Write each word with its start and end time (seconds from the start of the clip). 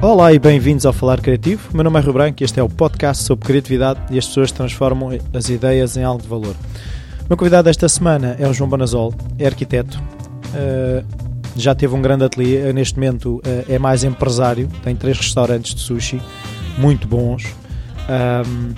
Olá 0.00 0.32
e 0.32 0.38
bem-vindos 0.38 0.86
ao 0.86 0.92
Falar 0.92 1.20
Criativo. 1.20 1.70
Meu 1.74 1.82
nome 1.82 1.98
é 1.98 2.02
Rio 2.02 2.12
Branco 2.12 2.40
e 2.40 2.44
este 2.44 2.60
é 2.60 2.62
o 2.62 2.68
podcast 2.68 3.24
sobre 3.24 3.44
criatividade 3.44 3.98
e 4.10 4.16
as 4.16 4.28
pessoas 4.28 4.52
transformam 4.52 5.10
as 5.34 5.48
ideias 5.48 5.96
em 5.96 6.04
algo 6.04 6.22
de 6.22 6.28
valor. 6.28 6.54
O 7.24 7.28
meu 7.28 7.36
convidado 7.36 7.68
esta 7.68 7.88
semana 7.88 8.36
é 8.38 8.46
o 8.46 8.54
João 8.54 8.70
Bonazol, 8.70 9.12
é 9.36 9.46
arquiteto, 9.46 10.00
uh, 10.54 11.04
já 11.56 11.74
teve 11.74 11.96
um 11.96 12.00
grande 12.00 12.22
ateliê, 12.22 12.72
neste 12.72 12.94
momento 12.94 13.38
uh, 13.38 13.64
é 13.68 13.76
mais 13.76 14.04
empresário, 14.04 14.68
tem 14.84 14.94
três 14.94 15.18
restaurantes 15.18 15.74
de 15.74 15.80
sushi 15.80 16.22
muito 16.78 17.08
bons. 17.08 17.46
Um, 18.08 18.74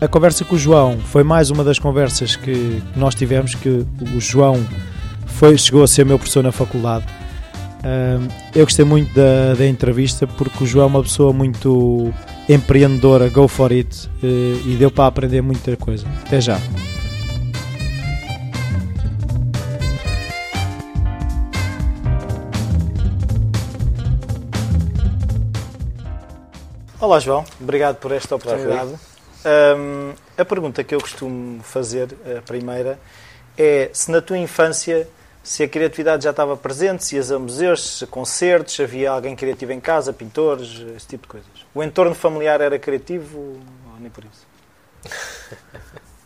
a 0.00 0.08
conversa 0.08 0.42
com 0.42 0.54
o 0.54 0.58
João 0.58 0.98
foi 0.98 1.22
mais 1.22 1.50
uma 1.50 1.62
das 1.62 1.78
conversas 1.78 2.34
que 2.34 2.82
nós 2.96 3.14
tivemos, 3.14 3.54
que 3.54 3.84
o 4.16 4.20
João 4.20 4.58
foi, 5.26 5.58
chegou 5.58 5.82
a 5.82 5.86
ser 5.86 6.06
meu 6.06 6.18
professor 6.18 6.42
na 6.42 6.50
faculdade. 6.50 7.17
Eu 8.54 8.64
gostei 8.64 8.84
muito 8.84 9.14
da, 9.14 9.54
da, 9.54 9.66
entrevista 9.66 10.26
porque 10.26 10.64
o 10.64 10.66
João 10.66 10.84
é 10.84 10.88
uma 10.88 11.02
pessoa 11.02 11.32
muito 11.32 12.12
empreendedora, 12.48 13.28
go 13.28 13.46
for 13.46 13.70
it, 13.70 14.08
uh, 14.22 14.68
e 14.68 14.76
deu 14.76 14.90
para 14.90 15.06
aprender 15.06 15.42
muita 15.42 15.76
coisa. 15.76 16.06
Até 16.26 16.40
já. 16.40 16.58
Olá 27.00 27.20
João, 27.20 27.44
obrigado 27.60 27.96
por 27.96 28.10
esta 28.10 28.34
oportunidade. 28.34 28.90
Um, 29.44 30.12
a 30.36 30.44
pergunta 30.44 30.82
que 30.82 30.94
eu 30.94 31.00
costumo 31.00 31.62
fazer, 31.62 32.08
a 32.36 32.42
primeira, 32.42 32.98
é 33.56 33.88
se 33.92 34.10
na 34.10 34.20
tua 34.20 34.36
infância 34.36 35.08
se 35.42 35.62
a 35.62 35.68
criatividade 35.68 36.24
já 36.24 36.30
estava 36.30 36.56
presente, 36.56 37.04
se 37.04 37.16
ias 37.16 37.30
a 37.30 37.38
museus, 37.38 38.02
a 38.02 38.06
concertos, 38.06 38.74
se 38.74 38.82
havia 38.82 39.10
alguém 39.10 39.34
criativo 39.34 39.72
em 39.72 39.80
casa, 39.80 40.12
pintores, 40.12 40.80
esse 40.96 41.06
tipo 41.06 41.22
de 41.22 41.28
coisas. 41.28 41.48
O 41.74 41.82
entorno 41.82 42.14
familiar 42.14 42.60
era 42.60 42.78
criativo 42.78 43.38
ou 43.38 44.00
nem 44.00 44.10
por 44.10 44.24
isso? 44.24 44.46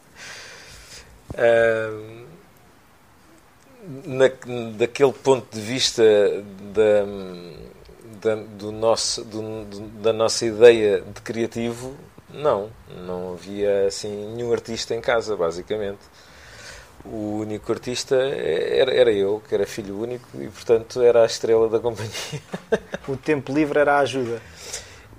na, 4.05 4.25
daquele 4.77 5.13
ponto 5.13 5.55
de 5.55 5.61
vista 5.61 6.03
da, 6.73 7.05
da, 8.21 8.35
do 8.35 8.73
nosso, 8.73 9.25
do, 9.25 9.65
da 10.03 10.13
nossa 10.13 10.47
ideia 10.47 11.01
de 11.01 11.21
criativo, 11.21 11.97
não. 12.29 12.71
Não 13.05 13.35
havia 13.35 13.87
assim 13.87 14.35
nenhum 14.35 14.53
artista 14.53 14.95
em 14.95 15.01
casa, 15.01 15.37
basicamente 15.37 16.01
o 17.05 17.41
único 17.41 17.73
artista 17.73 18.15
era, 18.15 18.95
era 18.95 19.13
eu, 19.13 19.43
que 19.47 19.55
era 19.55 19.67
filho 19.67 19.99
único 19.99 20.29
e, 20.41 20.49
portanto, 20.49 21.03
era 21.03 21.23
a 21.23 21.27
estrela 21.27 21.69
da 21.69 21.81
companhia. 21.81 22.13
o 23.09 23.17
tempo 23.17 23.53
livre 23.53 23.79
era 23.79 23.95
a 23.95 23.99
ajuda. 23.99 24.41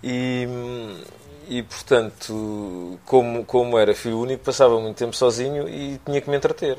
E, 0.02 0.48
e 1.48 1.62
portanto, 1.64 3.00
como, 3.06 3.44
como 3.46 3.78
era 3.78 3.94
filho 3.94 4.20
único, 4.20 4.44
passava 4.44 4.80
muito 4.80 4.98
tempo 4.98 5.16
sozinho 5.16 5.68
e 5.68 6.00
tinha 6.06 6.22
que 6.22 6.30
me 6.30 6.38
entreter. 6.38 6.78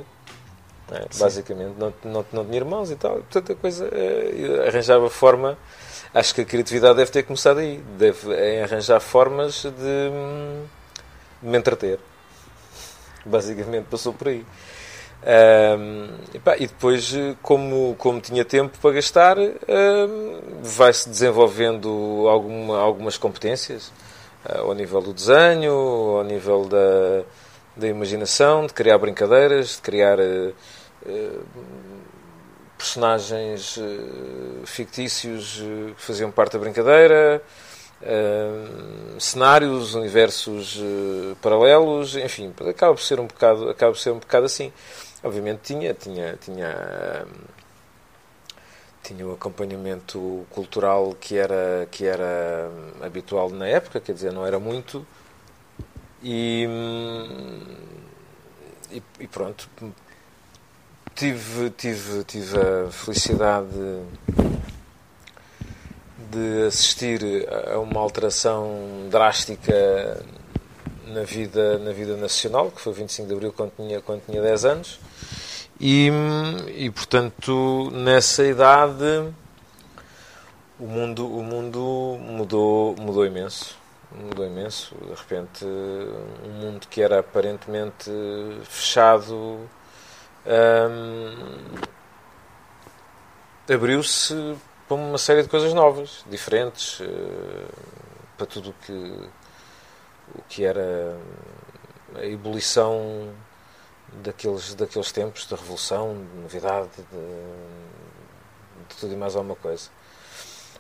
É, 0.91 1.07
basicamente, 1.19 1.75
não, 1.79 1.93
não, 2.05 2.27
não 2.31 2.45
tinha 2.45 2.57
irmãos 2.57 2.91
e 2.91 2.97
tal, 2.97 3.15
portanto, 3.15 3.53
a 3.53 3.55
coisa 3.55 3.89
é, 3.91 4.69
arranjava 4.69 5.09
forma. 5.11 5.57
Acho 6.13 6.35
que 6.35 6.43
a 6.43 6.45
criatividade 6.45 6.97
deve 6.97 7.11
ter 7.11 7.25
começado 7.25 7.59
aí, 7.59 7.83
deve 7.99 8.33
em 8.35 8.63
arranjar 8.63 9.01
formas 9.01 9.63
de, 9.63 9.71
de 9.71 11.49
me 11.49 11.59
entreter. 11.59 11.99
Basicamente, 13.25 13.87
passou 13.91 14.13
por 14.13 14.29
aí. 14.29 14.45
Um, 15.25 16.09
e, 16.35 16.67
depois, 16.67 17.15
como, 17.41 17.95
como 17.97 18.21
tinha 18.21 18.45
tempo 18.45 18.77
para 18.79 18.93
gastar, 18.93 19.39
um, 19.39 20.61
vai-se 20.63 21.09
desenvolvendo 21.09 22.27
alguma, 22.29 22.79
algumas 22.79 23.17
competências 23.17 23.91
uh, 24.45 24.65
ao 24.65 24.75
nível 24.75 25.01
do 25.01 25.15
desenho, 25.15 25.73
ao 26.19 26.25
nível 26.25 26.67
da, 26.67 27.25
da 27.75 27.89
imaginação, 27.89 28.67
de 28.67 28.75
criar 28.75 28.99
brincadeiras, 28.99 29.77
de 29.77 29.81
criar 29.81 30.19
uh, 30.21 30.55
uh, 31.07 31.45
personagens 32.77 33.79
fictícios 34.67 35.63
que 35.97 36.03
faziam 36.03 36.31
parte 36.31 36.53
da 36.53 36.59
brincadeira. 36.59 37.41
cenários, 39.19 39.95
universos 39.95 40.79
paralelos, 41.41 42.15
enfim, 42.15 42.53
acaba 42.69 42.93
por 42.93 43.01
ser 43.01 43.19
um 43.21 43.27
bocado, 43.27 43.71
acaba 43.71 43.93
por 43.93 43.99
ser 43.99 44.11
um 44.11 44.19
bocado 44.19 44.45
assim. 44.45 44.71
Obviamente 45.25 45.61
tinha, 45.63 45.95
tinha, 45.95 46.37
tinha, 46.37 47.27
tinha 49.03 49.27
o 49.27 49.33
acompanhamento 49.33 50.47
cultural 50.51 51.17
que 51.19 51.39
era, 51.39 51.89
que 51.91 52.05
era 52.05 52.71
habitual 53.01 53.49
na 53.49 53.67
época, 53.67 54.01
quer 54.01 54.13
dizer, 54.13 54.33
não 54.33 54.47
era 54.47 54.61
muito. 54.61 55.07
E, 56.23 56.69
e, 58.93 59.03
e 59.21 59.27
pronto, 59.27 59.67
tive, 61.15 61.71
tive, 61.71 62.25
tive 62.25 62.59
a 62.59 62.91
felicidade 62.91 64.03
de 66.31 66.67
assistir 66.67 67.49
a 67.73 67.79
uma 67.79 68.01
alteração 68.01 69.09
drástica 69.11 70.23
na 71.07 71.23
vida, 71.23 71.79
na 71.79 71.93
vida 71.93 72.17
nacional, 72.17 72.71
que 72.71 72.81
foi 72.81 72.93
25 72.93 73.29
de 73.29 73.35
Abril 73.35 73.53
quando 73.53 73.73
tinha, 73.77 74.01
quando 74.01 74.25
tinha 74.27 74.43
10 74.43 74.65
anos. 74.65 75.01
E, 75.81 76.11
e 76.69 76.91
portanto, 76.91 77.91
nessa 77.93 78.45
idade, 78.45 79.33
o 80.79 80.87
mundo, 80.87 81.27
o 81.27 81.43
mundo 81.43 82.19
mudou, 82.21 82.97
mudou 82.97 83.27
imenso. 83.27 83.77
Mudou 84.13 84.47
imenso. 84.47 84.95
De 84.95 85.15
repente, 85.15 85.65
um 85.65 86.51
mundo 86.51 86.87
que 86.89 87.03
era 87.03 87.19
aparentemente 87.21 88.11
fechado 88.65 89.69
hum, 90.47 91.35
abriu-se 93.73 94.57
para 94.87 94.97
uma 94.97 95.19
série 95.19 95.43
de 95.43 95.49
coisas 95.49 95.73
novas, 95.73 96.25
diferentes, 96.29 97.01
uh, 97.01 97.07
para 98.37 98.47
tudo 98.47 98.71
o 98.71 98.75
que, 98.85 99.29
o 100.35 100.43
que 100.49 100.65
era 100.65 101.17
a 102.15 102.27
ebulição 102.27 103.33
daqueles, 104.23 104.75
daqueles 104.75 105.13
tempos 105.13 105.47
de 105.47 105.55
revolução, 105.55 106.15
de 106.15 106.41
novidade, 106.41 106.91
de, 106.97 107.05
de 108.89 108.97
tudo 109.01 109.13
e 109.13 109.17
mais 109.17 109.35
alguma 109.35 109.57
coisa. 109.57 109.89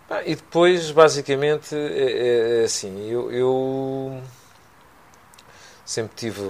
Ah, 0.08 0.22
e 0.24 0.34
depois, 0.34 0.90
basicamente, 0.90 1.74
é, 1.74 1.78
é, 1.78 2.60
é 2.60 2.64
assim, 2.64 3.08
eu, 3.08 3.32
eu, 3.32 4.22
sempre 5.84 6.14
tive 6.14 6.42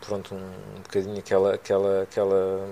pronto, 0.00 0.34
um, 0.34 0.38
um 0.38 0.80
bocadinho 0.82 1.18
aquela. 1.18 1.54
aquela, 1.54 2.02
aquela 2.02 2.68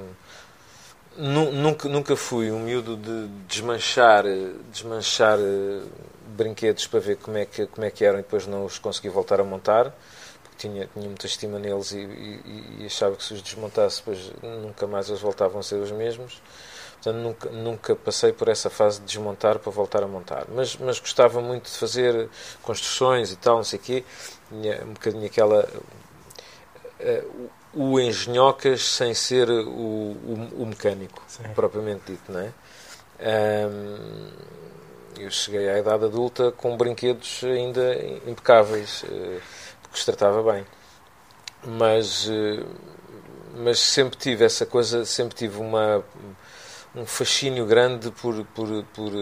nunca, 1.18 1.88
nunca 1.88 2.16
fui 2.16 2.50
um 2.50 2.60
miúdo 2.60 2.96
de 2.96 3.28
desmanchar, 3.48 4.24
desmanchar 4.70 5.38
eh, 5.38 5.82
brinquedos 6.36 6.86
para 6.86 7.00
ver 7.00 7.16
como 7.16 7.38
é, 7.38 7.46
que, 7.46 7.66
como 7.66 7.86
é 7.86 7.90
que 7.90 8.04
eram 8.04 8.18
e 8.18 8.22
depois 8.22 8.46
não 8.46 8.64
os 8.64 8.78
consegui 8.78 9.08
voltar 9.08 9.40
a 9.40 9.44
montar 9.44 9.94
tinha, 10.56 10.88
tinha 10.92 11.06
muita 11.06 11.26
estima 11.26 11.58
neles 11.58 11.92
e, 11.92 11.98
e, 11.98 12.80
e, 12.80 12.86
achava 12.86 13.16
que 13.16 13.24
se 13.24 13.34
os 13.34 13.42
desmontasse, 13.42 13.98
depois 13.98 14.32
nunca 14.42 14.86
mais 14.86 15.08
eles 15.08 15.20
voltavam 15.20 15.60
a 15.60 15.62
ser 15.62 15.76
os 15.76 15.90
mesmos. 15.90 16.40
Portanto, 16.94 17.22
nunca, 17.22 17.50
nunca 17.50 17.96
passei 17.96 18.32
por 18.32 18.48
essa 18.48 18.68
fase 18.68 19.00
de 19.00 19.06
desmontar 19.06 19.58
para 19.58 19.70
voltar 19.70 20.02
a 20.02 20.08
montar. 20.08 20.46
Mas, 20.48 20.76
mas 20.76 20.98
gostava 20.98 21.40
muito 21.40 21.70
de 21.70 21.76
fazer 21.76 22.28
construções 22.62 23.30
e 23.30 23.36
tal, 23.36 23.56
não 23.56 23.64
sei 23.64 23.78
o 23.78 23.82
quê. 23.82 24.04
Tinha 24.48 24.82
um 24.84 24.92
bocadinho 24.92 25.26
aquela. 25.26 25.68
Uh, 26.98 27.50
o 27.74 28.00
engenhocas 28.00 28.82
sem 28.82 29.12
ser 29.12 29.50
o, 29.50 29.68
o, 29.68 30.62
o 30.62 30.66
mecânico, 30.66 31.22
Sim. 31.28 31.42
propriamente 31.54 32.12
dito, 32.12 32.32
não 32.32 32.40
é? 32.40 32.52
Um, 33.20 34.30
eu 35.18 35.30
cheguei 35.30 35.68
à 35.68 35.78
idade 35.78 36.04
adulta 36.04 36.52
com 36.52 36.76
brinquedos 36.76 37.42
ainda 37.44 37.94
impecáveis. 38.26 39.02
Uh, 39.02 39.41
que 39.97 40.01
os 40.01 40.04
tratava 40.04 40.53
bem. 40.53 40.66
Mas, 41.65 42.28
eh, 42.28 42.63
mas 43.57 43.78
sempre 43.78 44.16
tive 44.19 44.45
essa 44.45 44.66
coisa, 44.66 45.04
sempre 45.07 45.34
tive 45.34 45.59
uma, 45.59 46.04
um 46.95 47.07
fascínio 47.07 47.65
grande 47.66 48.10
por, 48.10 48.45
por, 48.47 48.84
por, 48.93 49.13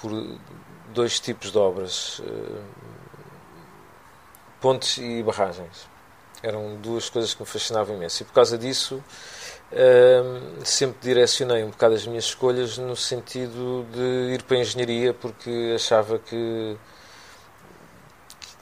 por 0.00 0.38
dois 0.92 1.20
tipos 1.20 1.52
de 1.52 1.58
obras: 1.58 2.20
eh, 2.24 2.62
pontes 4.60 4.98
e 4.98 5.22
barragens. 5.22 5.88
Eram 6.42 6.76
duas 6.76 7.08
coisas 7.08 7.34
que 7.34 7.42
me 7.42 7.46
fascinavam 7.46 7.96
imenso. 7.96 8.22
E 8.22 8.26
por 8.26 8.32
causa 8.32 8.58
disso, 8.58 9.02
eh, 9.70 10.22
sempre 10.64 10.98
direcionei 11.00 11.62
um 11.62 11.70
bocado 11.70 11.94
as 11.94 12.06
minhas 12.06 12.24
escolhas 12.24 12.76
no 12.78 12.96
sentido 12.96 13.86
de 13.92 14.34
ir 14.34 14.42
para 14.42 14.56
a 14.56 14.60
engenharia, 14.60 15.14
porque 15.14 15.74
achava 15.76 16.18
que 16.18 16.76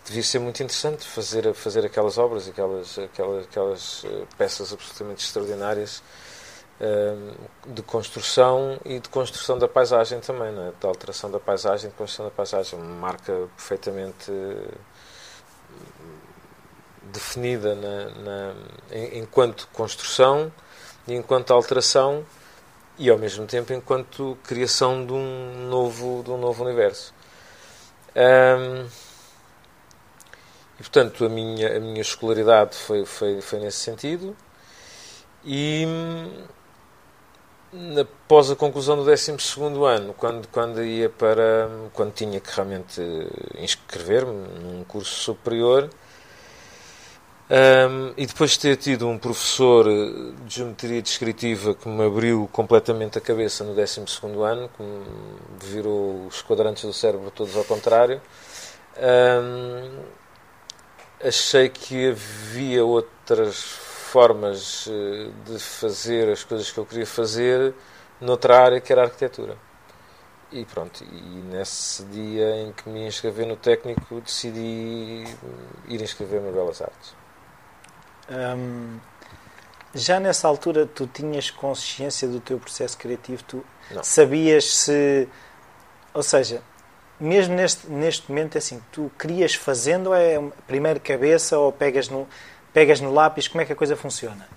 devia 0.08 0.22
ser 0.22 0.38
muito 0.38 0.62
interessante 0.62 1.06
fazer, 1.06 1.52
fazer 1.54 1.84
aquelas 1.84 2.18
obras, 2.18 2.48
aquelas, 2.48 2.98
aquelas, 2.98 3.44
aquelas 3.44 4.04
eh, 4.04 4.24
peças 4.36 4.72
absolutamente 4.72 5.24
extraordinárias 5.24 6.02
de 7.66 7.82
construção 7.82 8.78
e 8.84 9.00
de 9.00 9.08
construção 9.08 9.58
da 9.58 9.66
paisagem 9.66 10.20
também, 10.20 10.52
não 10.52 10.68
é? 10.68 10.72
de 10.78 10.86
alteração 10.86 11.28
da 11.28 11.40
paisagem, 11.40 11.90
de 11.90 11.96
construção 11.96 12.26
da 12.26 12.30
paisagem, 12.30 12.78
uma 12.78 12.94
marca 12.94 13.32
perfeitamente 13.56 14.30
definida 17.12 17.74
na, 17.74 18.04
na, 18.10 18.54
enquanto 19.12 19.66
construção 19.72 20.52
e 21.06 21.14
enquanto 21.14 21.52
alteração 21.52 22.24
e 22.98 23.10
ao 23.10 23.18
mesmo 23.18 23.46
tempo 23.46 23.72
enquanto 23.72 24.36
criação 24.44 25.04
de 25.04 25.12
um 25.12 25.68
novo, 25.68 26.22
de 26.24 26.30
um 26.30 26.38
novo 26.38 26.64
universo. 26.64 27.14
Um, 28.14 28.86
e 30.78 30.82
portanto 30.82 31.24
a 31.24 31.28
minha, 31.28 31.76
a 31.76 31.80
minha 31.80 32.00
escolaridade 32.00 32.76
foi, 32.76 33.04
foi, 33.04 33.40
foi 33.40 33.58
nesse 33.58 33.78
sentido 33.78 34.36
e 35.44 35.86
após 38.00 38.50
a 38.50 38.56
conclusão 38.56 38.96
do 38.96 39.04
12 39.04 39.32
ano, 39.86 40.14
quando, 40.14 40.48
quando 40.48 40.82
ia 40.82 41.08
para. 41.08 41.68
quando 41.92 42.12
tinha 42.12 42.40
que 42.40 42.50
realmente 42.54 43.00
inscrever-me 43.58 44.32
num 44.32 44.84
curso 44.84 45.14
superior, 45.14 45.90
um, 47.50 48.12
e 48.16 48.26
depois 48.26 48.52
de 48.52 48.60
ter 48.60 48.76
tido 48.76 49.08
um 49.08 49.18
professor 49.18 49.86
de 50.44 50.54
geometria 50.56 51.00
descritiva 51.00 51.74
que 51.74 51.88
me 51.88 52.04
abriu 52.04 52.48
completamente 52.52 53.16
a 53.16 53.20
cabeça 53.20 53.64
no 53.64 53.74
12 53.74 54.02
ano, 54.44 54.68
que 54.76 54.82
me 54.82 55.04
virou 55.62 56.26
os 56.26 56.42
quadrantes 56.42 56.84
do 56.84 56.92
cérebro 56.92 57.30
todos 57.30 57.56
ao 57.56 57.64
contrário, 57.64 58.20
um, 58.98 60.00
achei 61.22 61.68
que 61.68 62.10
havia 62.10 62.84
outras 62.84 63.56
formas 64.12 64.88
eh, 64.90 65.30
de 65.46 65.58
fazer 65.58 66.30
as 66.30 66.44
coisas 66.44 66.70
que 66.70 66.78
eu 66.78 66.86
queria 66.86 67.06
fazer 67.06 67.74
noutra 68.20 68.58
área 68.58 68.80
que 68.80 68.92
era 68.92 69.02
a 69.02 69.04
arquitetura. 69.04 69.56
E 70.50 70.64
pronto, 70.64 71.04
e 71.04 71.42
nesse 71.52 72.02
dia 72.04 72.62
em 72.62 72.72
que 72.72 72.88
me 72.88 73.06
inscrevi 73.06 73.44
no 73.44 73.56
técnico 73.56 74.20
decidi 74.20 75.24
ir 75.88 76.00
inscrever-me 76.00 76.48
em 76.48 76.52
Belas 76.52 76.80
Artes. 76.80 77.14
Hum, 78.30 78.98
já 79.94 80.18
nessa 80.20 80.48
altura 80.48 80.86
tu 80.86 81.06
tinhas 81.06 81.50
consciência 81.50 82.26
do 82.28 82.40
teu 82.40 82.58
processo 82.58 82.96
criativo? 82.96 83.42
Tu 83.44 83.64
Não. 83.90 84.02
sabias 84.02 84.64
se. 84.64 85.28
Ou 86.14 86.22
seja, 86.22 86.62
mesmo 87.20 87.54
neste, 87.54 87.88
neste 87.88 88.28
momento, 88.28 88.56
é 88.56 88.58
assim, 88.58 88.80
tu 88.92 89.10
querias 89.18 89.54
fazendo, 89.54 90.14
é 90.14 90.40
primeiro 90.66 91.00
cabeça 91.00 91.58
ou 91.58 91.72
pegas 91.72 92.08
no, 92.08 92.28
pegas 92.72 93.00
no 93.00 93.12
lápis, 93.12 93.48
como 93.48 93.60
é 93.60 93.64
que 93.64 93.72
a 93.72 93.76
coisa 93.76 93.96
funciona? 93.96 94.48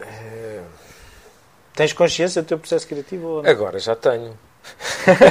É... 0.00 0.62
Tens 1.74 1.92
consciência 1.92 2.42
do 2.42 2.46
teu 2.46 2.58
processo 2.58 2.86
criativo? 2.86 3.26
Ou 3.26 3.42
não? 3.42 3.50
Agora 3.50 3.78
já 3.78 3.96
tenho. 3.96 4.36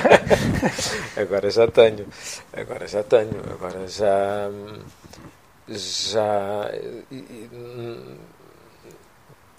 agora 1.15 1.49
já 1.49 1.67
tenho. 1.67 2.07
Agora 2.51 2.87
já 2.87 3.03
tenho. 3.03 3.39
Agora 3.51 3.87
já. 3.87 4.49
Já. 5.67 6.71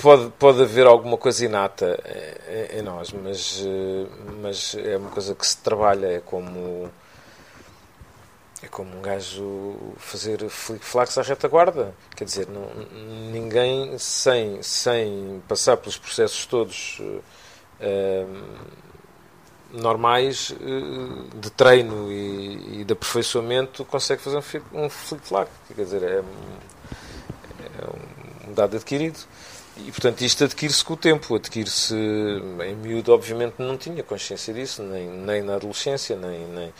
Pode, 0.00 0.30
pode 0.38 0.62
haver 0.62 0.86
alguma 0.86 1.18
coisa 1.18 1.44
inata 1.44 2.02
em, 2.72 2.80
nós, 2.80 3.12
mas, 3.12 3.62
mas 4.40 4.74
é 4.74 4.96
uma 4.96 5.10
coisa 5.10 5.34
que 5.34 5.46
se 5.46 5.58
trabalha, 5.58 6.06
é 6.06 6.20
como 6.20 6.90
é 8.62 8.68
como 8.68 8.94
um 8.96 9.00
gajo 9.00 9.74
fazer 9.96 10.46
flick-flacks 10.48 11.16
à 11.16 11.22
retaguarda. 11.22 11.94
Quer 12.14 12.24
dizer, 12.24 12.46
não, 12.48 12.68
ninguém 13.32 13.96
sem, 13.98 14.62
sem 14.62 15.42
passar 15.48 15.78
pelos 15.78 15.96
processos 15.96 16.44
todos 16.44 17.00
uh, 17.00 17.22
normais 19.72 20.50
uh, 20.50 21.38
de 21.38 21.48
treino 21.50 22.12
e, 22.12 22.80
e, 22.80 22.84
de 22.84 22.92
aperfeiçoamento 22.92 23.82
consegue 23.86 24.20
fazer 24.20 24.36
um 24.74 24.90
flick-flack. 24.90 25.50
Quer 25.74 25.82
dizer, 25.82 26.02
é, 26.02 26.18
é 26.18 26.22
um 28.46 28.52
dado 28.52 28.76
adquirido. 28.76 29.20
E, 29.86 29.90
portanto, 29.90 30.20
isto 30.22 30.44
adquire-se 30.44 30.84
com 30.84 30.94
o 30.94 30.96
tempo. 30.96 31.34
Adquire-se. 31.34 31.94
Em 31.94 32.74
miúdo, 32.76 33.12
obviamente, 33.12 33.54
não 33.58 33.76
tinha 33.76 34.02
consciência 34.02 34.52
disso, 34.52 34.82
nem, 34.82 35.08
nem 35.08 35.42
na 35.42 35.54
adolescência, 35.54 36.16
nem, 36.16 36.46
nem, 36.46 36.72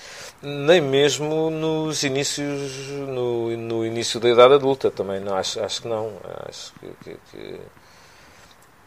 nem 0.43 0.81
mesmo 0.81 1.51
nos 1.51 2.03
inícios. 2.03 2.89
No, 3.09 3.57
no 3.57 3.87
início 3.87 4.21
da 4.21 4.29
idade 4.29 4.55
adulta 4.55 4.91
também. 4.91 5.21
Não, 5.21 5.37
acho, 5.37 5.61
acho 5.61 5.83
que 5.83 5.89
não. 5.89 6.13
Acho 6.49 6.73
que, 6.75 6.89
que, 7.05 7.19
que, 7.31 7.61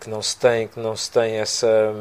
que 0.02 0.10
não 0.10 0.22
se 0.22 0.38
tem, 0.38 0.68
que 0.68 0.80
não 0.80 0.96
se 0.96 1.12
tem 1.12 1.36
essa. 1.36 1.94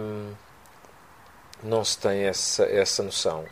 Não 1.63 1.85
se 1.85 1.99
tem 1.99 2.25
essa, 2.25 2.65
essa 2.65 3.03
noção. 3.03 3.45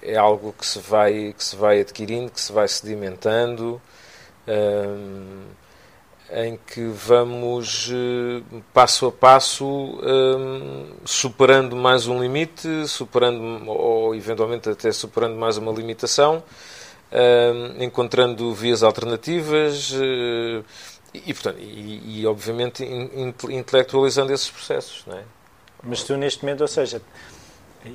é 0.00 0.16
algo 0.16 0.52
que 0.52 0.66
se 0.66 0.78
vai 0.78 1.34
que 1.36 1.44
se 1.44 1.56
vai 1.56 1.80
adquirindo, 1.80 2.30
que 2.30 2.40
se 2.40 2.52
vai 2.52 2.68
sedimentando 2.68 3.80
em 6.34 6.58
que 6.66 6.84
vamos 6.86 7.90
eh, 7.92 8.42
passo 8.72 9.06
a 9.06 9.12
passo 9.12 10.00
eh, 10.02 10.94
superando 11.04 11.76
mais 11.76 12.06
um 12.06 12.20
limite, 12.20 12.86
superando 12.88 13.68
ou 13.68 14.14
eventualmente 14.14 14.70
até 14.70 14.90
superando 14.92 15.36
mais 15.36 15.58
uma 15.58 15.70
limitação, 15.70 16.42
eh, 17.10 17.52
encontrando 17.80 18.54
vias 18.54 18.82
alternativas 18.82 19.92
e, 21.12 21.34
portanto, 21.34 21.58
e, 21.60 22.20
e 22.20 22.26
obviamente 22.26 22.82
intelectualizando 23.50 24.32
esses 24.32 24.50
processos, 24.50 25.04
não 25.06 25.18
é? 25.18 25.22
Mas 25.82 26.02
tu 26.02 26.16
neste 26.16 26.42
momento, 26.42 26.62
ou 26.62 26.68
seja, 26.68 27.02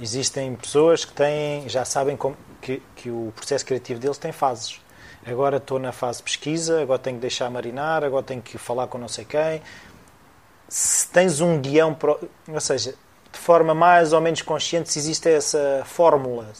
existem 0.01 0.53
pessoas 0.55 1.05
que 1.05 1.13
têm, 1.13 1.67
já 1.67 1.83
sabem 1.85 2.15
como, 2.15 2.37
que, 2.61 2.81
que 2.95 3.09
o 3.09 3.33
processo 3.35 3.65
criativo 3.65 3.99
deles 3.99 4.17
tem 4.17 4.31
fases 4.31 4.79
agora 5.27 5.57
estou 5.57 5.77
na 5.77 5.91
fase 5.91 6.19
de 6.19 6.23
pesquisa, 6.23 6.81
agora 6.81 6.99
tenho 6.99 7.17
que 7.17 7.21
deixar 7.21 7.49
marinar, 7.49 8.03
agora 8.03 8.23
tenho 8.23 8.41
que 8.41 8.57
falar 8.57 8.87
com 8.87 8.97
não 8.97 9.07
sei 9.07 9.25
quem. 9.25 9.61
Se 10.69 11.07
tens 11.09 11.41
um 11.41 11.59
guião, 11.59 11.93
pro... 11.93 12.19
ou 12.47 12.61
seja, 12.61 12.95
de 13.31 13.39
forma 13.39 13.73
mais 13.73 14.13
ou 14.13 14.21
menos 14.21 14.41
consciente, 14.41 14.91
se 14.91 14.99
existe 14.99 15.29
essa 15.29 15.83
fórmula. 15.85 16.51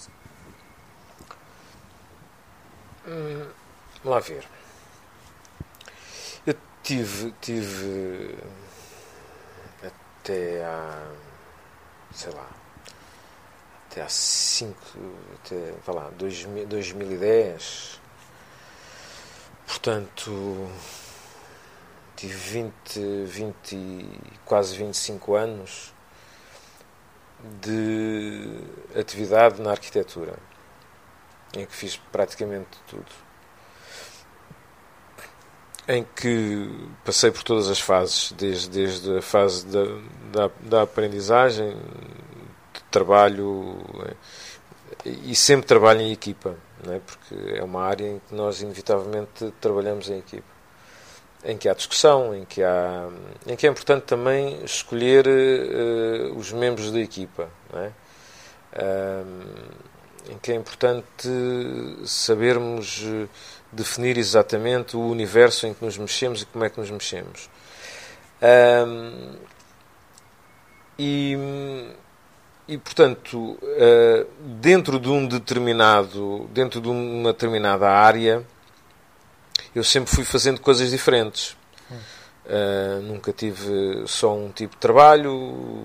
Hum, 3.08 3.48
lá 4.04 4.20
ver. 4.20 4.44
Eu 6.46 6.56
tive, 6.84 7.34
tive 7.42 8.38
até 9.82 10.64
há, 10.66 11.08
sei 12.14 12.34
lá, 12.34 12.48
até 13.90 14.02
há 14.02 14.10
5, 14.10 14.76
até, 15.36 15.74
vá 15.86 15.94
lá, 15.94 16.12
2010, 16.18 18.00
Portanto, 19.68 20.72
tive 22.16 22.34
20, 22.34 23.26
20, 23.26 24.10
quase 24.46 24.78
25 24.78 25.36
anos 25.36 25.94
de 27.62 28.62
atividade 28.98 29.62
na 29.62 29.72
arquitetura, 29.72 30.40
em 31.54 31.66
que 31.66 31.76
fiz 31.76 31.98
praticamente 31.98 32.70
tudo. 32.88 33.12
Em 35.86 36.06
que 36.16 36.90
passei 37.04 37.30
por 37.30 37.44
todas 37.44 37.68
as 37.68 37.80
fases, 37.80 38.32
desde, 38.32 38.70
desde 38.70 39.18
a 39.18 39.22
fase 39.22 39.66
da, 39.68 39.84
da, 40.32 40.52
da 40.62 40.82
aprendizagem, 40.84 41.76
de 42.74 42.84
trabalho, 42.90 43.78
e 45.06 45.36
sempre 45.36 45.68
trabalho 45.68 46.00
em 46.00 46.12
equipa 46.14 46.58
é? 46.94 47.00
porque 47.00 47.58
é 47.58 47.64
uma 47.64 47.84
área 47.84 48.08
em 48.08 48.20
que 48.20 48.34
nós 48.36 48.62
inevitavelmente 48.62 49.54
trabalhamos 49.60 50.10
em 50.10 50.20
equipa 50.20 50.58
em 51.44 51.58
que 51.58 51.70
há 51.70 51.74
discussão, 51.74 52.36
em 52.36 52.46
que 52.46 52.64
há, 52.64 53.10
em 53.46 53.56
que 53.56 53.66
é 53.68 53.70
importante 53.70 54.04
também 54.04 54.64
escolher 54.64 55.28
uh, 55.28 56.38
os 56.38 56.52
membros 56.52 56.92
da 56.92 57.00
equipa, 57.00 57.50
é? 57.74 57.92
uh, 58.82 60.32
em 60.32 60.38
que 60.40 60.52
é 60.52 60.56
importante 60.56 61.30
sabermos 62.06 63.02
eh, 63.06 63.28
definir 63.72 64.18
exatamente 64.18 64.98
o 64.98 65.00
universo 65.00 65.66
em 65.66 65.74
que 65.74 65.86
nos 65.86 65.98
mexemos 65.98 66.42
e 66.42 66.46
como 66.46 66.66
é 66.66 66.70
que 66.70 66.78
nos 66.78 66.92
mexemos. 66.92 67.50
Uh, 68.42 69.38
e 71.00 71.38
e, 72.68 72.78
portanto, 72.78 73.58
eh, 73.64 74.26
dentro 74.40 75.00
de 75.00 75.10
um 75.10 75.26
determinado, 75.26 76.50
dentro 76.54 76.82
de 76.82 76.90
uma 76.90 77.32
determinada 77.32 77.90
área, 77.90 78.46
eu 79.74 79.84
sempre 79.84 80.14
fui 80.14 80.26
fazendo 80.26 80.60
coisas 80.60 80.90
diferentes. 80.90 81.56
Uh, 82.48 83.02
nunca 83.02 83.34
tive 83.34 84.06
só 84.08 84.34
um 84.34 84.50
tipo 84.50 84.76
de 84.76 84.80
trabalho, 84.80 85.34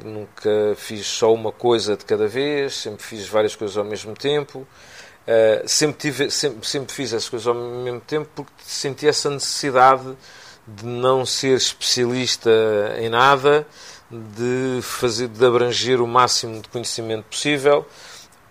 nunca 0.05 0.77
fiz 0.77 1.05
só 1.05 1.35
uma 1.35 1.51
coisa 1.51 1.97
de 1.97 2.05
cada 2.05 2.29
vez, 2.29 2.75
sempre 2.75 3.03
fiz 3.03 3.27
várias 3.27 3.57
coisas 3.57 3.77
ao 3.77 3.85
mesmo 3.85 4.15
tempo. 4.15 4.61
Uh, 4.61 5.67
sempre, 5.67 5.99
tive, 5.99 6.31
sempre, 6.31 6.67
sempre 6.67 6.95
fiz 6.95 7.13
essas 7.13 7.29
coisas 7.29 7.49
ao 7.49 7.55
mesmo 7.55 8.01
tempo 8.01 8.31
porque 8.33 8.53
senti 8.65 9.09
essa 9.09 9.29
necessidade 9.29 10.17
de 10.65 10.87
não 10.87 11.27
ser 11.27 11.57
especialista 11.57 12.51
em 12.97 13.09
nada, 13.09 13.67
de 14.13 14.81
fazer 14.83 15.29
de 15.29 15.45
abranger 15.45 16.01
o 16.01 16.07
máximo 16.07 16.61
de 16.61 16.69
conhecimento 16.69 17.25
possível, 17.25 17.87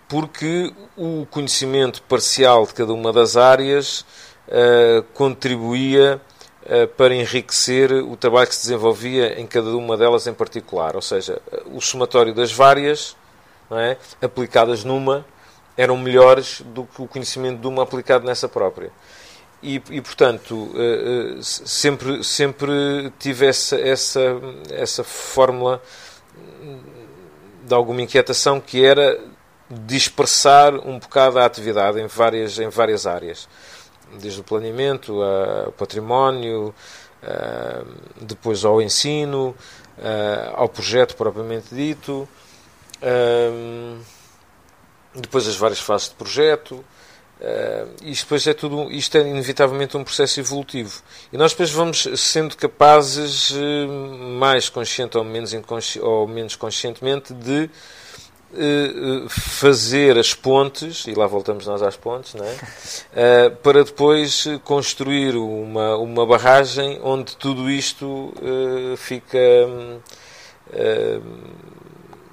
porque 0.08 0.72
o 0.96 1.26
conhecimento 1.30 2.02
parcial 2.02 2.66
de 2.66 2.74
cada 2.74 2.92
uma 2.92 3.12
das 3.12 3.36
áreas 3.36 4.00
uh, 4.48 5.02
contribuía 5.14 6.20
uh, 6.64 6.88
para 6.88 7.14
enriquecer 7.14 7.92
o 7.92 8.16
trabalho 8.16 8.48
que 8.48 8.54
se 8.56 8.62
desenvolvia 8.62 9.40
em 9.40 9.46
cada 9.46 9.70
uma 9.76 9.96
delas 9.96 10.26
em 10.26 10.34
particular, 10.34 10.96
ou 10.96 11.02
seja, 11.02 11.40
o 11.66 11.80
somatório 11.80 12.34
das 12.34 12.52
várias, 12.52 13.16
é, 13.70 13.96
aplicadas 14.20 14.84
numa, 14.84 15.24
eram 15.76 15.96
melhores 15.96 16.60
do 16.60 16.84
que 16.84 17.00
o 17.00 17.06
conhecimento 17.06 17.60
de 17.60 17.66
uma 17.66 17.82
aplicado 17.82 18.26
nessa 18.26 18.48
própria. 18.48 18.90
E, 19.62 19.80
e, 19.90 20.00
portanto, 20.00 20.72
eh, 20.74 21.36
eh, 21.38 21.42
sempre, 21.42 22.24
sempre 22.24 23.12
tive 23.16 23.46
essa, 23.46 23.76
essa, 23.80 24.20
essa 24.70 25.04
fórmula 25.04 25.80
de 27.64 27.72
alguma 27.72 28.02
inquietação 28.02 28.60
que 28.60 28.84
era 28.84 29.20
dispersar 29.70 30.74
um 30.74 30.98
bocado 30.98 31.38
a 31.38 31.44
atividade 31.44 32.00
em 32.00 32.08
várias, 32.08 32.58
em 32.58 32.68
várias 32.68 33.06
áreas, 33.06 33.48
desde 34.18 34.40
o 34.40 34.44
planeamento 34.44 35.22
ao 35.22 35.72
património, 35.72 36.74
depois 38.20 38.64
ao 38.64 38.82
ensino, 38.82 39.54
ao 40.54 40.68
projeto 40.68 41.16
propriamente 41.16 41.74
dito, 41.74 42.28
depois 45.14 45.46
as 45.46 45.56
várias 45.56 45.80
fases 45.80 46.08
de 46.08 46.16
projeto, 46.16 46.84
Uh, 47.42 47.88
isto 48.04 48.22
depois 48.22 48.46
é 48.46 48.54
tudo, 48.54 48.88
isto 48.92 49.18
é 49.18 49.28
inevitavelmente 49.28 49.96
um 49.96 50.04
processo 50.04 50.38
evolutivo. 50.38 51.02
E 51.32 51.36
nós 51.36 51.50
depois 51.50 51.72
vamos 51.72 52.06
sendo 52.16 52.56
capazes, 52.56 53.50
uh, 53.50 53.88
mais 54.38 54.68
consciente 54.68 55.18
ou 55.18 55.24
menos, 55.24 55.52
ou 56.00 56.28
menos 56.28 56.54
conscientemente, 56.54 57.34
de 57.34 57.68
uh, 58.52 59.28
fazer 59.28 60.16
as 60.18 60.32
pontes, 60.32 61.04
e 61.08 61.14
lá 61.14 61.26
voltamos 61.26 61.66
nós 61.66 61.82
às 61.82 61.96
pontes, 61.96 62.34
não 62.34 62.46
é? 62.46 63.50
para 63.60 63.82
depois 63.82 64.44
construir 64.62 65.34
uma, 65.34 65.96
uma 65.96 66.24
barragem 66.24 67.00
onde 67.02 67.36
tudo 67.36 67.68
isto 67.68 68.32
fica. 68.96 69.38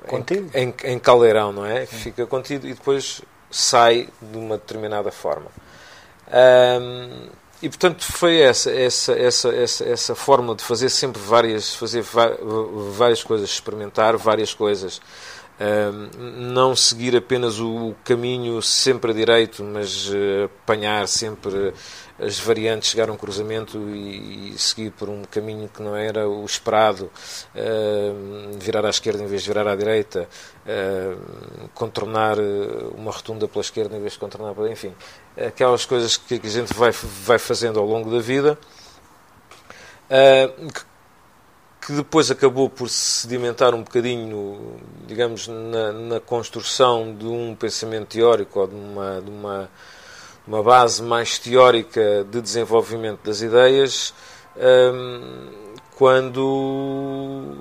Contido? 0.05 0.51
Em, 0.53 0.73
em, 0.83 0.93
em 0.93 0.99
caldeirão, 0.99 1.51
não 1.51 1.65
é? 1.65 1.87
Fica 1.87 2.27
contido 2.27 2.67
e 2.67 2.73
depois 2.73 3.21
sai 3.49 4.09
de 4.21 4.37
uma 4.37 4.57
determinada 4.57 5.11
forma. 5.11 5.49
Um, 6.27 7.29
e 7.61 7.67
portanto 7.67 8.05
foi 8.05 8.39
essa, 8.39 8.71
essa, 8.71 9.13
essa, 9.13 9.49
essa, 9.49 9.83
essa 9.83 10.15
forma 10.15 10.55
de 10.55 10.63
fazer 10.63 10.89
sempre 10.89 11.21
várias, 11.21 11.75
fazer 11.75 12.03
várias 12.91 13.21
coisas, 13.21 13.49
experimentar 13.49 14.15
várias 14.15 14.53
coisas, 14.53 15.01
um, 15.59 16.53
não 16.53 16.73
seguir 16.75 17.17
apenas 17.17 17.59
o 17.59 17.93
caminho 18.05 18.61
sempre 18.61 19.11
a 19.11 19.13
direito, 19.13 19.61
mas 19.63 20.07
uh, 20.07 20.45
apanhar 20.45 21.05
sempre 21.07 21.73
as 22.19 22.39
variantes 22.39 22.89
chegar 22.89 23.09
a 23.09 23.13
um 23.13 23.17
cruzamento 23.17 23.77
e, 23.89 24.53
e, 24.53 24.57
seguir 24.57 24.91
por 24.91 25.09
um 25.09 25.23
caminho 25.23 25.69
que 25.69 25.81
não 25.81 25.95
era 25.95 26.27
o 26.27 26.43
esperado, 26.45 27.09
uh, 27.55 28.57
virar 28.59 28.85
à 28.85 28.89
esquerda 28.89 29.23
em 29.23 29.27
vez 29.27 29.43
de 29.43 29.47
virar 29.47 29.67
à 29.67 29.75
direita, 29.75 30.27
uh, 30.65 31.69
contornar 31.73 32.37
eh, 32.37 32.41
uma 32.95 33.11
rotunda 33.11 33.47
pela 33.47 33.61
esquerda 33.61 33.95
em 33.95 34.01
vez 34.01 34.13
de 34.13 34.19
contornar 34.19 34.53
pela. 34.53 34.69
Enfim, 34.69 34.93
aquelas 35.37 35.85
coisas 35.85 36.17
que 36.17 36.41
a 36.43 36.49
gente 36.49 36.73
vai, 36.73 36.91
vai 36.91 37.39
fazendo 37.39 37.79
ao 37.79 37.85
longo 37.85 38.11
da 38.11 38.19
vida. 38.19 38.57
Uh, 40.09 40.71
que, 40.71 40.89
que 41.85 41.93
depois 41.93 42.29
acabou 42.29 42.69
por 42.69 42.89
se 42.89 43.21
sedimentar 43.21 43.73
um 43.73 43.83
bocadinho, 43.83 44.79
digamos, 45.07 45.47
na, 45.47 45.91
na 45.91 46.19
construção 46.19 47.15
de 47.15 47.25
um 47.25 47.55
pensamento 47.55 48.07
teórico 48.07 48.59
ou 48.59 48.67
de 48.67 48.75
uma, 48.75 49.21
de 49.21 49.29
uma 49.29 49.69
uma 50.49 50.63
base 50.63 51.03
mais 51.03 51.37
teórica 51.37 52.25
de 52.27 52.41
desenvolvimento 52.41 53.19
das 53.23 53.39
ideias, 53.39 54.15
hum, 54.57 55.47
quando 55.95 57.55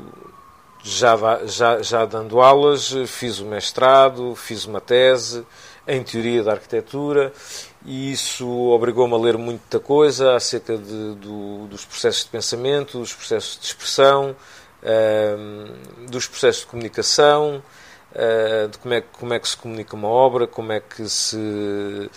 já, 0.83 1.15
já, 1.45 1.83
já 1.83 2.07
dando 2.07 2.41
aulas, 2.41 2.95
fiz 3.07 3.41
o 3.41 3.45
mestrado, 3.45 4.35
fiz 4.35 4.65
uma 4.65 4.81
tese 4.81 5.47
em 5.87 6.03
teoria 6.03 6.43
da 6.43 6.53
arquitetura 6.53 7.31
e 7.85 8.11
isso 8.11 8.49
obrigou-me 8.49 9.13
a 9.13 9.19
ler 9.19 9.37
muita 9.37 9.79
coisa 9.79 10.35
acerca 10.35 10.79
de, 10.79 11.15
do, 11.17 11.67
dos 11.67 11.85
processos 11.85 12.25
de 12.25 12.31
pensamento, 12.31 13.01
dos 13.01 13.13
processos 13.13 13.59
de 13.61 13.67
expressão, 13.67 14.35
hum, 14.83 16.07
dos 16.09 16.27
processos 16.27 16.63
de 16.63 16.69
comunicação, 16.69 17.63
hum, 18.15 18.71
de 18.71 18.79
como 18.79 18.95
é, 18.95 19.03
como 19.03 19.35
é 19.35 19.39
que 19.39 19.47
se 19.47 19.59
comunica 19.59 19.95
uma 19.95 20.09
obra, 20.09 20.47
como 20.47 20.73
é 20.73 20.81
que 20.81 21.07
se 21.07 22.11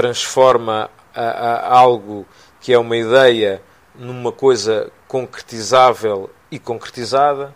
transforma 0.00 0.90
a, 1.14 1.22
a 1.22 1.78
algo 1.78 2.26
que 2.58 2.72
é 2.72 2.78
uma 2.78 2.96
ideia 2.96 3.60
numa 3.94 4.32
coisa 4.32 4.90
concretizável 5.06 6.30
e 6.50 6.58
concretizada. 6.58 7.54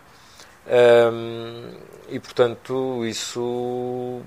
E 2.07 2.19
portanto, 2.19 3.03
isso. 3.03 4.21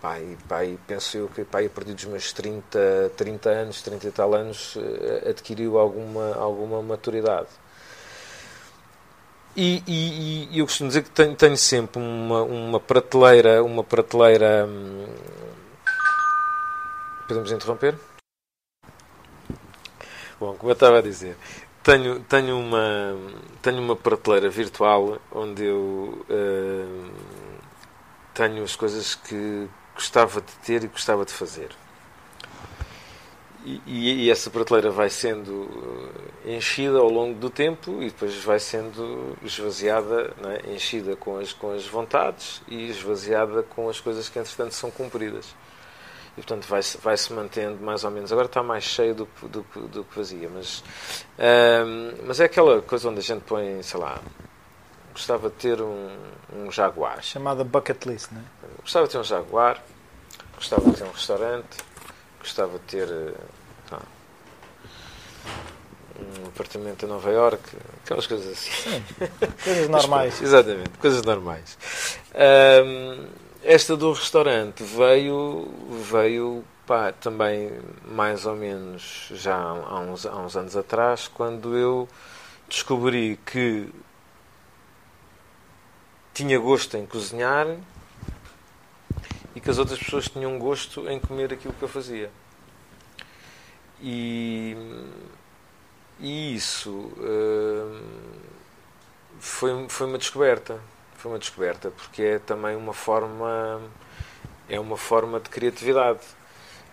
Pai, 0.00 0.36
pai, 0.48 0.76
penso 0.84 1.16
eu 1.16 1.28
que 1.28 1.44
pai, 1.44 1.66
a 1.66 1.70
partir 1.70 1.94
dos 1.94 2.06
meus 2.06 2.32
30, 2.32 3.12
30 3.16 3.50
anos, 3.50 3.82
30 3.82 4.08
e 4.08 4.10
tal 4.10 4.34
anos, 4.34 4.76
eh, 4.76 5.30
adquiriu 5.30 5.78
alguma, 5.78 6.34
alguma 6.34 6.82
maturidade. 6.82 7.46
E, 9.56 9.80
e, 9.86 10.48
e 10.50 10.58
eu 10.58 10.66
costumo 10.66 10.88
dizer 10.88 11.04
que 11.04 11.10
tenho, 11.10 11.36
tenho 11.36 11.56
sempre 11.56 12.02
uma, 12.02 12.42
uma 12.42 12.80
prateleira, 12.80 13.62
uma 13.62 13.84
prateleira 13.84 14.66
hum, 14.68 15.06
Podemos 17.32 17.50
interromper? 17.50 17.98
Bom, 20.38 20.54
como 20.54 20.70
eu 20.70 20.74
estava 20.74 20.98
a 20.98 21.00
dizer, 21.00 21.34
tenho, 21.82 22.20
tenho, 22.20 22.58
uma, 22.58 23.16
tenho 23.62 23.78
uma 23.78 23.96
prateleira 23.96 24.50
virtual 24.50 25.18
onde 25.32 25.64
eu 25.64 26.26
uh, 26.28 27.10
tenho 28.34 28.62
as 28.62 28.76
coisas 28.76 29.14
que 29.14 29.66
gostava 29.94 30.42
de 30.42 30.52
ter 30.56 30.84
e 30.84 30.88
gostava 30.88 31.24
de 31.24 31.32
fazer. 31.32 31.70
E, 33.64 33.80
e, 33.86 34.24
e, 34.24 34.30
essa 34.30 34.50
prateleira 34.50 34.90
vai 34.90 35.08
sendo 35.08 35.70
eh, 36.44 36.56
enchida 36.56 36.98
ao 36.98 37.08
longo 37.08 37.38
do 37.38 37.48
tempo 37.48 38.02
e 38.02 38.10
depois 38.10 38.34
vai 38.44 38.58
sendo 38.58 39.38
esvaziada, 39.42 40.34
é? 40.44 40.74
enchida 40.74 41.16
com 41.16 41.38
as, 41.38 41.54
com 41.54 41.70
as 41.70 41.86
vontades 41.86 42.60
e 42.68 42.90
esvaziada 42.90 43.62
com 43.62 43.88
as 43.88 43.98
coisas 44.00 44.28
que 44.28 44.38
entretanto 44.38 44.74
são 44.74 44.90
cumpridas 44.90 45.54
e 46.36 46.40
portanto 46.40 46.66
vai-se 46.66 46.98
vai 46.98 47.16
-se 47.16 47.32
mantendo 47.32 47.82
mais 47.82 48.04
ou 48.04 48.10
menos. 48.10 48.32
Agora 48.32 48.46
está 48.46 48.62
mais 48.62 48.84
cheio 48.84 49.14
do, 49.14 49.28
do, 49.42 49.62
do 49.88 50.04
que 50.04 50.16
vazia, 50.16 50.48
mas, 50.52 50.82
mas 52.26 52.40
é 52.40 52.44
aquela 52.44 52.80
coisa 52.82 53.08
onde 53.08 53.20
a 53.20 53.22
gente 53.22 53.42
põe, 53.42 53.82
sei 53.82 54.00
lá, 54.00 54.20
gostava 55.12 55.50
de 55.50 55.56
ter 55.56 55.80
um, 55.80 56.10
um 56.54 56.70
Jaguar. 56.70 57.22
Chamada 57.22 57.64
bucket 57.64 58.04
list, 58.06 58.30
não 58.32 58.40
é? 58.40 58.44
Gostava 58.80 59.06
de 59.06 59.12
ter 59.12 59.18
um 59.18 59.24
Jaguar, 59.24 59.82
gostava 60.56 60.90
de 60.90 60.96
ter 60.96 61.04
um 61.04 61.12
restaurante, 61.12 61.78
gostava 62.40 62.78
de 62.78 62.84
ter 62.84 63.34
ah, 63.92 64.00
um 66.18 66.46
apartamento 66.48 67.04
em 67.04 67.08
Nova 67.08 67.30
York, 67.30 67.62
aquelas 68.04 68.26
coisas 68.26 68.52
assim. 68.52 68.70
Sim, 68.70 69.04
coisas 69.62 69.88
normais. 69.88 70.34
Mas, 70.34 70.42
exatamente, 70.48 70.90
coisas 70.98 71.22
normais. 71.22 71.78
Esta 73.64 73.96
do 73.96 74.12
restaurante 74.12 74.82
veio, 74.82 75.68
veio 76.10 76.64
pá, 76.86 77.12
também 77.12 77.70
mais 78.04 78.44
ou 78.44 78.56
menos 78.56 79.28
já 79.32 79.56
há 79.56 80.00
uns, 80.00 80.26
há 80.26 80.36
uns 80.36 80.56
anos 80.56 80.76
atrás, 80.76 81.28
quando 81.28 81.76
eu 81.76 82.08
descobri 82.68 83.38
que 83.46 83.88
tinha 86.34 86.58
gosto 86.58 86.96
em 86.96 87.06
cozinhar 87.06 87.66
e 89.54 89.60
que 89.60 89.70
as 89.70 89.78
outras 89.78 89.98
pessoas 89.98 90.28
tinham 90.28 90.58
gosto 90.58 91.08
em 91.08 91.20
comer 91.20 91.52
aquilo 91.52 91.74
que 91.74 91.82
eu 91.82 91.88
fazia. 91.88 92.30
E, 94.00 94.76
e 96.18 96.56
isso 96.56 96.90
uh, 96.90 98.02
foi, 99.38 99.88
foi 99.88 100.06
uma 100.08 100.18
descoberta 100.18 100.80
foi 101.22 101.30
uma 101.30 101.38
descoberta, 101.38 101.88
porque 101.90 102.20
é 102.20 102.38
também 102.40 102.74
uma 102.74 102.92
forma 102.92 103.80
é 104.68 104.80
uma 104.80 104.96
forma 104.96 105.38
de 105.38 105.48
criatividade. 105.48 106.20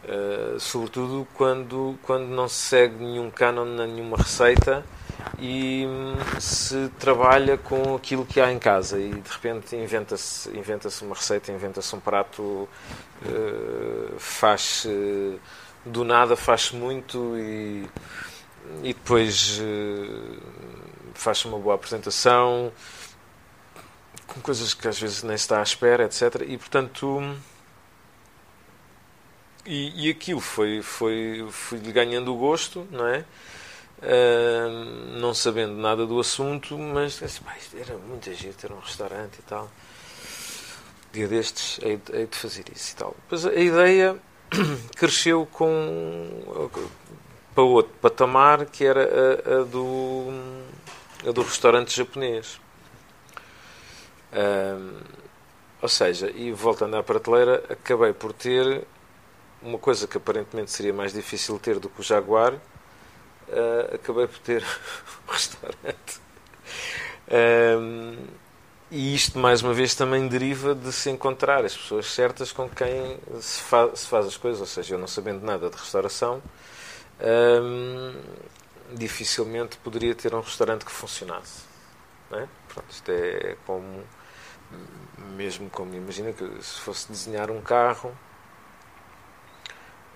Uh, 0.04 0.58
sobretudo 0.60 1.28
quando, 1.34 1.98
quando 2.04 2.28
não 2.28 2.48
se 2.48 2.56
segue 2.56 3.04
nenhum 3.04 3.30
canon, 3.30 3.66
nenhuma 3.66 4.16
receita 4.16 4.86
e 5.38 5.86
hum, 5.86 6.16
se 6.40 6.90
trabalha 6.98 7.58
com 7.58 7.96
aquilo 7.96 8.26
que 8.26 8.40
há 8.40 8.50
em 8.50 8.60
casa 8.60 8.98
e 8.98 9.10
de 9.10 9.30
repente 9.30 9.76
inventa-se 9.76 10.50
inventa 10.58 10.88
uma 11.02 11.16
receita, 11.16 11.52
inventa-se 11.52 11.94
um 11.94 12.00
prato, 12.00 12.42
uh, 13.26 14.20
faz 14.20 14.88
do 15.86 16.06
nada, 16.06 16.38
faz 16.38 16.72
muito 16.72 17.36
e 17.38 17.86
e 18.84 18.94
depois 18.94 19.60
faz 21.16 21.44
uma 21.44 21.58
boa 21.58 21.76
apresentação 21.76 22.72
com 24.30 24.40
coisas 24.42 24.74
que 24.74 24.88
às 24.88 25.00
vezes 25.00 25.24
nem 25.24 25.36
se 25.36 25.44
está 25.44 25.60
à 25.60 25.64
espera, 25.64 26.06
etc. 26.06 26.46
E 26.48 26.58
portanto. 26.58 27.36
E, 29.66 30.08
e 30.08 30.10
aquilo 30.10 30.40
foi, 30.40 30.82
foi, 30.82 31.46
fui-lhe 31.52 31.92
ganhando 31.92 32.34
o 32.34 32.38
gosto, 32.38 32.88
não 32.90 33.06
é? 33.06 33.26
Uh, 34.02 35.20
não 35.20 35.34
sabendo 35.34 35.74
nada 35.74 36.06
do 36.08 36.20
assunto, 36.20 36.78
mas 36.78 37.22
era 37.76 37.98
muita 37.98 38.34
gente, 38.34 38.66
era 38.66 38.74
um 38.74 38.80
restaurante 38.80 39.40
e 39.40 39.42
tal. 39.42 39.70
Dia 41.12 41.28
destes, 41.28 41.80
hei, 41.84 42.00
hei 42.14 42.26
de 42.26 42.38
fazer 42.38 42.66
isso 42.74 42.94
e 42.94 42.96
tal. 42.96 43.16
Depois 43.24 43.46
a 43.46 43.54
ideia 43.54 44.18
cresceu 44.96 45.46
com 45.46 46.80
para 47.54 47.64
outro 47.64 47.92
patamar 48.02 48.66
que 48.66 48.86
era 48.86 49.04
a, 49.04 49.60
a 49.60 49.64
do, 49.66 50.28
a 51.28 51.32
do 51.32 51.42
restaurante 51.42 51.96
japonês. 51.96 52.60
Ou 55.82 55.90
seja, 55.90 56.30
e 56.32 56.52
voltando 56.52 56.98
à 56.98 57.04
prateleira, 57.04 57.64
acabei 57.70 58.14
por 58.14 58.34
ter 58.34 58.86
uma 59.62 59.78
coisa 59.78 60.08
que 60.08 60.18
aparentemente 60.18 60.72
seria 60.72 60.94
mais 60.94 61.14
difícil 61.14 61.58
ter 61.60 61.80
do 61.80 61.90
que 61.90 62.00
o 62.00 62.04
Jaguar, 62.04 62.54
uh, 62.54 63.96
acabei 63.96 64.28
por 64.28 64.40
ter 64.40 64.64
um 65.28 65.32
restaurante. 65.32 66.20
Um, 67.32 68.18
e 68.92 69.14
isto, 69.14 69.38
mais 69.38 69.62
uma 69.62 69.74
vez, 69.74 69.94
também 69.94 70.28
deriva 70.28 70.74
de 70.74 70.92
se 70.92 71.10
encontrar 71.12 71.64
as 71.64 71.78
pessoas 71.78 72.08
certas 72.08 72.52
com 72.52 72.68
quem 72.68 73.20
se, 73.40 73.62
se 73.96 74.08
faz 74.08 74.26
as 74.26 74.36
coisas. 74.36 74.60
Ou 74.60 74.66
seja, 74.66 74.96
eu 74.96 75.00
não 75.00 75.08
sabendo 75.08 75.46
nada 75.46 75.70
de 75.70 75.76
restauração, 75.76 76.42
dificilmente 78.94 79.78
poderia 79.78 80.16
ter 80.16 80.34
um 80.34 80.42
restaurante 80.42 80.86
que 80.86 80.92
funcionasse. 80.92 81.70
É? 82.32 82.48
Pronto, 82.68 82.90
isto 82.90 83.12
é 83.12 83.58
como, 83.66 84.04
mesmo 85.36 85.70
como 85.70 85.94
imagina 85.96 86.34
que 86.34 86.46
se 86.62 86.80
fosse 86.80 87.12
desenhar 87.12 87.50
um 87.50 87.62
carro, 87.62 88.12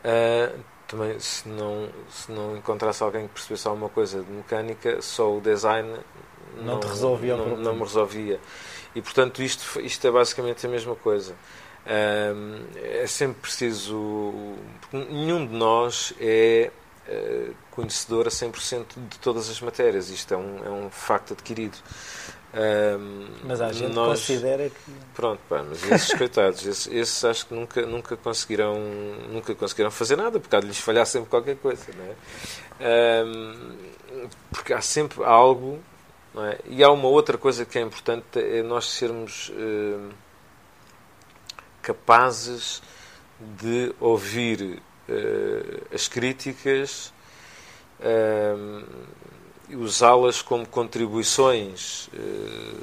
uh, 0.04 0.60
também 0.88 1.20
se 1.20 1.48
não, 1.48 1.90
se 2.10 2.32
não 2.32 2.58
encontrasse 2.58 3.02
alguém 3.02 3.28
que 3.28 3.34
percebesse 3.34 3.68
alguma 3.68 3.90
coisa 3.90 4.22
de 4.22 4.32
mecânica, 4.32 5.02
só 5.02 5.36
o 5.36 5.42
design 5.42 5.98
não, 6.58 6.64
não 6.64 6.80
te 6.80 6.88
resolvia 6.88 7.36
não, 7.36 7.58
não, 7.58 7.74
me 7.74 7.82
resolvia. 7.82 8.40
E 8.96 9.02
portanto 9.02 9.42
isto, 9.42 9.82
isto 9.82 10.06
é 10.08 10.12
basicamente 10.12 10.66
a 10.66 10.70
mesma 10.70 10.96
coisa. 10.96 11.36
Um, 11.86 12.64
é 12.76 13.06
sempre 13.08 13.42
preciso. 13.42 14.56
Nenhum 14.92 15.46
de 15.46 15.54
nós 15.54 16.14
é 16.20 16.72
uh, 17.08 17.54
conhecedor 17.72 18.28
a 18.28 18.30
100% 18.30 18.86
de 19.10 19.20
todas 19.20 19.50
as 19.50 19.60
matérias. 19.60 20.10
Isto 20.10 20.34
é 20.36 20.38
um, 20.38 20.66
é 20.66 20.70
um 20.70 20.90
facto 20.90 21.34
adquirido. 21.34 21.78
Um, 22.54 23.26
mas 23.46 23.62
a 23.62 23.72
gente 23.72 23.94
nós, 23.94 24.20
considera 24.20 24.70
que. 24.70 24.92
Pronto, 25.16 25.40
pá, 25.50 25.64
mas 25.64 25.84
esses 25.92 26.14
coitados, 26.14 26.66
esses, 26.66 26.88
esses, 26.88 27.26
acho 27.26 27.48
que 27.48 27.54
nunca, 27.56 27.82
nunca, 27.84 28.16
conseguirão, 28.16 28.80
nunca 29.32 29.56
conseguirão 29.56 29.90
fazer 29.90 30.16
nada, 30.16 30.40
porque 30.40 30.56
há 30.56 30.60
de 30.60 30.68
lhes 30.68 30.78
falhar 30.78 31.06
sempre 31.08 31.30
qualquer 31.30 31.56
coisa, 31.58 31.84
não 31.98 32.06
é? 32.06 33.24
Um, 33.26 33.76
porque 34.52 34.72
há 34.72 34.82
sempre 34.82 35.24
algo, 35.24 35.80
é? 36.38 36.60
E 36.68 36.84
há 36.84 36.92
uma 36.92 37.08
outra 37.08 37.40
coisa 37.40 37.66
que 37.66 37.80
é 37.80 37.82
importante, 37.82 38.40
é 38.40 38.62
nós 38.62 38.86
sermos 38.86 39.50
uh, 39.50 40.10
capazes 41.82 42.84
de 43.40 43.94
ouvir 44.00 44.80
uh, 45.10 45.88
as 45.92 46.08
críticas 46.08 47.12
e 48.00 49.23
usá-las 49.70 50.42
como 50.42 50.68
contribuições 50.68 52.08
uh, 52.08 52.82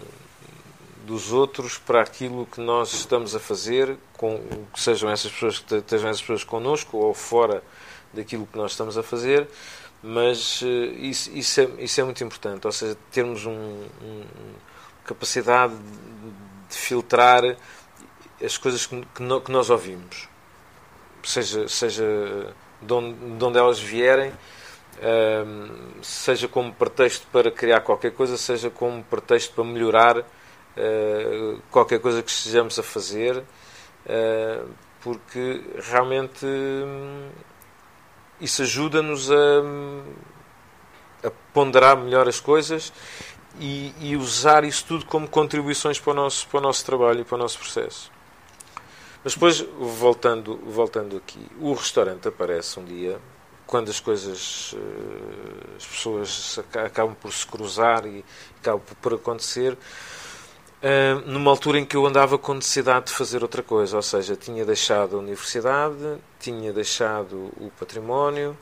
dos 1.05 1.33
outros 1.33 1.79
para 1.79 2.01
aquilo 2.01 2.47
que 2.47 2.61
nós 2.61 2.93
estamos 2.93 3.35
a 3.35 3.41
fazer, 3.41 3.97
com, 4.17 4.39
que 4.73 4.81
sejam 4.81 5.11
essas 5.11 5.31
pessoas 5.33 5.59
que 5.59 5.75
estejam 5.75 6.09
essas 6.09 6.21
pessoas 6.21 6.45
connosco 6.45 6.97
ou 6.97 7.13
fora 7.15 7.63
daquilo 8.13 8.47
que 8.47 8.57
nós 8.57 8.73
estamos 8.73 8.97
a 8.97 9.03
fazer, 9.03 9.49
mas 10.03 10.63
uh, 10.63 10.67
isso, 10.67 11.31
isso, 11.33 11.61
é, 11.61 11.69
isso 11.79 12.01
é 12.01 12.05
muito 12.05 12.23
importante, 12.25 12.67
ou 12.67 12.73
seja, 12.73 12.97
termos 13.11 13.47
um, 13.47 13.53
um 13.53 14.25
capacidade 15.05 15.75
de, 15.75 16.31
de 16.71 16.77
filtrar 16.77 17.57
as 18.43 18.57
coisas 18.57 18.87
que, 18.87 19.05
que, 19.15 19.23
no, 19.23 19.41
que, 19.41 19.51
nós 19.51 19.71
ouvimos, 19.71 20.29
seja, 21.23 21.69
seja 21.69 22.55
de 22.81 22.93
onde, 22.93 23.37
de 23.37 23.45
onde 23.45 23.59
elas 23.59 23.79
vierem, 23.79 24.33
seja 26.03 26.47
como 26.49 26.73
pretexto 26.73 27.27
para 27.33 27.51
criar 27.51 27.81
qualquer 27.81 28.13
coisa, 28.13 28.37
seja 28.37 28.71
como 28.71 29.03
pretexto 29.05 29.55
para 29.55 29.65
melhorar 29.65 30.19
uh, 30.19 31.63
qualquer 31.71 32.01
coisa 32.01 32.23
que 32.23 32.31
estejamos 32.31 32.79
a 32.79 32.83
fazer, 32.83 33.39
uh, 33.39 34.69
porque 35.01 35.63
realmente 35.91 36.45
um, 36.45 37.31
isso 38.41 38.63
ajuda-nos 38.63 39.31
a, 39.31 39.35
a, 41.25 41.31
ponderar 41.53 41.97
melhor 41.97 42.29
as 42.29 42.39
coisas 42.39 42.93
e, 43.59 43.95
e, 44.01 44.17
usar 44.17 44.65
isso 44.65 44.85
tudo 44.87 45.07
como 45.07 45.27
contribuições 45.27 45.99
para 45.99 46.13
o 46.13 46.15
nosso, 46.15 46.47
para 46.49 46.59
o 46.59 46.63
nosso 46.63 46.85
trabalho 46.85 47.21
e 47.21 47.25
para 47.25 47.37
o 47.37 47.39
nosso 47.39 47.59
processo. 47.59 48.13
Mas 49.25 49.35
depois, 49.35 49.61
voltando, 49.79 50.59
voltando 50.65 51.17
aqui, 51.17 51.47
o 51.59 51.73
restaurante 51.73 52.29
aparece 52.29 52.79
um 52.79 52.85
dia 52.85 53.19
quando 53.71 53.89
as 53.89 54.01
coisas, 54.01 54.75
eh, 54.77 55.77
as 55.77 55.87
pessoas 55.87 56.59
acabam 56.75 57.15
por 57.15 57.33
se 57.33 57.47
cruzar 57.47 58.05
e 58.05 58.25
acabam 58.61 58.83
por 59.01 59.15
acontecer, 59.15 59.79
eh, 60.83 61.15
numa 61.25 61.53
altura 61.53 61.79
em 61.79 61.85
que 61.85 61.97
eu 61.97 62.05
andava 62.05 62.37
com 62.37 62.53
necessidade 62.53 63.07
de 63.07 63.13
fazer 63.13 63.43
outra 63.43 63.63
coisa, 63.63 63.95
ou 63.95 64.03
seja, 64.03 64.35
tinha 64.35 64.65
deixado 64.65 65.15
a 65.15 65.21
universidade, 65.21 66.19
tinha 66.41 66.73
deixado 66.73 67.53
o 67.59 67.71
património, 67.79 68.59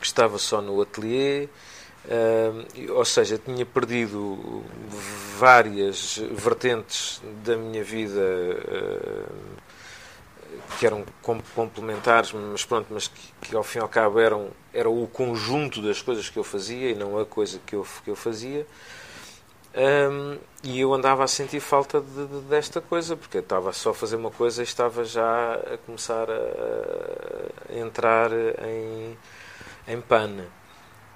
estava 0.00 0.38
só 0.38 0.62
no 0.62 0.80
ateliê, 0.80 1.46
eh, 2.08 2.50
ou 2.88 3.04
seja, 3.04 3.36
tinha 3.36 3.66
perdido 3.66 4.64
várias 5.38 6.16
vertentes 6.32 7.20
da 7.44 7.58
minha 7.58 7.84
vida 7.84 8.22
que 10.78 10.86
eram 10.86 11.04
complementares, 11.54 12.32
mas 12.32 12.64
pronto, 12.64 12.86
mas 12.90 13.08
que, 13.08 13.32
que, 13.42 13.56
ao 13.56 13.62
fim 13.62 13.78
e 13.78 13.82
ao 13.82 13.88
cabo 13.88 14.20
eram, 14.20 14.50
era 14.72 14.88
o 14.88 15.06
conjunto 15.06 15.80
das 15.82 16.02
coisas 16.02 16.28
que 16.28 16.38
eu 16.38 16.44
fazia 16.44 16.90
e 16.90 16.94
não 16.94 17.18
a 17.18 17.24
coisa 17.24 17.60
que 17.64 17.74
eu, 17.74 17.86
que 18.04 18.10
eu 18.10 18.16
fazia. 18.16 18.66
Um, 19.74 20.38
e 20.64 20.80
eu 20.80 20.92
andava 20.92 21.22
a 21.22 21.28
sentir 21.28 21.60
falta 21.60 22.00
de, 22.00 22.26
de, 22.26 22.40
desta 22.48 22.80
coisa, 22.80 23.16
porque 23.16 23.38
estava 23.38 23.72
só 23.72 23.90
a 23.90 23.94
fazer 23.94 24.16
uma 24.16 24.30
coisa 24.30 24.62
e 24.62 24.64
estava 24.64 25.04
já 25.04 25.54
a 25.54 25.78
começar 25.78 26.28
a, 26.28 27.72
a 27.72 27.78
entrar 27.78 28.30
em, 28.32 29.16
em 29.86 30.00
pana. 30.00 30.46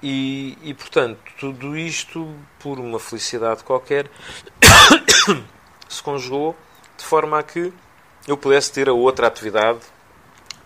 E, 0.02 0.58
e, 0.62 0.74
portanto, 0.74 1.18
tudo 1.38 1.76
isto, 1.76 2.34
por 2.58 2.78
uma 2.78 2.98
felicidade 2.98 3.62
qualquer, 3.62 4.10
se 5.88 6.02
conjugou 6.02 6.56
de 6.96 7.04
forma 7.04 7.38
a 7.38 7.42
que 7.42 7.72
eu 8.26 8.36
pudesse 8.36 8.72
ter 8.72 8.88
a 8.88 8.92
outra 8.92 9.26
atividade 9.26 9.80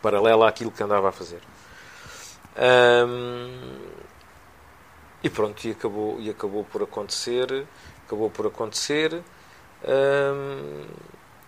paralela 0.03 0.49
àquilo 0.49 0.71
que 0.71 0.83
andava 0.83 1.09
a 1.09 1.13
fazer. 1.13 1.41
e 5.23 5.31
pronto, 5.31 5.67
e 5.67 5.71
acabou, 5.71 6.21
e 6.21 6.31
acabou 6.31 6.65
por 6.65 6.83
acontecer, 6.83 7.67
acabou 8.07 8.31
por 8.31 8.47
acontecer 8.47 9.23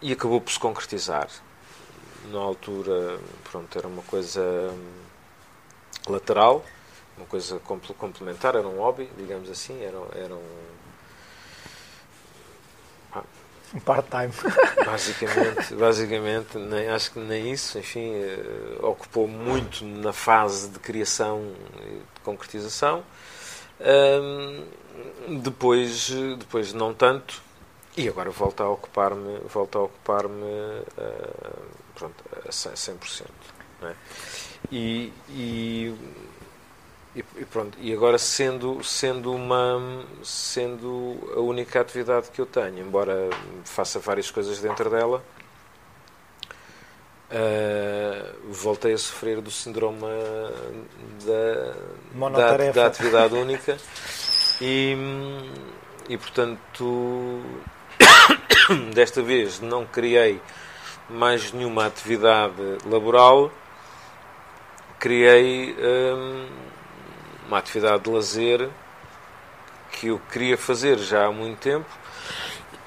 e 0.00 0.12
acabou 0.12 0.40
por 0.40 0.50
se 0.52 0.58
concretizar. 0.58 1.28
Na 2.30 2.40
altura, 2.40 3.18
pronto, 3.50 3.78
era 3.78 3.86
uma 3.86 4.02
coisa 4.02 4.42
lateral, 6.06 6.64
uma 7.16 7.26
coisa 7.26 7.60
complementar, 7.60 8.54
era 8.54 8.66
um 8.66 8.78
hobby, 8.78 9.10
digamos 9.16 9.48
assim, 9.50 9.82
era, 9.82 9.98
era 10.14 10.34
um 10.34 10.68
um 13.74 13.80
part-time. 13.80 14.32
Basicamente, 14.84 15.74
basicamente 15.74 16.58
nem, 16.58 16.88
acho 16.88 17.12
que 17.12 17.18
nem 17.18 17.52
isso, 17.52 17.78
enfim, 17.78 18.12
uh, 18.14 18.86
ocupou 18.86 19.28
muito 19.28 19.84
na 19.84 20.12
fase 20.12 20.70
de 20.70 20.78
criação 20.78 21.52
e 21.82 21.96
de 21.96 22.20
concretização. 22.24 23.04
Um, 23.80 24.64
depois, 25.42 26.10
depois 26.38 26.72
não 26.72 26.94
tanto, 26.94 27.42
e 27.96 28.08
agora 28.08 28.30
volta 28.30 28.62
a 28.62 28.70
ocupar-me, 28.70 29.40
a 29.54 29.58
ocupar-me 29.58 30.42
uh, 30.42 31.62
pronto, 31.94 32.24
a 32.46 32.50
100%. 32.50 33.26
Não 33.80 33.88
é? 33.88 33.94
e, 34.72 35.12
e 35.30 35.94
e, 37.18 37.24
e, 37.40 37.44
pronto, 37.44 37.76
e 37.80 37.92
agora 37.92 38.16
sendo, 38.16 38.82
sendo, 38.84 39.32
uma, 39.32 40.04
sendo 40.22 41.16
a 41.34 41.40
única 41.40 41.80
atividade 41.80 42.30
que 42.30 42.40
eu 42.40 42.46
tenho, 42.46 42.78
embora 42.78 43.28
faça 43.64 43.98
várias 43.98 44.30
coisas 44.30 44.60
dentro 44.60 44.88
dela, 44.88 45.22
uh, 47.30 48.52
voltei 48.52 48.92
a 48.92 48.98
sofrer 48.98 49.40
do 49.40 49.50
síndrome 49.50 50.00
da, 51.24 51.74
da, 52.36 52.72
da 52.72 52.86
atividade 52.86 53.34
única 53.34 53.76
e, 54.60 54.96
e 56.08 56.16
portanto 56.16 57.42
desta 58.94 59.22
vez 59.22 59.60
não 59.60 59.84
criei 59.84 60.40
mais 61.10 61.52
nenhuma 61.52 61.86
atividade 61.86 62.78
laboral 62.86 63.50
criei 64.98 65.74
hum, 65.74 66.67
uma 67.48 67.58
atividade 67.58 68.04
de 68.04 68.10
lazer 68.10 68.68
que 69.90 70.08
eu 70.08 70.20
queria 70.30 70.56
fazer 70.56 70.98
já 70.98 71.26
há 71.26 71.32
muito 71.32 71.58
tempo 71.58 71.88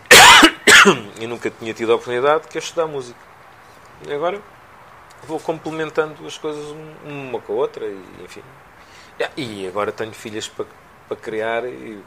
e 1.19 1.27
nunca 1.27 1.49
tinha 1.49 1.73
tido 1.73 1.91
a 1.91 1.95
oportunidade, 1.95 2.47
que 2.47 2.57
é 2.57 2.61
estudar 2.61 2.87
música. 2.87 3.19
E 4.07 4.13
agora 4.13 4.39
vou 5.23 5.39
complementando 5.39 6.25
as 6.25 6.37
coisas 6.37 6.63
uma 7.03 7.39
com 7.41 7.53
a 7.53 7.55
outra 7.55 7.85
e 7.85 8.23
enfim. 8.23 8.43
E 9.35 9.67
agora 9.67 9.91
tenho 9.91 10.13
filhas 10.13 10.47
para, 10.47 10.65
para 11.07 11.17
criar 11.17 11.65
e 11.65 12.01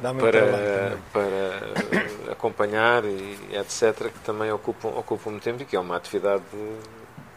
para, 0.00 0.98
para 1.12 2.32
acompanhar 2.32 3.04
e 3.04 3.38
etc. 3.52 4.10
que 4.10 4.18
também 4.24 4.50
ocupam, 4.50 4.88
ocupam 4.88 5.30
muito 5.30 5.44
tempo 5.44 5.62
e 5.62 5.64
que 5.64 5.76
é 5.76 5.80
uma 5.80 5.96
atividade 5.96 6.42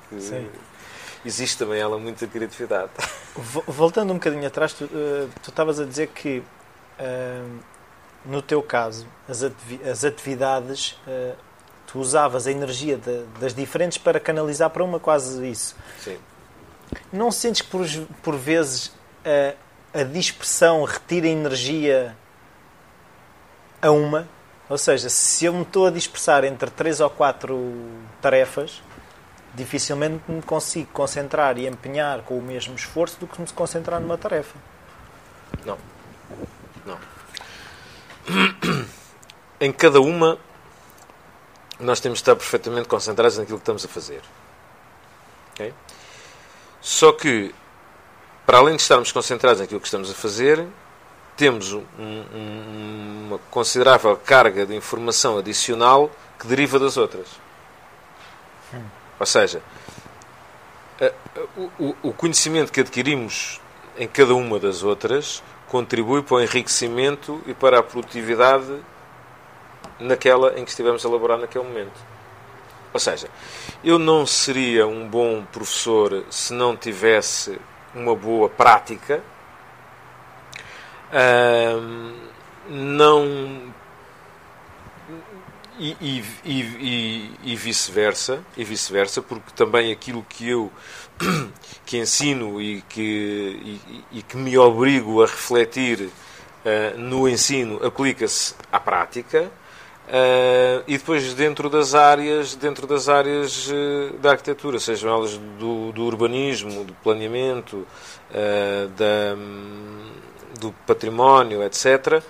que 0.10 0.19
Sim. 0.19 0.49
Existe 1.25 1.58
também 1.58 1.79
ela 1.79 1.97
muita 1.97 2.27
criatividade. 2.27 2.91
Voltando 3.67 4.12
um 4.12 4.15
bocadinho 4.15 4.45
atrás, 4.47 4.73
tu, 4.73 4.88
tu 4.88 5.49
estavas 5.49 5.79
a 5.79 5.86
dizer 5.86 6.08
que 6.08 6.39
uh, 6.99 7.60
no 8.25 8.41
teu 8.41 8.62
caso, 8.62 9.08
as, 9.27 9.43
as 9.43 10.03
atividades, 10.03 10.97
uh, 11.08 11.36
tu 11.88 11.99
usavas 11.99 12.47
a 12.47 12.51
energia 12.51 12.97
de, 12.97 13.23
das 13.39 13.53
diferentes 13.53 13.97
para 13.97 14.19
canalizar 14.19 14.69
para 14.69 14.84
uma, 14.84 14.99
quase 14.99 15.49
isso. 15.49 15.75
Sim. 15.99 16.17
Não 17.12 17.32
sentes 17.32 17.62
que 17.62 17.69
por, 17.69 17.86
por 18.21 18.36
vezes 18.36 18.88
uh, 18.88 19.55
a 19.93 20.03
dispersão 20.03 20.84
retira 20.84 21.27
energia 21.27 22.15
a 23.82 23.91
uma? 23.91 24.27
Ou 24.69 24.77
seja, 24.77 25.10
se 25.10 25.45
eu 25.45 25.53
me 25.53 25.63
estou 25.63 25.88
a 25.88 25.91
dispersar 25.91 26.43
entre 26.43 26.69
três 26.69 26.99
ou 26.99 27.10
quatro 27.10 27.73
tarefas, 28.21 28.84
dificilmente 29.59 30.23
me 30.27 30.41
consigo 30.41 30.89
concentrar 30.93 31.57
e 31.57 31.67
empenhar 31.67 32.21
com 32.21 32.37
o 32.37 32.41
mesmo 32.41 32.75
esforço 32.75 33.19
do 33.19 33.27
que 33.27 33.39
me 33.39 33.47
concentrar 33.47 33.99
numa 33.99 34.17
tarefa. 34.17 34.57
Não. 35.65 35.77
Não. 36.85 36.97
em 39.59 39.71
cada 39.71 39.99
uma 39.99 40.37
nós 41.79 41.99
temos 41.99 42.19
de 42.19 42.23
estar 42.23 42.35
perfeitamente 42.35 42.87
concentrados 42.87 43.37
naquilo 43.37 43.57
que 43.57 43.63
estamos 43.63 43.85
a 43.85 43.87
fazer. 43.87 44.21
Okay? 45.53 45.73
Só 46.81 47.11
que, 47.11 47.53
para 48.45 48.57
além 48.57 48.75
de 48.75 48.81
estarmos 48.81 49.11
concentrados 49.11 49.59
naquilo 49.61 49.79
que 49.79 49.87
estamos 49.87 50.09
a 50.09 50.13
fazer, 50.13 50.65
temos 51.35 51.71
um, 51.71 51.83
um, 51.97 53.25
uma 53.27 53.37
considerável 53.49 54.15
carga 54.17 54.65
de 54.65 54.75
informação 54.75 55.37
adicional 55.37 56.11
que 56.37 56.47
deriva 56.47 56.77
das 56.79 56.97
outras. 56.97 57.27
Ou 59.19 59.25
seja, 59.25 59.62
o 62.03 62.13
conhecimento 62.13 62.71
que 62.71 62.79
adquirimos 62.79 63.60
em 63.97 64.08
cada 64.08 64.34
uma 64.34 64.60
das 64.60 64.84
outras 64.84 65.43
contribui 65.67 66.23
para 66.23 66.38
o 66.38 66.41
enriquecimento 66.41 67.41
e 67.45 67.53
para 67.53 67.79
a 67.79 67.84
produtividade 67.84 68.79
naquela 69.99 70.58
em 70.58 70.63
que 70.63 70.69
estivemos 70.69 71.05
a 71.05 71.10
elaborar 71.10 71.38
naquele 71.38 71.65
momento. 71.65 71.99
Ou 72.93 72.99
seja, 72.99 73.29
eu 73.84 73.99
não 73.99 74.25
seria 74.25 74.88
um 74.88 75.08
bom 75.08 75.45
professor 75.51 76.23
se 76.29 76.53
não 76.53 76.75
tivesse 76.75 77.60
uma 77.93 78.15
boa 78.15 78.49
prática, 78.49 79.21
não 82.67 83.73
e, 85.79 85.95
e, 86.01 86.23
e, 86.45 87.31
e 87.43 87.55
vice-versa, 87.55 88.43
e 88.57 88.63
vice-versa, 88.65 89.21
porque 89.21 89.51
também 89.55 89.91
aquilo 89.91 90.25
que 90.27 90.49
eu 90.49 90.71
que 91.85 91.97
ensino 91.97 92.61
e 92.61 92.81
que, 92.81 93.79
e, 94.11 94.21
que 94.21 94.35
me 94.35 94.57
obrigo 94.57 95.23
a 95.23 95.25
refletir 95.25 96.01
uh, 96.01 96.97
no 96.97 97.27
ensino 97.27 97.83
aplica-se 97.83 98.53
à 98.71 98.79
prática. 98.79 99.49
Uh, 100.09 100.83
e 100.87 100.97
depois 100.97 101.35
dentro 101.35 101.69
das 101.69 101.93
áreas 101.93 102.55
dentro 102.55 102.87
das 102.87 103.07
áreas 103.07 103.67
uh, 103.67 104.17
da 104.17 104.31
arquitetura 104.31 104.79
sejam 104.79 105.13
elas 105.13 105.37
do, 105.37 105.91
do 105.91 106.03
urbanismo 106.03 106.83
do 106.83 106.93
planeamento 107.03 107.75
uh, 108.31 108.87
da, 108.97 109.35
do 110.59 110.73
património 110.87 111.61
etc 111.61 112.23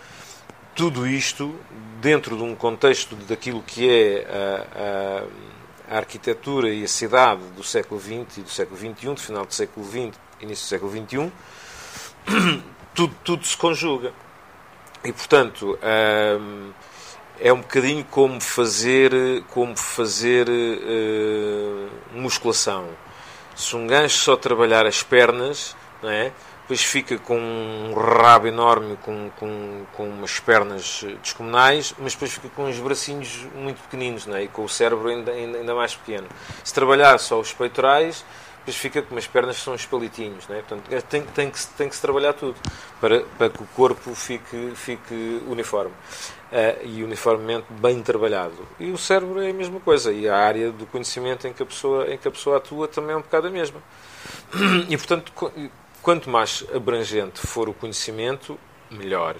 tudo 0.75 1.07
isto 1.07 1.55
dentro 2.01 2.37
de 2.37 2.43
um 2.43 2.55
contexto 2.55 3.15
daquilo 3.15 3.61
que 3.61 3.89
é 3.89 4.27
a, 4.29 5.91
a, 5.91 5.95
a, 5.95 5.97
arquitetura 5.97 6.69
e 6.69 6.83
a 6.83 6.87
cidade 6.87 7.41
do 7.55 7.63
século 7.63 7.99
XX 7.99 8.37
e 8.37 8.41
do 8.41 8.49
século 8.49 8.77
XXI, 8.77 9.13
do 9.13 9.17
final 9.17 9.45
do 9.45 9.53
século 9.53 9.85
XX, 9.85 10.19
início 10.41 10.65
do 10.65 10.69
século 10.69 10.91
XXI, 10.91 11.31
tudo, 12.93 13.15
tudo 13.23 13.45
se 13.45 13.57
conjuga. 13.57 14.13
E, 15.03 15.13
portanto, 15.13 15.79
hum, 16.39 16.71
é 17.39 17.53
um 17.53 17.61
bocadinho 17.61 18.03
como 18.05 18.41
fazer, 18.41 19.11
como 19.49 19.75
fazer 19.75 20.47
uh, 20.49 21.89
musculação. 22.11 22.89
Se 23.55 23.75
um 23.75 23.87
gajo 23.87 24.17
só 24.17 24.35
trabalhar 24.35 24.85
as 24.85 25.01
pernas, 25.01 25.75
não 26.03 26.09
é? 26.09 26.31
Depois 26.69 26.83
fica 26.83 27.17
com 27.17 27.35
um 27.35 27.95
rabo 27.95 28.45
enorme, 28.45 28.95
com, 28.97 29.31
com, 29.39 29.85
com 29.91 30.07
umas 30.07 30.39
pernas 30.39 31.03
descomunais, 31.19 31.95
mas 31.97 32.13
depois 32.13 32.31
fica 32.31 32.47
com 32.49 32.65
uns 32.65 32.77
bracinhos 32.77 33.47
muito 33.55 33.81
pequeninos, 33.81 34.27
não 34.27 34.35
é? 34.35 34.43
e 34.43 34.47
com 34.47 34.63
o 34.63 34.69
cérebro 34.69 35.09
ainda, 35.09 35.31
ainda, 35.31 35.57
ainda 35.57 35.73
mais 35.73 35.95
pequeno. 35.95 36.27
Se 36.63 36.71
trabalhar 36.71 37.17
só 37.17 37.39
os 37.39 37.51
peitorais, 37.51 38.23
depois 38.59 38.75
fica 38.75 39.01
com 39.01 39.15
umas 39.15 39.25
pernas 39.25 39.57
que 39.57 39.63
são 39.63 39.73
uns 39.73 39.87
palitinhos. 39.87 40.47
Não 40.47 40.57
é? 40.57 40.61
Portanto, 40.61 40.93
é, 40.93 41.01
tem, 41.01 41.23
tem, 41.23 41.49
que, 41.49 41.65
tem 41.75 41.89
que 41.89 41.95
se 41.95 42.01
trabalhar 42.03 42.33
tudo 42.33 42.55
para, 43.01 43.21
para 43.21 43.49
que 43.49 43.63
o 43.63 43.67
corpo 43.75 44.13
fique, 44.13 44.71
fique 44.75 45.41
uniforme. 45.47 45.93
Uh, 46.51 46.85
e 46.85 47.03
uniformemente 47.03 47.65
bem 47.69 48.01
trabalhado. 48.01 48.67
E 48.79 48.91
o 48.91 48.97
cérebro 48.97 49.41
é 49.41 49.49
a 49.49 49.53
mesma 49.53 49.79
coisa. 49.79 50.11
E 50.11 50.29
a 50.29 50.37
área 50.37 50.71
do 50.71 50.85
conhecimento 50.85 51.47
em 51.47 51.53
que 51.53 51.63
a 51.63 51.65
pessoa, 51.65 52.13
em 52.13 52.17
que 52.17 52.27
a 52.27 52.31
pessoa 52.31 52.57
atua 52.57 52.87
também 52.87 53.13
é 53.13 53.15
um 53.15 53.21
bocado 53.21 53.47
a 53.47 53.49
mesma. 53.49 53.81
E, 54.87 54.97
portanto, 54.97 55.31
quanto 56.01 56.29
mais 56.29 56.65
abrangente 56.73 57.39
for 57.39 57.69
o 57.69 57.73
conhecimento, 57.73 58.59
melhor. 58.89 59.35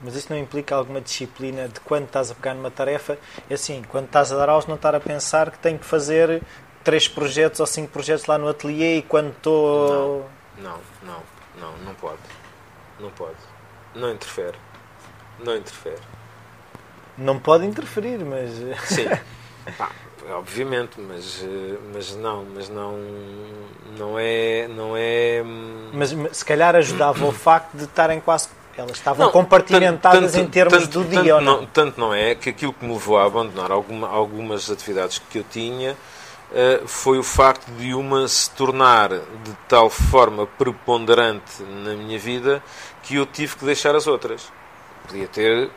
Mas 0.00 0.16
isso 0.16 0.32
não 0.32 0.38
implica 0.38 0.74
alguma 0.74 1.00
disciplina 1.00 1.68
de 1.68 1.78
quando 1.80 2.06
estás 2.06 2.30
a 2.30 2.34
pegar 2.34 2.54
numa 2.54 2.70
tarefa? 2.70 3.16
É 3.48 3.54
assim, 3.54 3.82
quando 3.88 4.06
estás 4.06 4.32
a 4.32 4.36
dar 4.36 4.48
aulas, 4.48 4.66
não 4.66 4.74
estar 4.74 4.94
a 4.94 5.00
pensar 5.00 5.50
que 5.50 5.58
tenho 5.58 5.78
que 5.78 5.84
fazer 5.84 6.42
três 6.82 7.06
projetos 7.06 7.60
ou 7.60 7.66
cinco 7.66 7.92
projetos 7.92 8.26
lá 8.26 8.36
no 8.36 8.48
ateliê 8.48 8.98
e 8.98 9.02
quando 9.02 9.30
estou. 9.30 10.28
Não, 10.58 10.80
não, 11.02 11.14
não, 11.14 11.22
não, 11.60 11.78
não 11.78 11.94
pode. 11.94 12.18
Não 12.98 13.10
pode. 13.10 13.36
Não 13.94 14.10
interfere. 14.10 14.58
Não 15.38 15.56
interfere. 15.56 16.02
Não 17.16 17.38
pode 17.38 17.64
interferir, 17.64 18.18
mas. 18.24 18.50
Sim. 18.88 19.06
Pá, 19.78 19.90
obviamente, 20.30 21.00
mas, 21.00 21.44
mas 21.92 22.16
não, 22.16 22.44
mas 22.54 22.68
não, 22.68 22.98
não 23.98 24.18
é, 24.18 24.68
não 24.68 24.94
é. 24.96 25.42
Mas 25.92 26.14
se 26.36 26.44
calhar 26.44 26.74
ajudava 26.76 27.24
o 27.24 27.32
facto 27.32 27.74
de 27.74 27.84
estarem 27.84 28.20
quase 28.20 28.48
elas 28.76 28.92
estavam 28.92 29.26
não, 29.26 29.32
compartimentadas 29.32 30.32
tanto, 30.32 30.44
em 30.44 30.48
termos 30.48 30.78
tanto, 30.78 31.02
do 31.02 31.04
dia, 31.04 31.34
tanto, 31.34 31.44
não? 31.44 31.60
não? 31.60 31.66
Tanto 31.66 32.00
não 32.00 32.14
é 32.14 32.34
que 32.34 32.48
aquilo 32.48 32.72
que 32.72 32.84
me 32.84 32.92
levou 32.92 33.18
a 33.18 33.26
abandonar 33.26 33.70
alguma, 33.70 34.08
algumas 34.08 34.70
atividades 34.70 35.20
que 35.30 35.38
eu 35.38 35.44
tinha 35.44 35.92
uh, 35.92 36.88
foi 36.88 37.18
o 37.18 37.22
facto 37.22 37.70
de 37.72 37.94
uma 37.94 38.26
se 38.26 38.50
tornar 38.50 39.10
de 39.10 39.52
tal 39.68 39.90
forma 39.90 40.46
preponderante 40.46 41.62
na 41.62 41.94
minha 41.94 42.18
vida 42.18 42.62
que 43.02 43.16
eu 43.16 43.26
tive 43.26 43.56
que 43.56 43.64
deixar 43.64 43.94
as 43.94 44.06
outras. 44.06 44.50
Podia 45.06 45.26
ter 45.26 45.70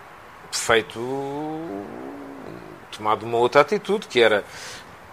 feito 0.51 0.99
tomado 2.97 3.25
uma 3.25 3.37
outra 3.37 3.61
atitude, 3.61 4.07
que 4.07 4.21
era 4.21 4.43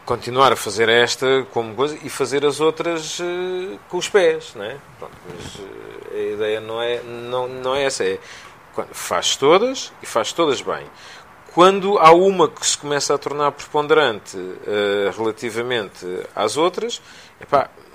continuar 0.05 0.53
a 0.53 0.57
fazer 0.57 0.89
esta 0.89 1.47
como 1.53 1.75
coisa 1.75 1.99
e 2.03 2.09
fazer 2.09 2.45
as 2.45 2.61
outras 2.61 3.19
uh, 3.21 3.79
com 3.89 3.97
os 3.97 4.09
pés, 4.09 4.53
não 4.55 4.65
é? 4.65 4.77
Pronto, 4.99 5.17
mas 5.29 5.55
uh, 5.57 5.69
a 6.13 6.35
ideia 6.35 6.61
não 6.61 6.83
é, 6.83 7.03
não, 7.03 7.49
não 7.49 7.75
é 7.75 7.85
essa, 7.85 8.05
é 8.05 8.19
faz 8.93 9.37
todas 9.37 9.93
e 10.03 10.07
faz 10.07 10.33
todas 10.33 10.61
bem. 10.61 10.87
Quando 11.55 11.99
há 11.99 12.13
uma 12.13 12.49
que 12.49 12.67
se 12.67 12.79
começa 12.79 13.15
a 13.15 13.19
tornar 13.19 13.53
preponderante 13.53 14.37
uh, 14.37 15.11
relativamente 15.17 16.07
às 16.35 16.57
outras, 16.57 17.01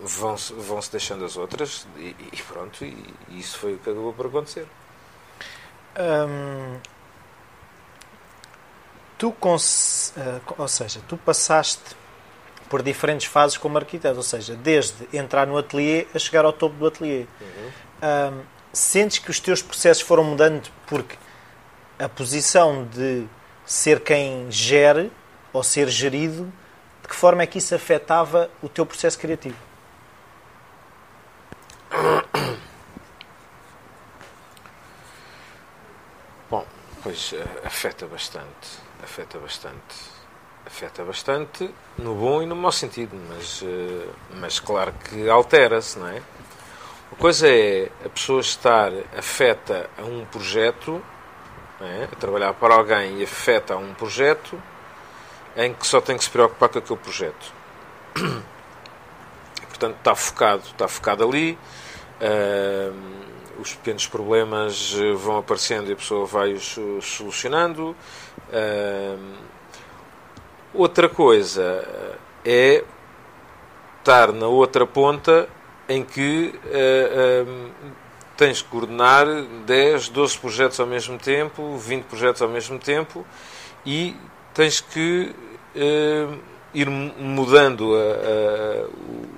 vão-se 0.01 0.53
vão 0.53 0.81
-se 0.81 0.91
deixando 0.91 1.25
as 1.25 1.37
outras 1.37 1.87
e, 1.97 2.15
e 2.31 2.41
pronto, 2.43 2.85
e, 2.85 2.95
e, 3.29 3.39
isso 3.39 3.57
foi 3.57 3.73
o 3.73 3.77
que 3.79 3.89
acabou 3.89 4.13
por 4.13 4.27
acontecer. 4.27 4.67
Hum, 5.97 6.77
tu, 9.17 9.31
cons... 9.31 10.13
Eh, 10.17 10.39
ou 10.57 10.67
seja, 10.67 10.99
tu 11.07 11.17
passaste 11.17 11.95
por 12.69 12.81
diferentes 12.81 13.27
fases 13.27 13.57
como 13.57 13.77
arquiteto, 13.77 14.17
ou 14.17 14.23
seja, 14.23 14.55
desde 14.55 15.07
entrar 15.13 15.47
no 15.47 15.57
ateliê 15.57 16.05
a 16.13 16.19
chegar 16.19 16.45
ao 16.45 16.53
topo 16.53 16.75
do 16.75 16.87
ateliê. 16.87 17.25
Uhum. 17.41 17.71
Um, 18.03 18.43
sentes 18.73 19.19
que 19.19 19.31
os 19.31 19.39
teus 19.39 19.61
processos 19.61 20.03
foram 20.03 20.23
mudando 20.23 20.69
porque 20.85 21.15
a 21.97 22.07
posição 22.07 22.85
de 22.85 23.25
ser 23.65 24.01
quem 24.01 24.51
gere 24.51 25.11
ou 25.51 25.63
ser 25.63 25.89
gerido, 25.89 26.51
de 27.01 27.07
que 27.07 27.15
forma 27.15 27.41
é 27.41 27.47
que 27.47 27.57
isso 27.57 27.73
afetava 27.73 28.49
o 28.61 28.69
teu 28.69 28.85
processo 28.85 29.17
criativo? 29.17 29.57
Bom, 36.49 36.65
pois 37.01 37.33
eh, 37.33 37.45
afeta 37.65 38.05
bastante, 38.05 38.79
afeta 39.03 39.37
bastante 39.39 40.17
afeta 40.67 41.03
bastante 41.03 41.73
no 41.97 42.13
bom 42.13 42.43
e 42.43 42.45
no 42.45 42.55
mau 42.55 42.73
sentido, 42.73 43.17
mas, 43.29 43.63
eh, 43.63 44.07
mas 44.35 44.59
claro 44.59 44.93
que 44.93 45.29
altera-se, 45.29 45.97
não 45.97 46.07
é? 46.09 46.21
Uma 47.09 47.17
coisa 47.17 47.47
é 47.47 47.89
a 48.05 48.09
pessoa 48.09 48.41
estar 48.41 48.91
afeta 49.17 49.89
a 49.97 50.03
um 50.03 50.25
projeto, 50.25 51.01
é? 51.79 52.09
a 52.11 52.15
trabalhar 52.17 52.53
para 52.53 52.75
alguém 52.75 53.19
e 53.19 53.23
afeta 53.23 53.75
a 53.75 53.77
um 53.77 53.93
projeto 53.93 54.61
em 55.55 55.73
que 55.73 55.87
só 55.87 56.01
tem 56.01 56.17
que 56.17 56.23
se 56.25 56.29
preocupar 56.29 56.67
com 56.67 56.79
aquele 56.79 56.99
projeto. 56.99 57.53
Portanto, 59.69 59.95
está 59.97 60.15
focado, 60.15 60.63
está 60.63 60.87
focado 60.87 61.23
ali, 61.23 61.57
uh, 62.21 63.61
os 63.61 63.73
pequenos 63.73 64.05
problemas 64.07 64.93
vão 65.17 65.37
aparecendo 65.37 65.89
e 65.89 65.93
a 65.93 65.95
pessoa 65.95 66.25
vai-os 66.25 66.77
solucionando. 67.01 67.95
Uh, 68.49 69.47
Outra 70.77 71.09
coisa 71.09 71.83
é 72.45 72.83
estar 73.97 74.31
na 74.31 74.45
outra 74.45 74.85
ponta 74.85 75.49
em 75.89 76.03
que 76.03 76.53
uh, 76.65 77.71
tens 78.37 78.61
que 78.61 78.69
coordenar 78.69 79.25
10, 79.65 80.09
12 80.09 80.37
projetos 80.37 80.79
ao 80.79 80.85
mesmo 80.85 81.17
tempo, 81.17 81.77
20 81.77 82.03
projetos 82.03 82.41
ao 82.43 82.49
mesmo 82.49 82.77
tempo 82.77 83.25
e 83.83 84.15
tens 84.53 84.79
que 84.79 85.33
uh, 85.75 86.37
ir 86.77 86.89
mudando 86.89 87.95
a, 87.95 87.99
a, 87.99 88.85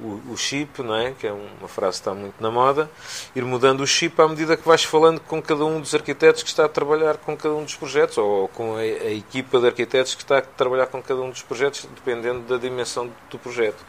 o, 0.03 0.33
o, 0.33 0.37
chip, 0.37 0.83
não 0.83 0.93
é? 0.93 1.13
que 1.13 1.25
é 1.25 1.31
uma 1.31 1.69
frase 1.69 1.97
que 1.97 2.01
está 2.01 2.13
muito 2.13 2.35
na 2.41 2.51
moda, 2.51 2.91
ir 3.33 3.45
mudando 3.45 3.79
o 3.79 3.87
chip 3.87 4.21
à 4.21 4.27
medida 4.27 4.57
que 4.57 4.67
vais 4.67 4.83
falando 4.83 5.21
com 5.21 5.41
cada 5.41 5.63
um 5.63 5.79
dos 5.79 5.95
arquitetos 5.95 6.43
que 6.43 6.49
está 6.49 6.65
a 6.65 6.69
trabalhar 6.69 7.15
com 7.15 7.37
cada 7.37 7.55
um 7.55 7.63
dos 7.63 7.75
projetos, 7.75 8.17
ou 8.17 8.49
com 8.49 8.75
a, 8.75 8.81
a 8.81 9.11
equipa 9.11 9.57
de 9.61 9.67
arquitetos 9.67 10.15
que 10.15 10.21
está 10.21 10.39
a 10.39 10.41
trabalhar 10.41 10.87
com 10.87 11.01
cada 11.01 11.21
um 11.21 11.29
dos 11.29 11.41
projetos, 11.41 11.87
dependendo 11.95 12.41
da 12.41 12.57
dimensão 12.57 13.09
do 13.29 13.39
projeto. 13.39 13.85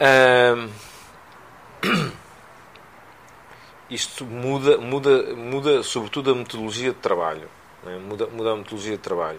isto 3.88 4.24
muda, 4.24 4.76
muda, 4.78 5.36
muda 5.36 5.84
sobretudo 5.84 6.32
a 6.32 6.34
metodologia 6.34 6.90
de 6.90 6.98
trabalho. 6.98 7.48
É? 7.86 7.96
Muda, 7.96 8.26
muda 8.26 8.50
a 8.52 8.56
metodologia 8.56 8.96
de 8.96 9.02
trabalho 9.02 9.38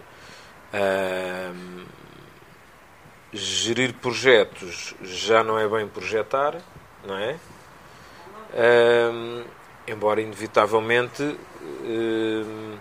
gerir 3.32 3.94
projetos 3.94 4.94
já 5.02 5.44
não 5.44 5.58
é 5.58 5.68
bem 5.68 5.86
projetar, 5.86 6.56
não 7.04 7.16
é? 7.16 7.36
Um, 8.52 9.44
embora 9.86 10.20
inevitavelmente 10.20 11.22
um, 11.82 12.76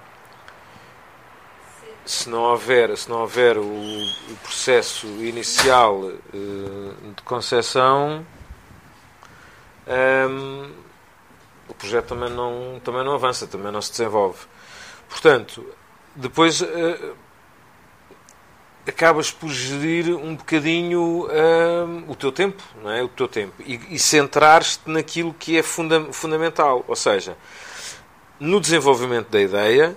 se 2.05 2.27
não 2.27 2.41
houver 2.41 2.97
se 2.97 3.07
não 3.07 3.21
houver 3.21 3.57
o, 3.57 3.62
o 3.62 4.35
processo 4.41 5.05
inicial 5.05 5.95
uh, 5.99 7.13
de 7.15 7.21
concepção 7.23 8.25
um, 10.27 10.71
o 11.67 11.73
projeto 11.75 12.07
também 12.07 12.31
não 12.31 12.81
também 12.83 13.03
não 13.03 13.13
avança 13.13 13.45
também 13.45 13.71
não 13.71 13.81
se 13.81 13.91
desenvolve 13.91 14.39
portanto 15.07 15.63
depois 16.15 16.62
uh, 16.62 17.15
acabas 18.89 19.32
por 19.32 19.49
gerir 19.49 20.15
um 20.15 20.36
bocadinho 20.36 21.28
hum, 21.28 22.04
o 22.08 22.15
teu 22.15 22.32
tempo, 22.32 22.62
não 22.84 22.91
é? 22.91 23.02
O 23.02 23.08
teu 23.08 23.28
tempo 23.28 23.54
e, 23.65 23.80
e 23.91 23.99
centrar-te 23.99 24.82
naquilo 24.86 25.34
que 25.34 25.58
é 25.58 25.63
funda 25.63 26.12
fundamental, 26.12 26.84
ou 26.88 26.95
seja, 26.95 27.38
no 28.39 28.60
desenvolvimento 28.60 29.30
da 29.30 29.41
ideia, 29.41 29.95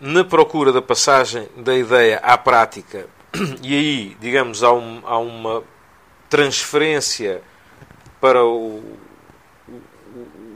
na 0.00 0.24
procura 0.24 0.72
da 0.72 0.82
passagem 0.82 1.48
da 1.56 1.76
ideia 1.76 2.18
à 2.18 2.36
prática 2.36 3.06
e 3.62 3.74
aí, 3.74 4.16
digamos, 4.20 4.62
há, 4.62 4.72
um, 4.72 5.00
há 5.04 5.18
uma 5.18 5.62
transferência 6.28 7.42
para 8.20 8.44
o, 8.44 8.82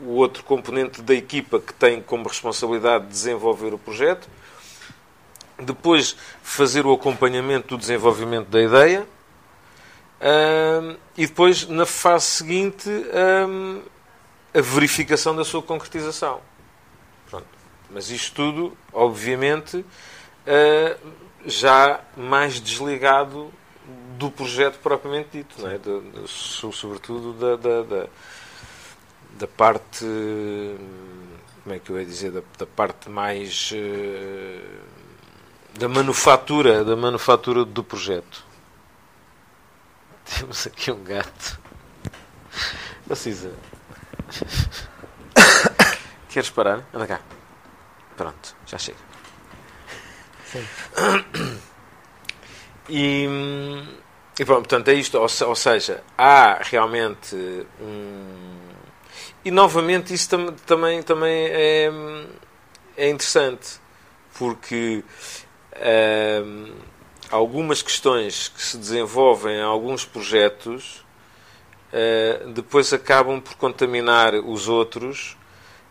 o 0.05 0.11
outro 0.11 0.43
componente 0.45 1.03
da 1.03 1.15
equipa 1.15 1.61
que 1.61 1.73
tem 1.73 2.01
como 2.01 2.29
responsabilidade 2.29 3.07
desenvolver 3.07 3.73
o 3.73 3.79
projeto 3.79 4.29
depois 5.59 6.17
fazer 6.43 6.87
o 6.87 6.93
acompanhamento 6.93 7.69
do 7.69 7.79
desenvolvimento 7.79 8.49
da 8.49 8.61
ideia 8.61 9.07
e 11.17 11.27
depois, 11.27 11.67
na 11.69 11.87
fase 11.87 12.27
seguinte, 12.27 12.91
a 14.57 14.61
verificação 14.61 15.37
da 15.37 15.45
sua 15.45 15.63
concretização. 15.63 16.41
Pronto. 17.29 17.47
Mas 17.91 18.11
isto 18.11 18.35
tudo, 18.35 18.77
obviamente, 18.93 19.79
uh, 19.79 21.13
já 21.45 22.01
mais 22.17 22.59
desligado 22.59 23.53
do 24.19 24.31
projeto 24.31 24.79
propriamente 24.79 25.29
dito, 25.31 25.61
não 25.61 25.71
é? 25.71 25.79
De, 25.79 26.01
de, 26.01 26.29
sobretudo 26.29 27.35
da, 27.35 27.57
da, 27.57 27.83
da, 27.83 28.07
da, 29.39 29.47
parte. 29.47 30.05
Como 31.63 31.75
é 31.75 31.79
que 31.79 31.91
eu 31.91 32.01
ia 32.01 32.07
dizer? 32.07 32.33
Da, 32.33 32.43
da 32.59 32.67
parte 32.67 33.11
mais. 33.11 33.71
Uh, 33.73 34.96
da 35.79 35.89
manufatura, 35.89 36.85
da 36.85 36.97
manufatura 36.97 37.65
do 37.65 37.85
projeto. 37.85 38.45
Temos 40.25 40.67
aqui 40.67 40.91
um 40.91 41.03
gato. 41.05 41.61
Precisa. 43.07 43.53
Queres 46.29 46.51
parar? 46.51 46.85
Anda 46.93 47.07
cá. 47.07 47.21
Pronto, 48.17 48.57
já 48.67 48.79
chega. 48.79 48.99
Sim. 50.47 50.67
E, 52.89 53.27
e 54.39 54.45
pronto, 54.45 54.69
portanto, 54.69 54.89
é 54.89 54.95
isto. 54.95 55.17
Ou, 55.19 55.27
ou 55.49 55.57
seja, 55.57 56.05
há 56.17 56.61
realmente 56.63 57.35
um. 57.81 58.59
E 59.45 59.51
novamente, 59.51 60.15
isso 60.15 60.29
tam, 60.31 60.53
também, 60.65 61.03
também 61.03 61.47
é, 61.47 61.91
é 62.97 63.09
interessante, 63.09 63.81
porque 64.39 65.03
uh, 65.77 66.73
algumas 67.31 67.83
questões 67.83 68.49
que 68.49 68.63
se 68.63 68.77
desenvolvem 68.79 69.57
em 69.57 69.63
alguns 69.63 70.05
projetos 70.05 71.05
uh, 71.93 72.51
depois 72.53 72.93
acabam 72.93 73.41
por 73.41 73.55
contaminar 73.57 74.35
os 74.35 74.69
outros 74.69 75.37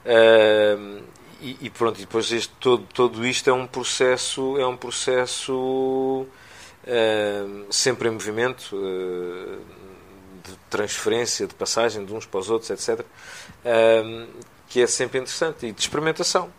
uh, 0.05 1.03
e, 1.41 1.57
e, 1.61 1.69
pronto, 1.69 1.97
e 1.97 2.01
depois 2.01 2.31
este, 2.31 2.53
todo, 2.59 2.87
todo 2.93 3.25
isto 3.25 3.49
é 3.49 3.53
um 3.53 3.67
processo 3.67 4.57
é 4.57 4.65
um 4.65 4.77
processo 4.77 6.25
sempre 7.71 8.07
em 8.07 8.11
movimento 8.11 8.77
de 10.43 10.55
transferência, 10.69 11.47
de 11.47 11.55
passagem 11.55 12.05
de 12.05 12.13
uns 12.13 12.27
para 12.27 12.39
os 12.39 12.49
outros, 12.51 12.69
etc. 12.69 13.03
que 14.69 14.81
é 14.81 14.85
sempre 14.85 15.17
interessante 15.17 15.65
e 15.65 15.71
de 15.71 15.81
experimentação 15.81 16.51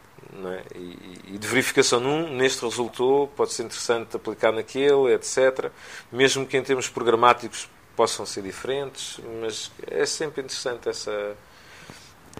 é? 0.44 0.62
e, 0.74 1.20
e, 1.34 1.38
de 1.38 1.46
verificação 1.46 2.00
num, 2.00 2.34
neste 2.34 2.64
resultou, 2.64 3.28
pode 3.28 3.52
ser 3.52 3.64
interessante 3.64 4.16
aplicar 4.16 4.52
naquele, 4.52 5.14
etc. 5.14 5.70
Mesmo 6.12 6.46
que 6.46 6.56
em 6.56 6.62
termos 6.62 6.88
programáticos 6.88 7.68
possam 7.94 8.26
ser 8.26 8.42
diferentes, 8.42 9.18
mas 9.40 9.70
é 9.86 10.04
sempre 10.04 10.42
interessante 10.42 10.88
essa, 10.88 11.36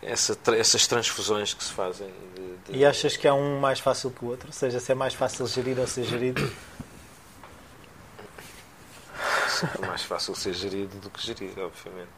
essa 0.03 0.39
essas 0.59 0.87
transfusões 0.87 1.55
que 1.55 1.65
se 1.65 1.73
fazem. 1.73 2.13
De, 2.35 2.73
de... 2.73 2.79
E 2.79 2.85
achas 2.85 3.17
que 3.17 3.27
há 3.27 3.35
um 3.35 3.59
mais 3.59 3.81
fácil 3.81 4.11
que 4.11 4.25
o 4.25 4.29
outro? 4.29 4.49
Ou 4.49 4.53
seja, 4.53 4.79
se 4.79 4.93
é 4.93 4.95
mais 4.95 5.15
fácil 5.15 5.47
gerir 5.47 5.79
ou 5.79 5.87
ser 5.87 6.05
gerido? 6.05 6.43
É 9.83 9.87
mais 9.87 10.03
fácil 10.03 10.35
ser 10.35 10.53
gerido 10.53 10.99
do 10.99 11.09
que 11.09 11.27
gerir, 11.27 11.59
obviamente. 11.59 12.11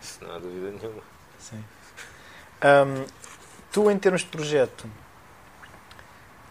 Isso 0.00 0.24
não 0.24 0.34
há 0.34 0.38
dúvida 0.38 0.70
nenhuma. 0.70 1.02
Sim. 1.38 1.62
Um, 2.62 3.04
tu, 3.70 3.90
em 3.90 3.98
termos 3.98 4.22
de 4.22 4.28
projeto, 4.28 4.88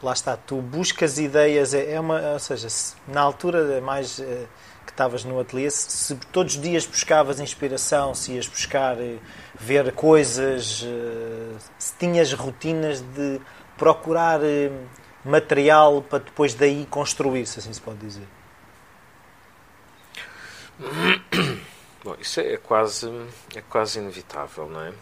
lá 0.02 0.14
está, 0.14 0.38
tu 0.38 0.62
buscas 0.62 1.20
ideias, 1.20 1.74
é, 1.74 1.94
é 1.94 2.00
uma, 2.00 2.34
ou 2.34 2.40
seja, 2.40 2.70
se, 2.70 2.96
na 3.08 3.22
altura 3.22 3.82
mais 3.82 4.20
eh, 4.20 4.46
que 4.86 4.92
estavas 4.92 5.24
no 5.24 5.40
ateliê, 5.40 5.70
se, 5.70 5.92
se, 5.92 6.16
todos 6.32 6.56
os 6.56 6.62
dias 6.62 6.86
buscavas 6.86 7.40
inspiração, 7.40 8.14
se 8.16 8.32
ias 8.34 8.48
buscar 8.48 9.00
eh, 9.00 9.18
ver 9.56 9.92
coisas, 9.94 10.86
eh, 10.86 11.58
se 11.78 11.94
tinhas 11.98 12.32
rotinas 12.34 13.02
de 13.02 13.42
procurar 13.78 14.40
material 15.24 16.02
para 16.02 16.20
depois 16.20 16.54
daí 16.54 16.86
construir, 16.90 17.46
se 17.46 17.60
assim 17.60 17.72
se 17.72 17.82
pode 17.82 17.98
dizer. 18.00 18.28
Bom, 22.04 22.16
isso 22.20 22.40
é 22.40 22.58
quase, 22.58 23.10
é 23.56 23.62
quase 23.62 24.00
inevitável, 24.00 24.68
não 24.70 24.82
é? 24.82 24.94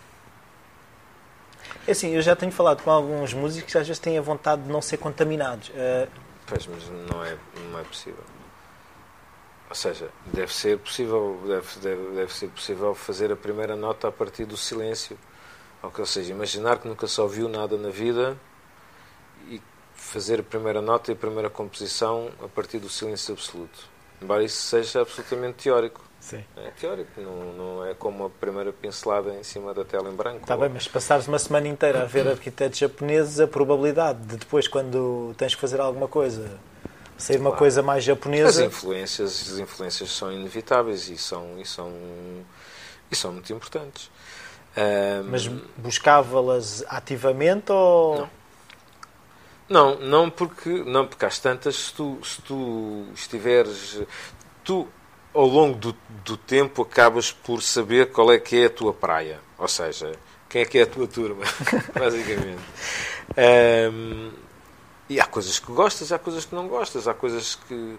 É 1.87 1.91
assim, 1.91 2.09
eu 2.09 2.21
já 2.21 2.35
tenho 2.35 2.51
falado 2.51 2.83
com 2.83 2.91
alguns 2.91 3.33
músicos 3.33 3.71
que 3.71 3.77
às 3.77 3.87
vezes 3.87 3.99
têm 3.99 4.17
a 4.17 4.21
vontade 4.21 4.63
de 4.63 4.69
não 4.69 4.81
ser 4.81 4.97
contaminados. 4.97 5.69
Uh... 5.69 6.09
Pois, 6.45 6.65
mas 6.67 6.83
não 7.09 7.23
é, 7.23 7.37
não 7.71 7.79
é 7.79 7.83
possível. 7.83 8.23
Ou 9.69 9.75
seja, 9.75 10.09
deve 10.27 10.53
ser 10.53 10.79
possível, 10.79 11.41
deve, 11.45 11.79
deve, 11.81 12.15
deve 12.15 12.33
ser 12.33 12.47
possível 12.47 12.95
fazer 12.95 13.31
a 13.31 13.35
primeira 13.35 13.75
nota 13.75 14.07
a 14.07 14.11
partir 14.11 14.45
do 14.45 14.55
silêncio. 14.55 15.17
Ou 15.83 16.05
seja, 16.05 16.31
imaginar 16.31 16.79
que 16.79 16.87
nunca 16.87 17.05
só 17.05 17.23
ouviu 17.23 17.49
nada 17.49 17.77
na 17.77 17.89
vida 17.89 18.37
e 19.47 19.61
fazer 19.93 20.39
a 20.39 20.43
primeira 20.43 20.81
nota 20.81 21.11
e 21.11 21.13
a 21.13 21.17
primeira 21.17 21.49
composição 21.49 22.31
a 22.43 22.47
partir 22.47 22.79
do 22.79 22.89
silêncio 22.89 23.33
absoluto. 23.33 23.89
Embora 24.21 24.43
isso 24.43 24.61
seja 24.61 25.01
absolutamente 25.01 25.63
teórico. 25.63 26.06
Sim. 26.27 26.43
É 26.57 26.71
teórico, 26.71 27.21
não, 27.21 27.53
não 27.53 27.85
é 27.85 27.93
como 27.93 28.25
a 28.25 28.29
primeira 28.29 28.73
pincelada 28.73 29.33
em 29.35 29.43
cima 29.43 29.73
da 29.73 29.85
tela 29.85 30.09
em 30.09 30.13
branco. 30.13 30.41
Está 30.41 30.57
bem, 30.57 30.67
mas 30.67 30.85
passares 30.85 31.25
uma 31.25 31.39
semana 31.39 31.69
inteira 31.69 32.01
a 32.01 32.05
ver 32.05 32.27
arquitetos 32.27 32.77
japoneses, 32.77 33.39
a 33.39 33.47
probabilidade 33.47 34.19
de 34.23 34.35
depois, 34.35 34.67
quando 34.67 35.33
tens 35.37 35.55
que 35.55 35.61
fazer 35.61 35.79
alguma 35.79 36.09
coisa, 36.09 36.59
sair 37.17 37.37
uma 37.37 37.51
claro. 37.51 37.59
coisa 37.59 37.81
mais 37.81 38.03
japonesa. 38.03 38.65
As 38.65 38.67
influências, 38.67 39.53
as 39.53 39.57
influências 39.57 40.11
são 40.11 40.29
inevitáveis 40.29 41.07
e 41.07 41.17
são, 41.17 41.57
e 41.57 41.65
são, 41.65 41.93
e 43.09 43.15
são 43.15 43.31
muito 43.31 43.53
importantes. 43.53 44.11
Um... 44.75 45.29
Mas 45.31 45.47
buscava-las 45.77 46.83
ativamente 46.89 47.71
ou. 47.71 48.17
Não. 48.17 48.29
Não, 49.69 49.99
não 49.99 50.29
porque, 50.29 50.83
não 50.85 51.07
porque 51.07 51.25
às 51.25 51.39
tantas, 51.39 51.75
se 51.77 51.93
tu, 51.93 52.19
se 52.21 52.41
tu 52.41 53.05
estiveres. 53.15 54.01
Tu, 54.65 54.85
ao 55.37 55.45
longo 55.45 55.77
do, 55.77 55.95
do 56.25 56.35
tempo, 56.35 56.81
acabas 56.81 57.31
por 57.31 57.61
saber 57.61 58.11
qual 58.11 58.31
é 58.31 58.39
que 58.39 58.63
é 58.63 58.65
a 58.65 58.69
tua 58.69 58.91
praia. 58.91 59.39
Ou 59.57 59.67
seja, 59.67 60.13
quem 60.49 60.61
é 60.63 60.65
que 60.65 60.79
é 60.79 60.81
a 60.81 60.87
tua 60.87 61.07
turma, 61.07 61.43
basicamente. 61.93 62.61
Um, 63.93 64.31
e 65.07 65.19
há 65.19 65.25
coisas 65.25 65.59
que 65.59 65.71
gostas, 65.71 66.11
há 66.11 66.17
coisas 66.17 66.43
que 66.43 66.55
não 66.55 66.67
gostas, 66.67 67.07
há 67.07 67.13
coisas 67.13 67.53
que, 67.53 67.97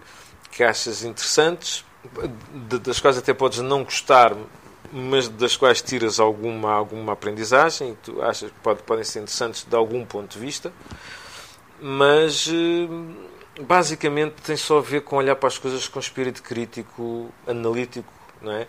que 0.51 0.63
achas 0.63 1.03
interessantes, 1.03 1.85
das 2.83 2.99
quais 2.99 3.17
até 3.17 3.33
podes 3.33 3.59
não 3.59 3.85
gostar, 3.85 4.35
mas 4.91 5.29
das 5.29 5.55
quais 5.55 5.81
tiras 5.81 6.19
alguma, 6.19 6.73
alguma 6.73 7.13
aprendizagem 7.13 7.91
e 7.91 7.95
tu 7.95 8.21
achas 8.21 8.51
que 8.51 8.59
pode, 8.59 8.83
podem 8.83 9.03
ser 9.05 9.19
interessantes 9.19 9.63
de 9.63 9.75
algum 9.75 10.05
ponto 10.05 10.33
de 10.33 10.39
vista, 10.39 10.73
mas 11.79 12.47
eh, 12.47 12.87
basicamente 13.59 14.41
tem 14.41 14.55
só 14.55 14.79
a 14.79 14.81
ver 14.81 15.01
com 15.01 15.17
olhar 15.17 15.35
para 15.35 15.47
as 15.47 15.57
coisas 15.57 15.87
com 15.87 15.99
espírito 15.99 16.41
crítico, 16.41 17.29
analítico, 17.47 18.11
não 18.41 18.51
é? 18.53 18.67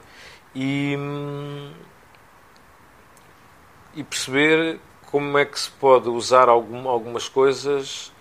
E, 0.54 0.96
e 3.94 4.02
perceber 4.02 4.80
como 5.06 5.38
é 5.38 5.44
que 5.44 5.58
se 5.58 5.70
pode 5.70 6.08
usar 6.08 6.48
algum, 6.48 6.88
algumas 6.88 7.28
coisas 7.28 8.12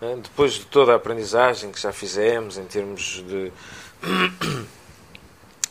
né? 0.00 0.18
depois 0.20 0.54
de 0.54 0.64
toda 0.66 0.92
a 0.92 0.96
aprendizagem 0.96 1.70
que 1.70 1.80
já 1.80 1.92
fizemos 1.92 2.58
em 2.58 2.64
termos 2.64 3.22
de 3.26 3.52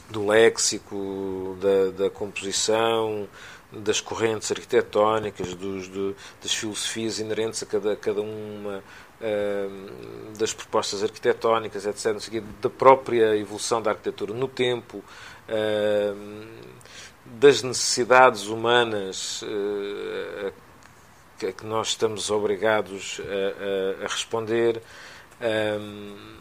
do 0.09 0.27
léxico, 0.27 1.57
da, 1.61 2.03
da 2.03 2.09
composição, 2.09 3.27
das 3.71 4.01
correntes 4.01 4.51
arquitetónicas, 4.51 5.53
dos, 5.53 5.87
do, 5.87 6.15
das 6.41 6.53
filosofias 6.53 7.19
inerentes 7.19 7.63
a 7.63 7.65
cada, 7.65 7.95
cada 7.95 8.21
uma 8.21 8.83
das 10.37 10.53
propostas 10.53 11.03
arquitetónicas, 11.03 11.85
etc., 11.85 12.41
da 12.61 12.69
própria 12.69 13.37
evolução 13.37 13.81
da 13.81 13.91
arquitetura 13.91 14.33
no 14.33 14.47
tempo, 14.47 14.97
uh, 15.47 16.47
das 17.25 17.61
necessidades 17.61 18.47
humanas 18.47 19.43
uh, 19.43 20.51
que, 21.37 21.51
que 21.53 21.65
nós 21.65 21.89
estamos 21.89 22.29
obrigados 22.29 23.19
a, 23.21 24.01
a, 24.01 24.05
a 24.05 24.07
responder. 24.07 24.81
Um, 25.41 26.39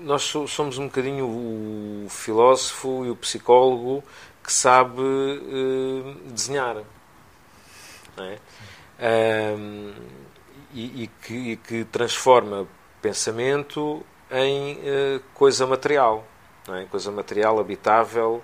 nós 0.00 0.22
somos 0.22 0.78
um 0.78 0.86
bocadinho 0.86 1.26
o 1.26 2.06
filósofo 2.08 3.04
e 3.04 3.10
o 3.10 3.16
psicólogo 3.16 4.04
que 4.44 4.52
sabe 4.52 5.00
uh, 5.00 6.14
desenhar. 6.26 6.76
É? 8.16 8.38
E, 10.74 11.04
e, 11.04 11.10
que, 11.22 11.34
e, 11.34 11.56
que, 11.56 11.84
transforma 11.84 12.66
pensamento 13.00 14.04
em 14.30 14.74
uh, 14.74 15.20
coisa 15.32 15.66
material, 15.66 16.26
é? 16.68 16.84
coisa 16.84 17.10
material 17.10 17.58
habitável 17.58 18.42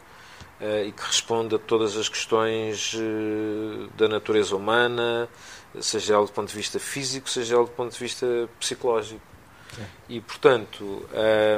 uh, 0.60 0.86
e 0.86 0.92
que 0.92 1.02
responde 1.02 1.54
a 1.54 1.58
todas 1.58 1.96
as 1.96 2.08
questões 2.08 2.94
uh, 2.94 3.88
da 3.96 4.08
natureza 4.08 4.56
humana, 4.56 5.28
seja 5.80 6.14
ela 6.14 6.24
do 6.24 6.32
ponto 6.32 6.48
de 6.48 6.56
vista 6.56 6.78
físico, 6.78 7.28
seja 7.28 7.56
ela 7.56 7.64
do 7.64 7.70
ponto 7.70 7.92
de 7.92 7.98
vista 7.98 8.26
psicológico. 8.58 9.20
Sim. 9.74 9.86
E, 10.08 10.20
portanto, 10.20 11.06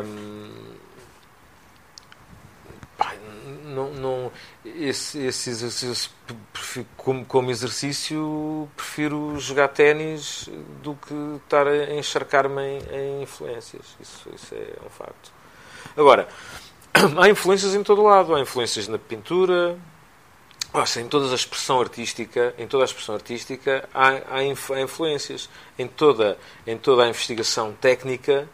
um, 0.05 0.51
pá, 2.97 3.15
não, 3.65 3.93
não, 3.93 4.33
esse, 4.65 5.19
esse 5.27 5.51
exercício, 5.51 6.11
como, 6.97 7.25
como 7.25 7.51
exercício, 7.51 8.69
prefiro 8.77 9.39
jogar 9.39 9.69
ténis 9.69 10.49
do 10.83 10.95
que 10.95 11.15
estar 11.43 11.67
a 11.67 11.95
encharcar-me 11.95 12.63
em, 12.63 12.79
em 12.93 13.23
influências. 13.23 13.97
Isso, 14.01 14.29
isso 14.35 14.55
é 14.55 14.87
um 14.87 14.91
facto. 14.91 15.33
Agora, 15.97 16.29
há 17.19 17.29
influências 17.29 17.75
em 17.75 17.83
todo 17.83 18.03
lado. 18.03 18.35
Há 18.35 18.41
influências 18.41 18.89
na 18.89 18.99
pintura, 18.99 19.79
seja, 20.87 21.01
em 21.01 21.09
toda 21.09 21.31
a 21.31 21.35
expressão 21.35 21.81
artística, 21.81 22.55
em 22.59 22.67
toda 22.67 22.85
a 22.85 22.87
expressão 22.87 23.15
artística 23.15 23.89
há, 23.95 24.37
há, 24.37 24.45
influências. 24.81 25.49
Em 25.79 25.87
toda, 25.87 26.39
em 26.67 26.77
toda 26.77 27.05
a 27.05 27.09
investigação 27.09 27.73
técnica 27.73 28.49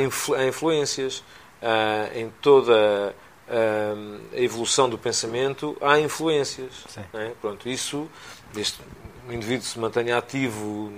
influ, 0.00 0.34
há, 0.36 0.46
influências. 0.46 1.22
Uh, 1.60 2.18
em 2.18 2.30
toda 2.40 3.14
uh, 3.48 4.20
a 4.32 4.40
evolução 4.40 4.88
do 4.88 4.96
pensamento 4.96 5.76
há 5.80 6.00
influências. 6.00 6.84
É? 7.12 7.32
Pronto, 7.40 7.68
isso, 7.68 8.08
este, 8.56 8.80
o 9.28 9.32
indivíduo 9.32 9.66
se 9.66 9.78
mantenha 9.78 10.16
ativo 10.16 10.90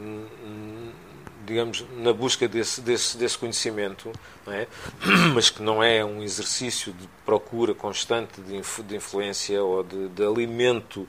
digamos, 1.44 1.85
na 1.96 2.12
busca 2.12 2.48
desse, 2.48 2.81
desse, 2.81 3.16
desse 3.16 3.37
conhecimento, 3.37 4.11
é? 4.46 4.66
mas 5.35 5.51
que 5.51 5.62
não 5.62 5.83
é 5.83 6.05
um 6.05 6.22
exercício 6.22 6.92
de 6.92 7.09
procura 7.25 7.75
constante 7.75 8.40
de, 8.40 8.57
influ, 8.57 8.85
de 8.85 8.96
influência 8.96 9.62
ou 9.62 9.83
de, 9.83 10.09
de, 10.09 10.25
alimento, 10.25 11.09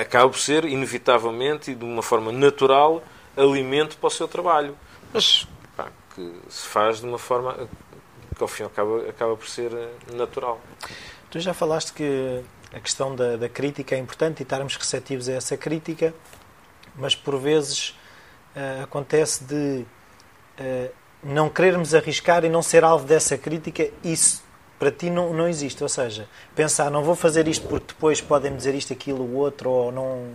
acaba 0.00 0.28
por 0.30 0.38
ser, 0.38 0.64
inevitavelmente 0.64 1.72
e 1.72 1.74
de 1.74 1.84
uma 1.84 2.02
forma 2.02 2.32
natural, 2.32 3.02
alimento 3.36 3.96
para 3.96 4.08
o 4.08 4.10
seu 4.10 4.28
trabalho. 4.28 4.76
Mas 5.12 5.46
pá, 5.76 5.88
que 6.14 6.32
se 6.48 6.66
faz 6.66 7.00
de 7.00 7.06
uma 7.06 7.18
forma 7.18 7.68
que, 8.40 8.44
ao 8.44 8.48
fim, 8.48 8.64
acaba, 8.64 9.08
acaba 9.08 9.36
por 9.36 9.46
ser 9.46 9.70
eh, 9.72 10.14
natural. 10.14 10.58
Tu 11.30 11.38
já 11.40 11.52
falaste 11.52 11.92
que 11.92 12.42
a 12.72 12.80
questão 12.80 13.14
da, 13.14 13.36
da 13.36 13.48
crítica 13.48 13.94
é 13.94 13.98
importante 13.98 14.40
e 14.40 14.42
estarmos 14.42 14.76
receptivos 14.76 15.28
a 15.28 15.32
essa 15.32 15.56
crítica, 15.56 16.14
mas 16.96 17.14
por 17.14 17.38
vezes 17.38 17.90
uh, 18.56 18.84
acontece 18.84 19.44
de 19.44 19.84
uh, 20.58 20.90
não 21.22 21.50
querermos 21.50 21.94
arriscar 21.94 22.44
e 22.44 22.48
não 22.48 22.62
ser 22.62 22.82
alvo 22.82 23.04
dessa 23.06 23.36
crítica, 23.36 23.90
isso 24.02 24.42
para 24.78 24.90
ti 24.90 25.10
não, 25.10 25.34
não 25.34 25.46
existe. 25.46 25.82
Ou 25.82 25.88
seja, 25.88 26.26
pensar, 26.54 26.90
não 26.90 27.04
vou 27.04 27.14
fazer 27.14 27.46
isto 27.46 27.68
porque 27.68 27.88
depois 27.88 28.20
podem 28.20 28.56
dizer 28.56 28.74
isto, 28.74 28.92
aquilo, 28.92 29.22
o 29.22 29.34
outro, 29.34 29.68
ou 29.70 29.92
não. 29.92 30.32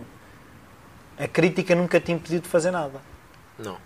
A 1.18 1.26
crítica 1.26 1.74
nunca 1.74 1.98
te 1.98 2.12
impediu 2.12 2.40
de 2.40 2.48
fazer 2.48 2.70
nada. 2.70 3.00
Não. 3.58 3.78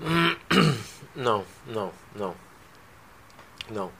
Não, 1.16 1.46
não, 1.66 1.90
não. 2.14 2.34
Não. 3.70 3.90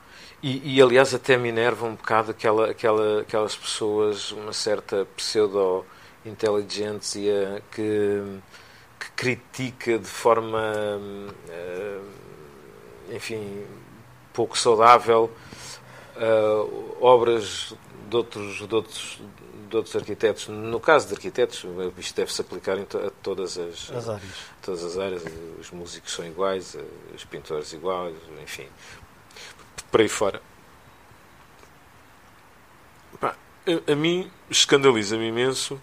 E, 0.42 0.76
e, 0.76 0.82
aliás 0.82 1.14
até 1.14 1.36
me 1.36 1.48
enerva 1.48 1.86
um 1.86 1.94
bocado 1.94 2.30
aquela, 2.30 2.70
aquela, 2.70 3.20
aquelas 3.22 3.56
pessoas, 3.56 4.30
uma 4.32 4.52
certa 4.52 5.06
pseudo-inteligência 5.16 7.62
que 7.70 8.40
que 8.98 9.10
critica 9.12 9.98
de 9.98 10.06
forma, 10.06 10.72
eh, 11.48 12.00
enfim, 13.12 13.64
pouco 14.32 14.58
saudável 14.58 15.30
eh, 16.16 16.66
obras 17.00 17.74
de 18.08 18.16
outros, 18.16 18.68
de 18.68 18.74
outros, 18.74 19.20
de 19.68 19.76
outros 19.76 19.96
arquitetos. 19.96 20.48
No 20.48 20.80
caso 20.80 21.08
de 21.08 21.14
arquitetos, 21.14 21.64
isto 21.98 22.16
deve-se 22.16 22.40
aplicar 22.40 22.78
a 22.78 23.10
todas 23.22 23.58
as, 23.58 23.90
as 23.90 24.08
áreas. 24.08 24.32
todas 24.62 24.84
as 24.84 24.98
áreas. 24.98 25.22
Os 25.60 25.70
músicos 25.70 26.12
são 26.12 26.26
iguais, 26.26 26.76
os 27.14 27.24
pintores 27.24 27.72
iguais, 27.72 28.16
enfim, 28.42 28.68
por 29.91 30.01
aí 30.01 30.09
fora. 30.09 30.43
a, 33.22 33.34
a 33.93 33.97
mim 33.97 34.30
escandaliza-me 34.51 35.26
imenso 35.26 35.80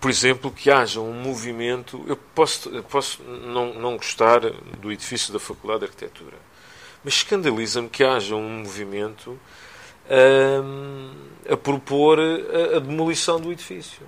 por 0.00 0.10
exemplo, 0.10 0.50
que 0.50 0.70
haja 0.70 1.00
um 1.00 1.12
movimento. 1.12 2.04
Eu 2.06 2.16
posso, 2.16 2.68
eu 2.70 2.82
posso 2.82 3.22
não, 3.22 3.74
não 3.74 3.96
gostar 3.96 4.40
do 4.78 4.92
edifício 4.92 5.32
da 5.32 5.38
Faculdade 5.38 5.80
de 5.80 5.86
Arquitetura, 5.86 6.36
mas 7.04 7.14
escandaliza-me 7.14 7.88
que 7.88 8.04
haja 8.04 8.34
um 8.34 8.60
movimento 8.60 9.38
hum, 10.62 11.14
a 11.48 11.56
propor 11.56 12.18
a, 12.18 12.76
a, 12.76 12.80
demolição 12.80 13.40
do 13.40 13.52
edifício. 13.52 14.02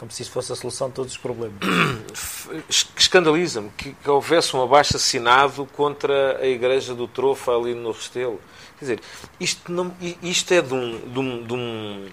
Como 0.00 0.10
se 0.10 0.22
isso 0.22 0.30
fosse 0.30 0.50
a 0.50 0.56
solução 0.56 0.88
de 0.88 0.94
todos 0.94 1.12
os 1.12 1.18
problemas. 1.18 1.58
Escandaliza-me 2.96 3.68
que, 3.76 3.92
que, 3.92 4.08
houvesse 4.10 4.56
um 4.56 4.62
abaixo 4.62 4.96
assinado 4.96 5.68
contra 5.76 6.38
a 6.38 6.46
Igreja 6.46 6.94
do 6.94 7.06
Trofa 7.06 7.52
ali 7.52 7.74
no 7.74 7.92
Restelo. 7.92 8.40
Quer 8.78 8.84
dizer, 8.84 9.00
isto, 9.38 9.70
não, 9.70 9.94
isto 10.22 10.54
é 10.54 10.62
de 10.62 10.72
um, 10.72 10.98
de 11.06 11.18
um, 11.18 11.46
de 11.46 11.52
um 11.52 12.08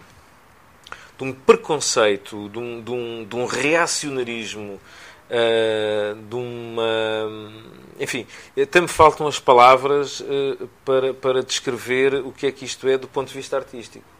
de 1.18 1.24
um 1.24 1.34
preconceito, 1.34 2.50
de 2.50 2.60
um, 2.60 2.82
de 2.82 2.92
um, 2.92 3.26
de 3.26 3.36
um 3.38 3.46
reacionarismo, 3.46 4.74
uh, 5.32 6.16
de 6.22 6.36
uma. 6.36 7.64
Enfim, 8.02 8.28
até 8.62 8.82
me 8.82 8.90
faltam 8.90 9.28
as 9.28 9.40
palavras 9.40 10.20
uh, 10.20 10.70
para, 10.84 11.14
para 11.14 11.42
descrever 11.42 12.16
o 12.16 12.34
que 12.34 12.48
é 12.48 12.52
que 12.52 12.66
isto 12.66 12.86
é 12.86 12.98
do 12.98 13.08
ponto 13.08 13.30
de 13.30 13.34
vista 13.34 13.56
artístico. 13.56 14.17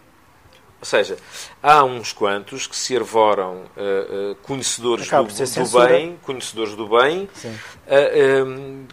Ou 0.80 0.86
seja, 0.86 1.18
há 1.62 1.84
uns 1.84 2.14
quantos 2.14 2.68
que 2.68 2.76
se 2.76 2.96
arvoram 2.96 3.64
uh, 3.76 4.36
conhecedores 4.44 5.10
do, 5.10 5.24
do, 5.24 5.80
bem, 5.88 6.20
conhecedores 6.22 6.76
do 6.76 6.88
bem, 6.88 7.28
um, 8.46 8.86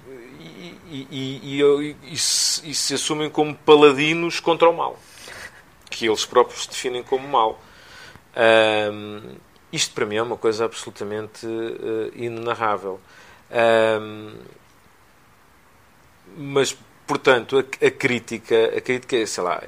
e, 0.91 1.07
e, 1.11 1.61
e, 1.61 1.97
e, 2.05 2.17
se, 2.17 2.71
e 2.71 2.75
se 2.75 2.95
assumem 2.95 3.29
como 3.29 3.55
paladinos 3.55 4.41
contra 4.41 4.69
o 4.69 4.73
mal, 4.73 4.99
que 5.91 6.07
eles 6.07 6.25
próprios 6.25 6.67
definem 6.67 7.03
como 7.03 7.29
mal. 7.29 7.61
Um, 8.37 9.37
isto 9.73 9.93
para 9.93 10.07
mim 10.07 10.17
é 10.17 10.23
uma 10.23 10.37
coisa 10.37 10.65
absolutamente 10.65 11.47
uh, 11.47 12.13
inenarrável. 12.15 13.01
Um, 14.01 14.35
mas, 16.37 16.77
portanto, 17.07 17.59
a, 17.59 17.87
a, 17.87 17.91
crítica, 17.91 18.73
a 18.77 18.81
crítica 18.81 19.17
é, 19.17 19.27
sei 19.27 19.45
lá, 19.45 19.63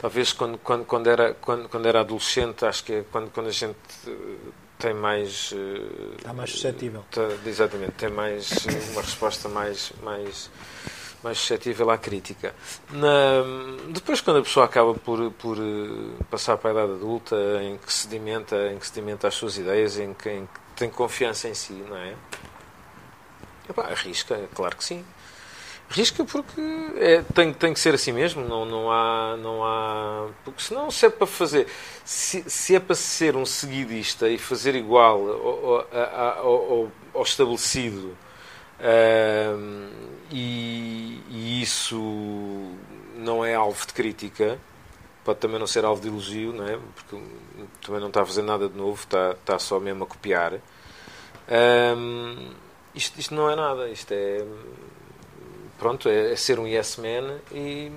talvez 0.00 0.32
quando, 0.32 0.58
quando, 0.58 0.84
quando, 0.84 1.08
era, 1.08 1.34
quando, 1.34 1.68
quando 1.68 1.86
era 1.86 2.00
adolescente, 2.00 2.64
acho 2.64 2.84
que 2.84 2.92
é 2.92 3.04
quando, 3.10 3.30
quando 3.30 3.48
a 3.48 3.52
gente 3.52 3.76
tem 4.78 4.94
mais. 4.94 5.54
Está 6.16 6.32
mais 6.32 6.50
suscetível. 6.50 7.04
Tá, 7.10 7.28
exatamente, 7.46 7.92
tem 7.92 8.10
mais 8.10 8.50
uma 8.92 9.02
resposta 9.02 9.48
mais. 9.48 9.92
mais 10.02 10.50
mais 11.22 11.38
suscetível 11.38 11.90
à 11.90 11.98
crítica. 11.98 12.54
Na, 12.90 13.42
depois, 13.90 14.20
quando 14.20 14.38
a 14.38 14.42
pessoa 14.42 14.64
acaba 14.64 14.94
por, 14.94 15.30
por 15.32 15.58
eh, 15.58 16.24
passar 16.30 16.56
para 16.56 16.70
a 16.70 16.72
idade 16.72 16.92
adulta, 16.92 17.36
em 17.62 17.76
que 17.76 17.92
sedimenta, 17.92 18.72
em 18.72 18.78
que 18.78 18.86
sedimenta 18.86 19.28
as 19.28 19.34
suas 19.34 19.58
ideias, 19.58 19.98
em 19.98 20.14
que, 20.14 20.30
em 20.30 20.46
que 20.46 20.60
tem 20.76 20.88
confiança 20.88 21.48
em 21.48 21.54
si, 21.54 21.74
não 21.74 21.96
é? 21.96 22.14
Epá, 23.68 23.82
arrisca, 23.84 24.48
claro 24.54 24.76
que 24.76 24.84
sim. 24.84 25.04
Arrisca 25.90 26.24
porque 26.24 26.60
é, 26.98 27.22
tem, 27.34 27.52
tem 27.52 27.74
que 27.74 27.80
ser 27.80 27.94
assim 27.94 28.12
mesmo, 28.12 28.46
não, 28.46 28.64
não 28.64 28.92
há. 28.92 29.36
Não 29.36 29.64
há 29.64 30.28
porque 30.44 30.62
senão, 30.62 30.90
se 30.90 31.06
é 31.06 31.10
para 31.10 31.26
fazer. 31.26 31.66
Se, 32.04 32.48
se 32.48 32.76
é 32.76 32.80
para 32.80 32.94
ser 32.94 33.34
um 33.34 33.44
seguidista 33.44 34.28
e 34.28 34.38
fazer 34.38 34.76
igual 34.76 35.28
ao, 35.28 35.96
ao, 35.98 36.72
ao, 36.72 36.92
ao 37.14 37.22
estabelecido 37.22 38.16
e, 40.30 41.20
e, 41.28 41.62
isso 41.62 42.00
não 43.16 43.44
é 43.44 43.54
alvo 43.54 43.86
de 43.86 43.92
crítica, 43.92 44.58
pode 45.24 45.38
também 45.38 45.58
não 45.58 45.66
ser 45.66 45.84
alvo 45.84 46.00
de 46.00 46.08
elogio, 46.08 46.52
não 46.52 46.66
é? 46.66 46.78
porque 46.94 47.22
também 47.84 48.00
não 48.00 48.08
está 48.08 48.22
a 48.22 48.26
fazer 48.26 48.42
nada 48.42 48.68
de 48.68 48.76
novo, 48.76 49.00
está, 49.02 49.32
está 49.32 49.58
só 49.58 49.78
mesmo 49.78 50.04
a 50.04 50.06
copiar. 50.06 50.54
Um, 51.96 52.50
isto, 52.94 53.18
isto 53.18 53.34
não 53.34 53.50
é 53.50 53.56
nada, 53.56 53.88
isto 53.88 54.12
é 54.12 54.44
pronto, 55.80 56.08
é, 56.08 56.32
é, 56.32 56.36
ser 56.36 56.60
um 56.60 56.66
yes 56.68 56.98
man 56.98 57.38
e 57.50 57.90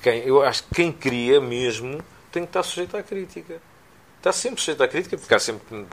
quem, 0.00 0.20
eu 0.20 0.42
acho 0.42 0.62
que 0.62 0.76
quem 0.76 0.92
cria 0.92 1.40
mesmo 1.40 2.00
tem 2.32 2.44
que 2.44 2.48
estar 2.48 2.62
sujeito 2.62 2.96
à 2.96 3.02
crítica. 3.02 3.60
Está 4.16 4.32
sempre 4.32 4.60
sujeito 4.60 4.82
à 4.82 4.88
crítica, 4.88 5.18
porque 5.18 5.34
há 5.34 5.38
sempre 5.38 5.86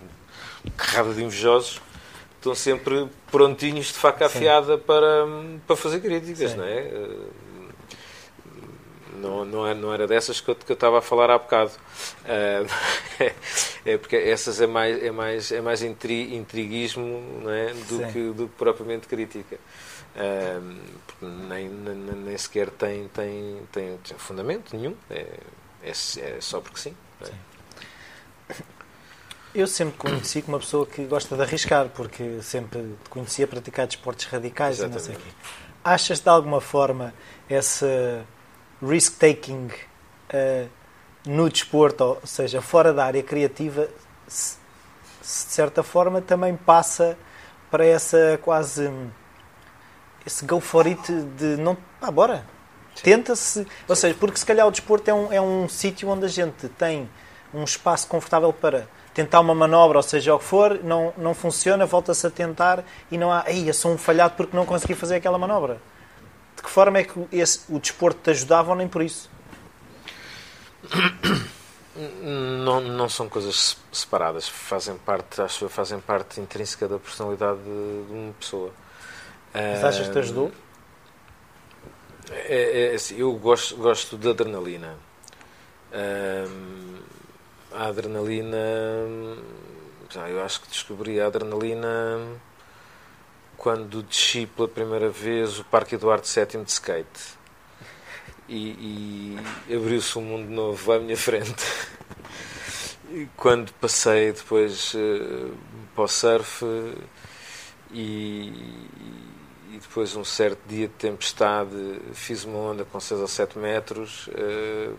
carrada 0.78 1.14
de 1.14 1.24
invejosos 1.24 1.82
estão 2.38 2.54
sempre 2.54 3.08
prontinhos 3.32 3.88
de 3.88 3.94
faca 3.94 4.28
afiada 4.28 4.78
para, 4.78 5.26
para 5.66 5.76
fazer 5.76 6.00
críticas, 6.00 6.52
Sim. 6.52 6.58
não 6.58 6.64
é? 6.64 6.78
Eh, 6.78 7.28
não, 9.20 9.46
não, 9.46 9.66
era, 9.66 9.78
é, 9.78 9.82
não 9.82 9.94
era 9.94 10.08
dessas 10.08 10.40
que 10.40 10.50
eu, 10.50 10.56
que 10.56 10.72
eu 10.72 10.76
estava 10.76 11.00
a 11.00 11.02
falar 11.02 11.32
há 11.32 11.38
bocado. 11.40 11.72
Uh, 12.22 12.70
é 13.86 13.98
porque 13.98 14.16
essas 14.16 14.62
é 14.62 14.68
mais, 14.68 15.04
é 15.04 15.12
mais, 15.12 15.52
é 15.52 15.62
mais 15.62 15.82
intri, 15.82 16.36
intriguismo 16.36 17.42
não 17.42 17.50
é? 17.50 17.74
do, 17.74 18.12
que, 18.12 18.32
do 18.32 18.48
que 18.48 18.56
propriamente 18.56 19.08
crítica. 19.08 19.58
Uh, 20.16 20.62
nem, 21.22 21.68
nem, 21.68 21.96
nem, 21.96 22.38
sequer 22.38 22.70
tem, 22.70 23.08
tem, 23.10 23.62
tem, 23.72 23.98
tem 23.98 24.18
fundamento 24.18 24.76
nenhum. 24.76 24.96
É, 25.10 25.28
é, 25.84 25.90
é 25.90 26.38
só 26.40 26.62
porque 26.62 26.80
sim. 26.80 26.96
É? 27.22 27.26
sim. 27.26 27.34
Eu 29.54 29.68
sempre 29.68 29.98
conheci 29.98 30.42
como 30.42 30.58
uma 30.58 30.60
pessoa 30.60 30.86
que 30.86 31.06
gosta 31.06 31.36
de 31.36 31.42
arriscar, 31.42 31.88
porque 31.90 32.42
sempre 32.42 32.82
te 33.04 33.10
conhecia 33.10 33.48
praticar 33.48 33.88
desportos 33.88 34.26
radicais 34.26 34.80
Exatamente. 34.80 35.06
e 35.06 35.14
não 35.14 35.16
sei 35.16 35.16
o 35.16 35.20
quê. 35.20 35.36
Achas 35.84 36.20
de 36.20 36.30
alguma 36.30 36.60
forma 36.60 37.14
esse 37.50 37.86
risk-taking 38.82 39.68
uh, 39.68 40.70
no 41.26 41.50
desporto, 41.50 42.04
ou 42.04 42.22
seja, 42.26 42.62
fora 42.62 42.94
da 42.94 43.06
área 43.06 43.24
criativa, 43.24 43.88
se, 44.28 44.58
se 45.22 45.48
de 45.48 45.52
certa 45.54 45.84
forma 45.84 46.22
também 46.22 46.56
passa 46.56 47.18
para 47.72 47.86
essa 47.86 48.38
quase 48.44 48.92
esse 50.26 50.46
go 50.46 50.60
for 50.60 50.88
it 50.88 51.12
de 51.38 51.58
não. 51.58 51.78
Ah, 52.02 52.12
bora! 52.12 52.46
Tenta-se. 53.04 53.68
Ou 53.88 53.96
seja, 53.96 54.16
porque 54.20 54.38
se 54.38 54.46
calhar 54.46 54.68
o 54.68 54.72
desporto 54.72 55.10
é 55.10 55.14
um, 55.14 55.34
é 55.34 55.42
um 55.42 55.68
sítio 55.68 56.10
onde 56.10 56.26
a 56.26 56.30
gente 56.30 56.68
tem 56.70 57.10
um 57.54 57.64
espaço 57.64 58.08
confortável 58.08 58.52
para 58.52 58.88
tentar 59.14 59.40
uma 59.40 59.56
manobra, 59.56 59.98
ou 59.98 60.04
seja 60.04 60.36
o 60.36 60.40
que 60.40 60.46
for, 60.46 60.80
não, 60.84 61.14
não 61.18 61.34
funciona, 61.34 61.86
volta-se 61.86 62.28
a 62.28 62.30
tentar 62.30 62.84
e 63.10 63.18
não 63.18 63.32
há, 63.32 63.44
aí, 63.46 63.66
eu 63.66 63.74
sou 63.74 63.94
um 63.94 63.98
falhado 63.98 64.34
porque 64.36 64.56
não 64.56 64.66
consegui 64.66 64.94
fazer 64.94 65.16
aquela 65.16 65.38
manobra. 65.38 65.80
De 66.56 66.62
que 66.62 66.70
forma 66.70 67.00
é 67.00 67.04
que 67.06 67.28
esse, 67.32 67.62
o 67.70 67.80
desporto 67.80 68.20
te 68.22 68.32
ajudava 68.32 68.72
ou 68.72 68.76
nem 68.76 68.88
por 68.88 69.02
isso? 69.02 69.30
Não, 72.22 72.82
não 72.82 73.08
são 73.08 73.30
coisas 73.30 73.78
separadas, 73.90 74.50
fazem 74.50 74.98
parte, 74.98 75.42
acho 75.42 75.66
que 75.66 75.72
fazem 75.72 75.98
parte 76.00 76.42
intrínseca 76.42 76.88
da 76.88 77.00
personalidade 77.00 77.60
de, 77.60 78.04
de 78.08 78.14
uma 78.14 78.34
pessoa. 78.34 78.74
Mas 79.56 79.84
achas 79.84 80.08
que 80.08 80.14
te 80.14 80.20
ajudou? 80.20 80.52
É, 82.32 82.92
é, 82.92 82.96
assim, 82.96 83.18
eu 83.18 83.32
gosto, 83.34 83.76
gosto 83.78 84.18
de 84.18 84.30
adrenalina 84.30 84.98
a 87.76 87.88
adrenalina. 87.88 88.58
Já 90.10 90.30
eu 90.30 90.44
acho 90.44 90.62
que 90.62 90.70
descobri 90.70 91.20
a 91.20 91.28
adrenalina 91.28 92.20
quando 93.58 94.04
desci 94.04 94.46
pela 94.46 94.68
primeira 94.68 95.10
vez 95.10 95.60
o 95.60 95.64
Parque 95.66 95.96
Eduardo 95.96 96.28
VII 96.28 96.64
de 96.64 96.72
skate. 96.72 97.36
E, 98.48 99.38
e 99.68 99.76
abriu-se 99.76 100.18
um 100.20 100.22
mundo 100.22 100.50
novo 100.50 100.92
à 100.92 101.00
minha 101.00 101.18
frente. 101.18 101.66
E 103.10 103.28
quando 103.36 103.72
passei 103.74 104.32
depois 104.32 104.94
uh, 104.94 105.56
para 105.94 106.04
o 106.04 106.08
surf 106.08 106.66
e, 107.92 108.52
e, 109.76 109.80
depois 109.80 110.16
um 110.16 110.24
certo 110.24 110.60
dia 110.68 110.88
de 110.88 110.94
tempestade 110.94 111.76
fiz 112.14 112.44
uma 112.46 112.58
onda 112.58 112.86
com 112.86 113.00
6 113.00 113.22
ou 113.22 113.28
7 113.28 113.58
metros. 113.60 114.28
Uh, 114.28 114.96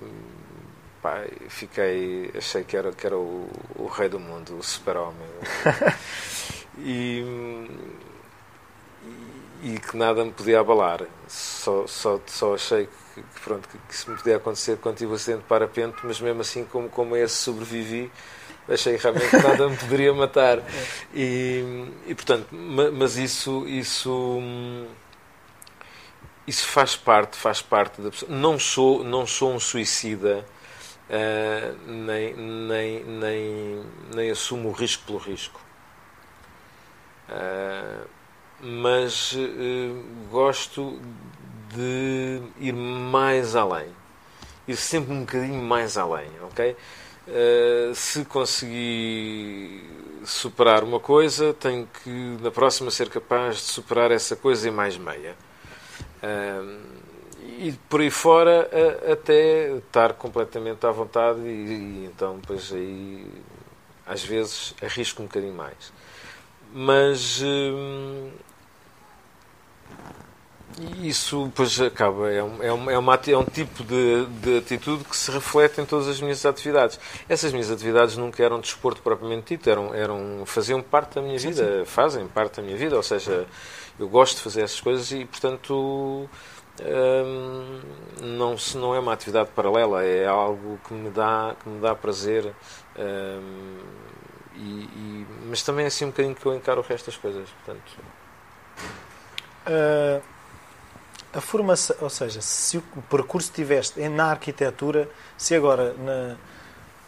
pá, 1.03 1.25
fiquei, 1.49 2.31
achei 2.37 2.65
que 2.65 2.77
era, 2.77 2.93
que 2.93 3.07
era 3.07 3.17
o, 3.17 3.49
o 3.77 3.87
rei 3.87 4.09
do 4.09 4.19
mundo, 4.19 4.59
o 4.59 4.63
super-homem. 4.63 5.29
e, 6.79 7.25
e, 9.63 9.75
e, 9.75 9.79
que 9.79 9.97
nada 9.97 10.25
me 10.25 10.33
podia 10.33 10.61
abalar. 10.61 11.03
Só, 11.29 11.87
só, 11.87 12.21
só 12.27 12.55
achei 12.55 12.87
que, 13.15 13.23
que 13.23 13.41
pronto, 13.41 13.69
que, 13.69 13.79
que 13.79 13.95
isso 13.95 14.11
me 14.11 14.17
podia 14.17 14.37
acontecer 14.37 14.79
quando 14.79 14.97
tive 14.97 15.13
o 15.13 15.15
acidente 15.15 15.43
de 15.43 15.49
parapente, 15.49 15.97
mas 16.03 16.21
mesmo 16.21 16.41
assim, 16.41 16.65
como, 16.65 16.89
como 16.89 17.15
a 17.15 17.19
esse 17.21 17.37
sobrevivi, 17.37 18.11
achei 18.69 18.97
realmente 18.97 19.31
que 19.31 19.37
nada 19.37 19.69
me 19.69 19.77
poderia 19.77 20.13
matar. 20.13 20.63
E, 21.15 21.87
e 22.07 22.15
portanto, 22.15 22.49
mas 22.53 23.17
isso, 23.17 23.67
isso, 23.67 24.41
isso 26.47 26.67
faz 26.67 26.97
parte, 26.97 27.37
faz 27.37 27.63
parte 27.63 28.01
da 28.01 28.11
pessoa. 28.11 28.31
Não 28.31 28.59
sou, 28.59 29.05
não 29.05 29.27
sou 29.27 29.55
um 29.55 29.61
suicida 29.61 30.45
uh, 31.11 31.91
nem, 31.91 32.35
nem, 32.35 33.05
nem, 33.05 33.83
nem 34.15 34.31
assumo 34.31 34.71
o 34.71 34.73
risco 34.73 35.05
pelo 35.07 35.19
risco. 35.19 35.61
Uh, 37.29 38.07
mas 38.61 39.33
uh, 39.33 40.29
gosto 40.31 41.01
de 41.75 42.41
ir 42.59 42.73
mais 42.73 43.55
além. 43.55 43.89
Ir 44.67 44.77
sempre 44.77 45.13
um 45.13 45.21
bocadinho 45.21 45.63
mais 45.63 45.97
além, 45.97 46.29
ok? 46.43 46.77
Uh, 47.29 47.93
se 47.95 48.25
conseguir 48.25 49.83
superar 50.25 50.85
uma 50.85 51.01
coisa, 51.01 51.53
tenho 51.55 51.89
que 52.03 52.11
na 52.41 52.51
próxima 52.51 52.91
ser 52.91 53.09
capaz 53.09 53.57
de 53.57 53.63
superar 53.63 54.13
essa 54.13 54.37
coisa 54.37 54.69
em 54.69 54.71
mais 54.71 54.97
meia. 54.97 55.35
Uh, 56.23 56.81
e 57.59 57.73
por 57.89 58.01
aí 58.01 58.11
fora 58.11 58.69
uh, 58.71 59.13
até 59.13 59.77
estar 59.77 60.13
completamente 60.15 60.87
à 60.87 60.91
vontade 60.91 61.41
e, 61.41 61.43
e, 61.43 62.05
então 62.07 62.39
depois 62.39 62.73
aí 62.73 63.27
às 64.07 64.23
vezes 64.23 64.75
arrisco 64.83 65.23
um 65.23 65.27
bocadinho 65.27 65.55
mais. 65.55 65.93
Mas 66.73 67.43
e 70.79 71.09
isso 71.09 71.51
pois 71.55 71.81
acaba, 71.81 72.31
é 72.31 72.43
um, 72.43 72.63
é 72.63 72.73
um, 72.73 72.91
é, 72.91 72.99
uma, 72.99 73.15
é 73.15 73.37
um 73.37 73.45
tipo 73.45 73.83
de, 73.83 74.27
de, 74.27 74.59
atitude 74.59 75.05
que 75.05 75.17
se 75.17 75.31
reflete 75.31 75.81
em 75.81 75.87
todas 75.87 76.07
as 76.07 76.21
minhas 76.21 76.45
atividades. 76.45 77.01
Essas 77.29 77.51
minhas 77.53 77.71
atividades 77.71 78.17
nunca 78.17 78.43
eram 78.43 78.61
desporto 78.61 79.01
propriamente 79.01 79.57
dito, 79.57 79.71
eram, 79.71 79.95
eram, 79.95 80.43
faziam 80.45 80.83
parte 80.83 81.15
da 81.15 81.23
minha 81.23 81.39
vida, 81.39 81.65
sim, 81.65 81.79
sim. 81.79 81.85
fazem 81.87 82.29
parte 82.29 82.57
da 82.57 82.63
minha 82.63 82.77
vida, 82.77 82.95
ou 82.95 83.03
seja, 83.03 83.47
eu 83.99 84.07
gosto 84.07 84.37
de 84.37 84.43
fazer 84.43 84.63
essas 84.63 84.79
coisas 84.79 85.11
e, 85.13 85.25
portanto, 85.25 86.29
hum, 86.83 87.81
não, 88.21 88.59
se 88.59 88.77
não 88.77 88.95
é 88.95 88.99
uma 88.99 89.15
atividade 89.15 89.49
paralela, 89.55 90.05
é 90.05 90.27
algo 90.27 90.79
que 90.87 90.93
me 90.93 91.09
dá, 91.09 91.57
que 91.63 91.69
me 91.71 91.81
dá 91.81 91.95
prazer. 91.95 92.55
Hum, 92.99 93.79
e, 94.57 94.61
e, 94.61 95.27
mas 95.49 95.63
também 95.63 95.85
é 95.85 95.89
assim 95.89 96.05
um 96.05 96.09
bocadinho 96.09 96.35
que 96.35 96.45
eu 96.45 96.55
encaro 96.55 96.81
o 96.83 96.85
resto 96.85 97.07
das 97.07 97.17
coisas, 97.17 97.49
portanto... 97.65 97.93
Uh 99.67 100.36
a 101.37 101.41
formação, 101.41 101.95
ou 102.01 102.09
seja, 102.09 102.41
se 102.41 102.79
o 102.79 102.83
percurso 103.11 103.53
tiveste 103.53 104.01
na 104.09 104.31
arquitetura, 104.31 105.07
se 105.37 105.55
agora 105.55 105.93
na, 105.93 106.37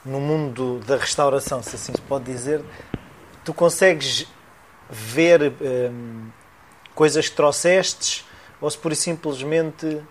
no 0.04 0.20
mundo 0.20 0.80
da 0.86 0.98
restauração, 0.98 1.62
se 1.62 1.76
assim 1.76 1.94
se 1.94 2.00
pode 2.02 2.26
dizer, 2.26 2.62
tu 3.42 3.54
consegues 3.54 4.26
ver 4.90 5.50
hum, 5.90 6.28
coisas 6.94 7.26
que 7.26 7.34
trouxestes 7.34 8.26
ou 8.60 8.70
se 8.70 8.76
por 8.76 8.94
simplesmente 8.94 9.86
uh, 9.86 10.04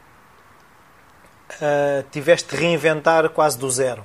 tiveste 2.12 2.56
de 2.56 2.62
reinventar 2.62 3.30
quase 3.30 3.56
do 3.58 3.70
zero? 3.70 4.04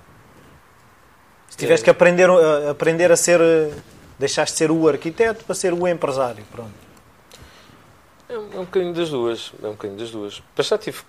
Se 1.49 1.57
tiveste 1.57 1.85
é. 1.85 1.85
que 1.85 1.91
aprender, 1.91 2.29
uh, 2.29 2.69
aprender 2.71 3.11
a 3.11 3.17
ser, 3.17 3.41
uh, 3.41 3.75
deixaste 4.19 4.53
de 4.53 4.59
ser 4.59 4.71
o 4.71 4.87
arquiteto 4.87 5.43
para 5.45 5.55
ser 5.55 5.73
o 5.73 5.89
empresário, 5.89 6.45
pronto. 6.53 6.82
É 8.33 8.39
um, 8.39 8.53
é 8.55 8.61
um 8.61 8.65
bocadinho 8.65 8.95
das 8.95 9.11
duas. 9.11 9.53
É 9.63 9.67
um 9.67 9.73
bocadinho 9.73 10.01
das 10.01 10.11
duas. 10.11 10.43
Mas 10.57 10.67
já 10.67 10.79
tive 10.79 11.03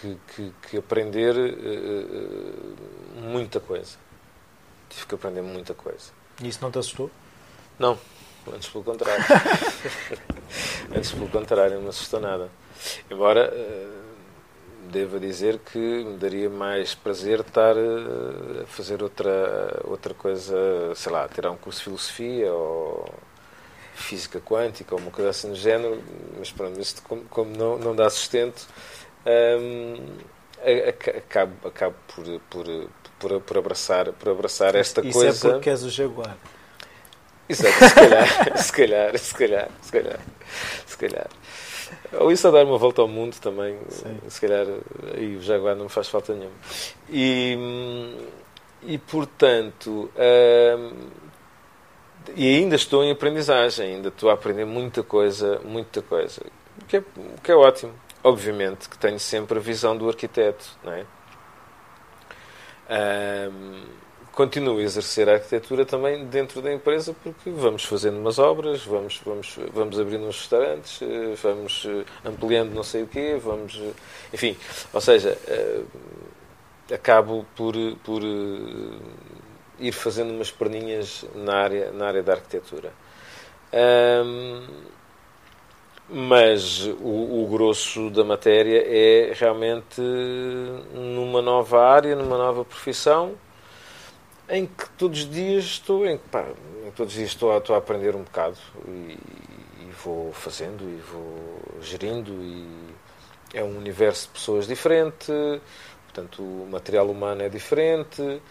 que, 0.00 0.18
que, 0.34 0.52
que, 0.68 0.76
aprender 0.76 1.34
uh, 1.34 3.20
muita 3.22 3.58
coisa. 3.58 3.96
Tive 4.90 5.06
que 5.06 5.14
aprender 5.14 5.40
muita 5.40 5.72
coisa. 5.72 6.12
E 6.42 6.48
isso 6.48 6.58
não 6.60 6.70
te 6.70 6.78
assustou? 6.78 7.10
Não. 7.78 7.98
Antes 8.52 8.68
pelo 8.68 8.84
contrário. 8.84 9.24
Antes 10.94 11.12
pelo 11.12 11.28
contrário, 11.28 11.76
não 11.76 11.82
me 11.84 11.88
assustou 11.88 12.20
nada. 12.20 12.50
Embora 13.10 13.50
uh, 13.50 14.90
deva 14.90 15.18
dizer 15.18 15.58
que 15.58 15.78
me 15.78 16.18
daria 16.18 16.50
mais 16.50 16.94
prazer 16.94 17.40
estar 17.40 17.74
a 17.78 18.66
fazer 18.66 19.02
outra, 19.02 19.80
outra 19.84 20.12
coisa, 20.12 20.94
sei 20.94 21.10
lá, 21.12 21.26
tirar 21.28 21.50
um 21.50 21.56
curso 21.56 21.78
de 21.78 21.84
filosofia 21.84 22.52
ou 22.52 23.08
física 23.94 24.40
quântica 24.40 24.94
ou 24.94 25.00
uma 25.00 25.10
coisa 25.10 25.30
assim 25.30 25.50
do 25.50 25.56
género, 25.56 26.02
mas 26.38 26.50
pronto, 26.50 26.80
isto 26.80 27.02
como, 27.02 27.22
como 27.24 27.56
não, 27.56 27.78
não 27.78 27.94
dá 27.94 28.08
sustento, 28.10 28.66
hum, 29.60 30.16
acabo, 31.18 31.68
acabo 31.68 31.94
por, 32.14 32.40
por, 32.50 32.88
por, 33.18 33.40
por, 33.40 33.58
abraçar, 33.58 34.12
por 34.12 34.30
abraçar 34.30 34.74
esta 34.74 35.00
Isso 35.00 35.12
coisa. 35.12 35.36
Isso 35.36 35.48
é 35.48 35.50
porque 35.52 35.70
és 35.70 35.82
o 35.82 35.90
Jaguar. 35.90 36.36
Exato, 37.48 37.88
se 37.88 37.94
calhar, 37.94 38.28
se 38.58 38.72
calhar, 38.72 39.18
se 39.18 39.34
calhar, 39.34 39.68
se 39.82 39.92
calhar, 39.92 40.20
se 40.86 40.96
calhar. 40.96 41.28
Ou 42.18 42.32
isso 42.32 42.48
a 42.48 42.50
dar 42.50 42.64
uma 42.64 42.78
volta 42.78 43.02
ao 43.02 43.08
mundo 43.08 43.36
também, 43.40 43.78
Sim. 43.88 44.18
se 44.28 44.40
calhar, 44.40 44.66
aí 45.14 45.36
o 45.36 45.42
Jaguar 45.42 45.76
não 45.76 45.84
me 45.84 45.90
faz 45.90 46.08
falta 46.08 46.32
nenhuma. 46.32 46.54
E, 47.10 47.56
hum, 47.58 48.16
e 48.84 48.98
portanto, 48.98 50.10
hum, 50.16 50.92
e 52.36 52.56
ainda 52.56 52.76
estou 52.76 53.02
em 53.02 53.10
aprendizagem, 53.10 53.96
ainda 53.96 54.08
estou 54.08 54.30
a 54.30 54.34
aprender 54.34 54.64
muita 54.64 55.02
coisa, 55.02 55.60
muita 55.64 56.02
coisa. 56.02 56.42
O 56.80 56.84
que 56.86 56.96
é, 56.96 57.00
o 57.00 57.40
que 57.42 57.50
é 57.50 57.54
ótimo. 57.54 57.92
Obviamente 58.24 58.88
que 58.88 58.96
tenho 58.96 59.18
sempre 59.18 59.58
a 59.58 59.60
visão 59.60 59.96
do 59.96 60.08
arquiteto, 60.08 60.64
não 60.84 60.92
é? 60.92 61.04
Um, 63.50 63.82
continuo 64.32 64.78
a 64.78 64.82
exercer 64.82 65.28
a 65.28 65.34
arquitetura 65.34 65.84
também 65.84 66.24
dentro 66.26 66.62
da 66.62 66.72
empresa 66.72 67.14
porque 67.22 67.50
vamos 67.50 67.84
fazendo 67.84 68.18
umas 68.18 68.38
obras, 68.38 68.84
vamos, 68.84 69.20
vamos, 69.24 69.58
vamos 69.72 70.00
abrindo 70.00 70.26
uns 70.26 70.38
restaurantes, 70.38 71.00
eh, 71.02 71.34
vamos 71.42 71.86
eh, 71.86 72.04
ampliando 72.24 72.72
não 72.72 72.82
sei 72.82 73.02
o 73.02 73.06
quê, 73.06 73.38
vamos... 73.42 73.76
Eh, 73.76 73.92
enfim, 74.32 74.56
ou 74.92 75.00
seja, 75.00 75.36
acabo 76.92 77.44
por, 77.54 77.74
por 78.02 78.22
ir 79.82 79.92
fazendo 79.92 80.32
umas 80.32 80.50
perninhas 80.50 81.24
na 81.34 81.56
área, 81.56 81.92
na 81.92 82.06
área 82.06 82.22
da 82.22 82.32
arquitetura. 82.32 82.92
Um, 83.72 84.66
mas 86.08 86.84
o, 87.00 87.42
o, 87.42 87.48
grosso 87.50 88.10
da 88.10 88.22
matéria 88.22 88.84
é 88.86 89.32
realmente 89.34 90.00
numa 90.92 91.40
nova 91.40 91.82
área, 91.82 92.14
numa 92.14 92.36
nova 92.36 92.64
profissão, 92.64 93.34
em 94.48 94.66
que 94.66 94.90
todos 94.98 95.20
os 95.20 95.30
dias 95.30 95.64
estou, 95.64 96.04
em, 96.06 96.18
pá, 96.18 96.46
todos 96.94 97.14
os 97.14 97.18
dias 97.18 97.30
estou 97.30 97.52
a, 97.52 97.58
estou 97.58 97.74
a 97.74 97.78
aprender 97.78 98.14
um 98.14 98.22
bocado 98.22 98.58
e, 98.86 99.16
e, 99.80 99.90
vou 100.04 100.32
fazendo 100.32 100.84
e 100.84 101.00
vou 101.10 101.62
gerindo 101.80 102.30
e 102.42 102.68
é 103.54 103.62
um 103.64 103.78
universo 103.78 104.26
de 104.26 104.34
pessoas 104.34 104.66
diferente, 104.66 105.32
portanto 106.04 106.42
o 106.42 106.68
material 106.70 107.08
humano 107.08 107.42
é 107.42 107.48
diferente, 107.48 108.42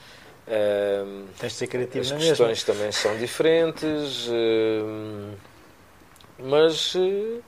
Uh, 0.48 1.28
Tens 1.40 1.54
de 1.54 1.58
ser 1.60 1.68
criativo 1.68 2.02
As 2.02 2.12
questões 2.12 2.50
mesma. 2.50 2.74
também 2.74 2.92
são 2.92 3.16
diferentes, 3.18 4.28
uh, 4.28 5.38
mas, 6.40 6.96
uh, 6.96 7.44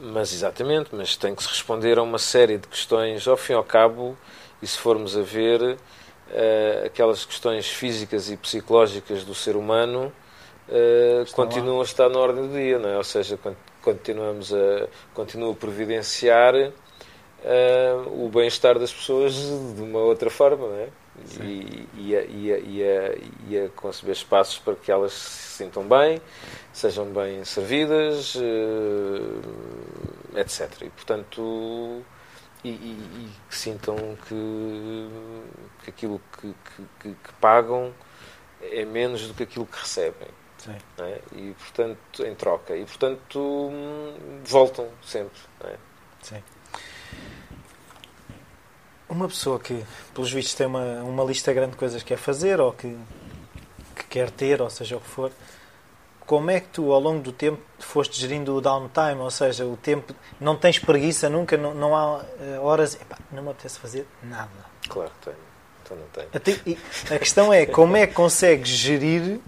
mas 0.00 0.32
exatamente, 0.32 0.88
mas 0.92 1.16
tem 1.16 1.34
que 1.34 1.42
se 1.42 1.48
responder 1.48 1.98
a 1.98 2.02
uma 2.02 2.18
série 2.18 2.56
de 2.56 2.66
questões, 2.66 3.28
ao 3.28 3.36
fim 3.36 3.52
e 3.52 3.56
ao 3.56 3.62
cabo, 3.62 4.16
e 4.62 4.66
se 4.66 4.78
formos 4.78 5.16
a 5.16 5.22
ver 5.22 5.76
eh, 6.30 6.82
aquelas 6.86 7.24
questões 7.24 7.68
físicas 7.68 8.28
e 8.28 8.36
psicológicas 8.36 9.24
do 9.24 9.34
ser 9.34 9.54
humano 9.54 10.12
continuam 11.32 11.76
lá. 11.76 11.82
a 11.82 11.84
estar 11.84 12.08
na 12.08 12.18
ordem 12.18 12.48
do 12.48 12.52
dia, 12.52 12.78
não 12.78 12.88
é? 12.88 12.96
Ou 12.96 13.04
seja, 13.04 13.38
continuamos 13.80 14.52
a, 14.52 14.88
continua 15.14 15.52
a 15.52 15.54
providenciar 15.54 16.54
o 18.10 18.28
bem-estar 18.28 18.78
das 18.80 18.92
pessoas 18.92 19.32
de 19.34 19.80
uma 19.80 20.00
outra 20.00 20.28
forma, 20.28 20.66
não 20.66 20.76
é? 20.76 20.88
E, 21.42 21.88
e, 21.96 22.16
a, 22.16 22.22
e, 22.22 22.52
a, 22.52 22.58
e, 22.58 22.82
a, 22.82 23.18
e 23.48 23.58
a 23.58 23.68
conceber 23.70 24.14
espaços 24.14 24.58
para 24.58 24.74
que 24.74 24.90
elas 24.90 25.12
se 25.12 25.58
sintam 25.58 25.86
bem, 25.86 26.20
sejam 26.72 27.06
bem 27.06 27.44
servidas, 27.44 28.34
uh, 28.34 29.40
etc. 30.36 30.82
E, 30.82 30.90
portanto, 30.90 32.02
e, 32.64 32.70
e, 32.70 33.30
que 33.48 33.56
sintam 33.56 33.96
que, 34.26 35.08
que 35.84 35.90
aquilo 35.90 36.20
que, 36.40 36.54
que, 37.00 37.14
que, 37.14 37.32
pagam 37.40 37.92
é 38.60 38.84
menos 38.84 39.26
do 39.26 39.34
que 39.34 39.44
aquilo 39.44 39.66
que 39.66 39.78
recebem. 39.78 40.28
É? 40.98 41.20
E, 41.36 41.54
portanto, 41.56 42.24
em 42.24 42.34
troca. 42.34 42.76
E, 42.76 42.84
portanto, 42.84 43.70
voltam 44.44 44.88
sempre. 45.02 45.38
É? 45.64 45.76
Sim. 46.20 46.42
Uma 49.08 49.26
pessoa 49.28 49.58
que, 49.58 49.84
pelos 50.12 50.30
vistos, 50.30 50.54
tem 50.54 50.66
uma, 50.66 51.02
uma 51.02 51.24
lista 51.24 51.52
grande 51.52 51.72
de 51.72 51.76
coisas 51.78 52.02
que 52.02 52.08
quer 52.08 52.18
fazer 52.18 52.60
ou 52.60 52.72
que, 52.72 52.96
que 53.96 54.04
quer 54.04 54.30
ter, 54.30 54.60
ou 54.60 54.68
seja 54.68 54.96
o 54.96 55.00
que 55.00 55.08
for, 55.08 55.32
como 56.28 56.50
é 56.50 56.60
que 56.60 56.68
tu, 56.68 56.92
ao 56.92 57.00
longo 57.00 57.22
do 57.22 57.32
tempo, 57.32 57.58
foste 57.78 58.20
gerindo 58.20 58.54
o 58.54 58.60
downtime? 58.60 59.18
Ou 59.18 59.30
seja, 59.30 59.64
o 59.64 59.78
tempo. 59.78 60.14
Não 60.38 60.54
tens 60.54 60.78
preguiça 60.78 61.30
nunca? 61.30 61.56
Não, 61.56 61.72
não 61.74 61.96
há 61.96 62.22
eh, 62.38 62.58
horas. 62.60 62.96
Epá, 62.96 63.16
não 63.32 63.42
me 63.42 63.50
apetece 63.50 63.78
fazer 63.78 64.06
nada. 64.22 64.50
Claro 64.86 65.10
que 65.18 65.30
tenho. 65.30 65.36
Então 65.82 65.96
não 65.96 66.06
tenho. 66.08 66.28
Até, 66.34 67.14
a 67.14 67.18
questão 67.18 67.50
é 67.50 67.64
como 67.64 67.96
é 67.96 68.06
que 68.06 68.12
consegues 68.12 68.68
gerir 68.68 69.40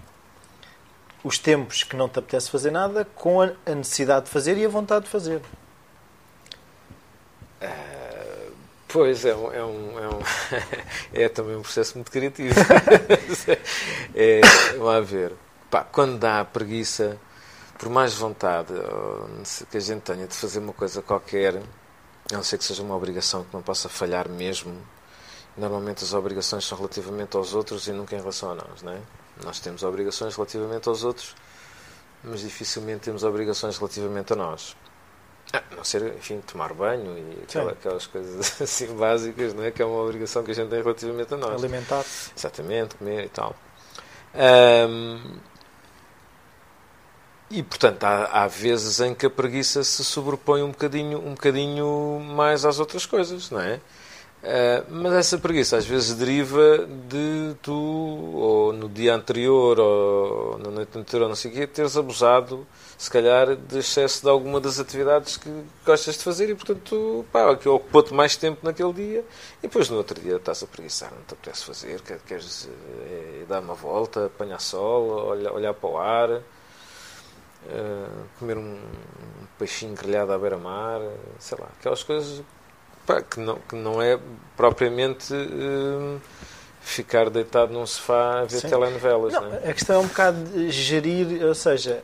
os 1.23 1.37
tempos 1.37 1.83
que 1.83 1.95
não 1.95 2.09
te 2.09 2.17
apetece 2.17 2.49
fazer 2.49 2.71
nada 2.71 3.05
com 3.13 3.41
a 3.41 3.51
necessidade 3.75 4.25
de 4.25 4.31
fazer 4.31 4.57
e 4.57 4.65
a 4.65 4.69
vontade 4.69 5.05
de 5.05 5.11
fazer? 5.11 5.39
Uh 7.61 8.00
Pois, 8.91 9.23
é 9.23 9.33
um, 9.33 9.53
é, 9.53 9.63
um, 9.63 9.99
é, 9.99 10.07
um 10.09 10.19
é 11.13 11.29
também 11.29 11.55
um 11.55 11.61
processo 11.61 11.95
muito 11.95 12.11
criativo. 12.11 12.53
é, 14.13 14.41
vamos 14.77 14.95
a 14.95 14.99
ver. 14.99 15.33
Pá, 15.69 15.83
quando 15.83 16.19
dá 16.19 16.43
preguiça, 16.43 17.17
por 17.79 17.89
mais 17.89 18.13
vontade 18.13 18.73
que 19.69 19.77
a 19.77 19.79
gente 19.79 20.01
tenha 20.01 20.27
de 20.27 20.35
fazer 20.35 20.59
uma 20.59 20.73
coisa 20.73 21.01
qualquer, 21.01 21.55
a 21.57 22.33
não 22.33 22.43
ser 22.43 22.57
que 22.57 22.65
seja 22.65 22.83
uma 22.83 22.95
obrigação 22.95 23.45
que 23.45 23.53
não 23.53 23.61
possa 23.61 23.87
falhar 23.87 24.27
mesmo, 24.27 24.75
normalmente 25.55 26.03
as 26.03 26.13
obrigações 26.13 26.65
são 26.65 26.77
relativamente 26.77 27.37
aos 27.37 27.53
outros 27.53 27.87
e 27.87 27.93
nunca 27.93 28.15
em 28.15 28.19
relação 28.19 28.51
a 28.51 28.55
nós, 28.55 28.81
não 28.81 28.91
é? 28.91 28.99
Nós 29.43 29.59
temos 29.59 29.83
obrigações 29.83 30.35
relativamente 30.35 30.89
aos 30.89 31.03
outros, 31.05 31.33
mas 32.23 32.41
dificilmente 32.41 33.01
temos 33.01 33.23
obrigações 33.23 33.77
relativamente 33.77 34.33
a 34.33 34.35
nós. 34.35 34.75
A 35.53 35.75
não 35.75 35.83
ser, 35.83 36.15
enfim, 36.15 36.41
tomar 36.47 36.73
banho 36.73 37.17
e 37.17 37.43
aquela, 37.43 37.71
aquelas 37.71 38.07
coisas 38.07 38.61
assim 38.61 38.87
básicas, 38.95 39.53
não 39.53 39.63
é? 39.63 39.71
Que 39.71 39.81
é 39.81 39.85
uma 39.85 40.01
obrigação 40.01 40.43
que 40.43 40.51
a 40.51 40.53
gente 40.53 40.69
tem 40.69 40.81
relativamente 40.81 41.33
a 41.33 41.37
nós. 41.37 41.61
Alimentar. 41.61 42.05
Exatamente, 42.35 42.95
comer 42.95 43.25
e 43.25 43.29
tal. 43.29 43.55
Um, 44.33 45.19
e, 47.49 47.61
portanto, 47.61 48.03
há, 48.05 48.43
há, 48.43 48.47
vezes 48.47 49.01
em 49.01 49.13
que 49.13 49.25
a 49.25 49.29
preguiça 49.29 49.83
se 49.83 50.05
sobrepõe 50.05 50.63
um 50.63 50.71
bocadinho, 50.71 51.19
um 51.19 51.33
bocadinho 51.33 52.21
mais 52.21 52.63
às 52.63 52.79
outras 52.79 53.05
coisas, 53.05 53.49
não 53.51 53.59
é? 53.59 53.81
Uh, 54.41 54.83
mas 54.89 55.13
essa 55.13 55.37
preguiça 55.37 55.77
às 55.77 55.85
vezes 55.85 56.15
deriva 56.15 56.87
de 57.07 57.55
tu, 57.61 57.75
ou 57.75 58.73
no 58.73 58.89
dia 58.89 59.13
anterior, 59.13 59.79
ou 59.79 60.57
na 60.57 60.71
noite 60.71 60.97
anterior, 60.97 61.27
não 61.27 61.35
sei 61.35 61.51
o 61.51 61.53
quê, 61.53 61.67
teres 61.67 61.95
abusado, 61.95 62.65
se 62.97 63.07
calhar, 63.07 63.55
de 63.55 63.77
excesso 63.77 64.23
de 64.23 64.29
alguma 64.29 64.59
das 64.59 64.79
atividades 64.79 65.37
que 65.37 65.47
gostas 65.85 66.17
de 66.17 66.23
fazer 66.23 66.49
e, 66.49 66.55
portanto, 66.55 67.23
pá, 67.31 67.55
que 67.55 67.69
ocupou-te 67.69 68.15
mais 68.15 68.35
tempo 68.35 68.61
naquele 68.63 68.93
dia 68.93 69.25
e 69.59 69.67
depois 69.67 69.89
no 69.89 69.97
outro 69.97 70.19
dia 70.19 70.37
estás 70.37 70.63
a 70.63 70.67
preguiçar, 70.67 71.11
não 71.11 71.21
te 71.21 71.35
apetece 71.35 71.63
fazer, 71.63 72.01
queres 72.25 72.67
é, 73.11 73.45
dar 73.47 73.61
uma 73.61 73.75
volta, 73.75 74.25
apanhar 74.25 74.59
sol, 74.59 75.27
olhar, 75.27 75.51
olhar 75.51 75.73
para 75.75 75.89
o 75.89 75.97
ar, 75.99 76.31
uh, 76.31 76.41
comer 78.39 78.57
um, 78.57 78.73
um 78.73 79.45
peixinho 79.59 79.93
grelhado 79.93 80.33
à 80.33 80.37
beira-mar, 80.39 80.99
sei 81.37 81.59
lá, 81.59 81.67
aquelas 81.79 82.01
coisas 82.01 82.41
pá, 83.11 83.21
que, 83.21 83.39
não, 83.39 83.55
que 83.59 83.75
não 83.75 84.01
é 84.01 84.17
propriamente 84.55 85.33
uh, 85.33 86.21
ficar 86.79 87.29
deitado 87.29 87.73
num 87.73 87.85
sofá 87.85 88.41
a 88.41 88.45
ver 88.45 88.59
Sim. 88.59 88.69
telenovelas. 88.69 89.33
Não, 89.33 89.41
não 89.41 89.53
é? 89.55 89.69
A 89.69 89.73
questão 89.73 89.97
é 89.97 89.99
um 89.99 90.07
bocado 90.07 90.43
de 90.43 90.71
gerir, 90.71 91.43
ou 91.45 91.53
seja. 91.53 92.03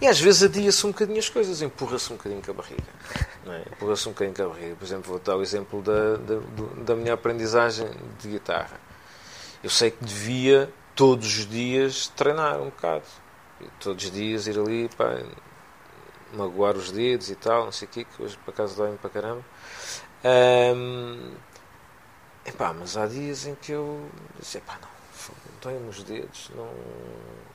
E 0.00 0.06
às 0.06 0.20
vezes 0.20 0.44
adia-se 0.44 0.86
um 0.86 0.92
bocadinho 0.92 1.18
as 1.18 1.28
coisas, 1.28 1.60
empurra-se 1.60 2.12
um 2.12 2.16
bocadinho 2.16 2.40
com 2.40 2.52
a 2.52 2.54
barriga. 2.54 2.84
É? 3.46 3.62
Empurra-se 3.72 4.08
um 4.08 4.12
bocadinho 4.12 4.36
com 4.36 4.42
a 4.44 4.48
barriga. 4.48 4.76
Por 4.76 4.84
exemplo, 4.84 5.10
vou 5.10 5.18
dar 5.18 5.36
o 5.36 5.42
exemplo 5.42 5.82
da, 5.82 6.16
da, 6.16 6.84
da 6.84 6.94
minha 6.94 7.14
aprendizagem 7.14 7.88
de 8.20 8.28
guitarra. 8.28 8.78
Eu 9.62 9.70
sei 9.70 9.90
que 9.90 10.04
devia 10.04 10.70
todos 10.94 11.26
os 11.26 11.46
dias 11.48 12.06
treinar 12.14 12.60
um 12.60 12.66
bocado. 12.66 13.02
Todos 13.80 14.04
os 14.04 14.10
dias 14.12 14.46
ir 14.46 14.56
ali, 14.56 14.88
pá, 14.96 15.18
magoar 16.32 16.76
os 16.76 16.90
dedos 16.90 17.30
e 17.30 17.34
tal, 17.34 17.64
não 17.64 17.72
sei 17.72 17.88
o 17.88 17.90
quê, 17.90 18.04
que 18.04 18.22
hoje 18.22 18.38
por 18.44 18.52
acaso 18.52 18.76
dói-me 18.76 18.98
para 18.98 19.10
caramba. 19.10 19.44
Um, 20.24 21.34
epá, 22.44 22.72
mas 22.72 22.96
há 22.96 23.06
dias 23.06 23.46
em 23.46 23.54
que 23.54 23.72
eu 23.72 24.08
disse, 24.38 24.58
epá, 24.58 24.78
não, 24.80 24.88
dói-me 25.60 25.88
os 25.88 26.02
dedos, 26.02 26.50
não, 26.54 26.68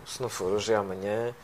se 0.05 0.21
não 0.21 0.29
for 0.29 0.51
hoje 0.53 0.71
é 0.73 0.75
amanhã, 0.75 1.35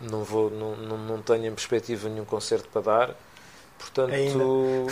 não, 0.00 0.24
vou, 0.24 0.50
não, 0.50 0.76
não, 0.76 0.98
não 0.98 1.22
tenho 1.22 1.46
em 1.46 1.54
perspectiva 1.54 2.08
nenhum 2.08 2.24
concerto 2.24 2.68
para 2.68 2.82
dar, 2.82 3.16
portanto, 3.78 4.86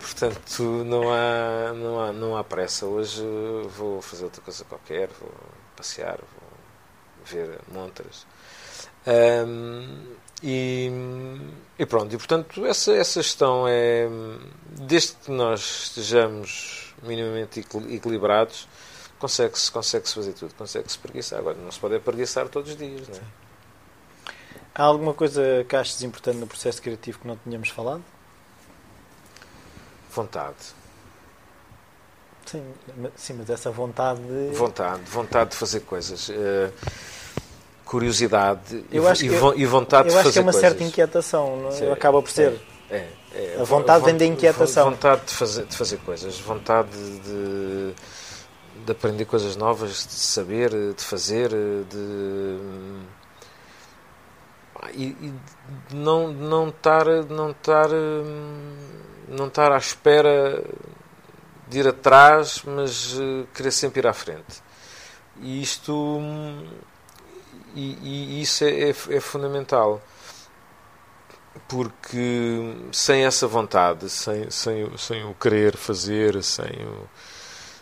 portanto 0.00 0.62
não, 0.84 1.12
há, 1.12 1.72
não, 1.74 2.00
há, 2.00 2.12
não 2.12 2.36
há 2.36 2.44
pressa. 2.44 2.86
Hoje 2.86 3.22
vou 3.76 4.00
fazer 4.00 4.24
outra 4.24 4.40
coisa 4.42 4.64
qualquer, 4.64 5.08
vou 5.20 5.32
passear, 5.76 6.18
vou 6.18 6.50
ver 7.24 7.58
montras. 7.68 8.26
Um, 9.06 10.14
e, 10.42 10.90
e, 11.78 11.86
pronto, 11.86 12.12
e 12.12 12.18
portanto, 12.18 12.66
essa, 12.66 12.92
essa 12.92 13.22
gestão 13.22 13.66
é. 13.68 14.08
Desde 14.70 15.14
que 15.14 15.30
nós 15.30 15.60
estejamos 15.84 16.94
minimamente 17.02 17.60
equilibrados, 17.60 18.68
consegue-se 19.18 19.70
consegue 19.70 20.08
-se 20.08 20.14
fazer 20.14 20.32
tudo, 20.32 20.54
consegue-se 20.54 20.98
preguiçar. 20.98 21.38
Agora, 21.38 21.56
não 21.56 21.70
se 21.70 21.78
pode 21.78 21.94
é 21.94 21.98
preguiçar 21.98 22.48
todos 22.48 22.72
os 22.72 22.76
dias, 22.76 23.08
não 23.08 23.16
é? 23.16 23.20
Há 24.74 24.84
alguma 24.84 25.12
coisa 25.12 25.64
que 25.68 25.76
achas 25.76 26.02
importante 26.02 26.38
no 26.38 26.46
processo 26.46 26.80
criativo 26.80 27.18
que 27.18 27.26
não 27.26 27.36
tínhamos 27.36 27.68
falado? 27.68 28.02
Vontade. 30.10 30.56
Sim, 32.46 32.64
sim 33.14 33.34
mas 33.34 33.50
essa 33.50 33.70
vontade. 33.70 34.20
Vontade, 34.54 35.02
vontade 35.04 35.50
de 35.50 35.56
fazer 35.56 35.80
coisas. 35.80 36.28
Uh, 36.30 36.72
curiosidade 37.92 38.86
eu 38.90 39.06
acho 39.06 39.26
e, 39.26 39.28
que, 39.28 39.34
e 39.60 39.66
vontade 39.66 40.08
de 40.08 40.14
fazer 40.14 40.14
coisas. 40.14 40.14
Eu 40.14 40.20
acho 40.20 40.32
que 40.32 40.38
é 40.38 40.42
uma 40.42 40.52
coisas. 40.52 40.60
certa 40.70 40.84
inquietação, 40.84 41.56
não? 41.58 41.70
É? 41.70 41.92
acaba 41.92 42.22
por 42.22 42.30
ser. 42.30 42.58
É, 42.88 42.96
é, 42.96 43.54
é, 43.54 43.60
a 43.60 43.64
vontade 43.64 44.02
vem 44.06 44.16
da 44.16 44.24
inquietação. 44.24 44.90
Vontade 44.90 45.26
de 45.26 45.34
fazer, 45.34 45.66
de 45.66 45.76
fazer 45.76 45.98
coisas, 45.98 46.40
vontade 46.40 46.88
de, 46.90 47.92
de 48.86 48.92
aprender 48.92 49.26
coisas 49.26 49.56
novas, 49.56 50.06
de 50.06 50.14
saber, 50.14 50.70
de 50.70 51.04
fazer, 51.04 51.50
de. 51.50 52.58
E, 54.94 55.04
e 55.04 55.34
não, 55.92 56.28
não 56.28 56.70
estar 56.70 57.06
não 57.28 57.50
estar 57.50 57.88
não 59.28 59.46
estar 59.46 59.70
à 59.70 59.76
espera 59.76 60.64
de 61.68 61.78
ir 61.78 61.86
atrás 61.86 62.62
mas 62.66 63.16
eh, 63.16 63.46
querer 63.54 63.70
sempre 63.70 64.00
ir 64.00 64.06
à 64.08 64.12
frente 64.12 64.60
e 65.40 65.62
isto 65.62 66.20
e, 67.74 67.98
e 68.02 68.42
isso 68.42 68.64
é, 68.64 68.70
é, 68.70 68.88
é, 68.90 69.20
fundamental. 69.20 70.00
Porque 71.68 72.88
sem 72.92 73.24
essa 73.24 73.46
vontade, 73.46 74.08
sem, 74.08 74.50
sem, 74.50 74.96
sem 74.96 75.24
o 75.24 75.34
querer 75.34 75.76
fazer, 75.76 76.42
sem, 76.42 76.66
o, 76.86 77.08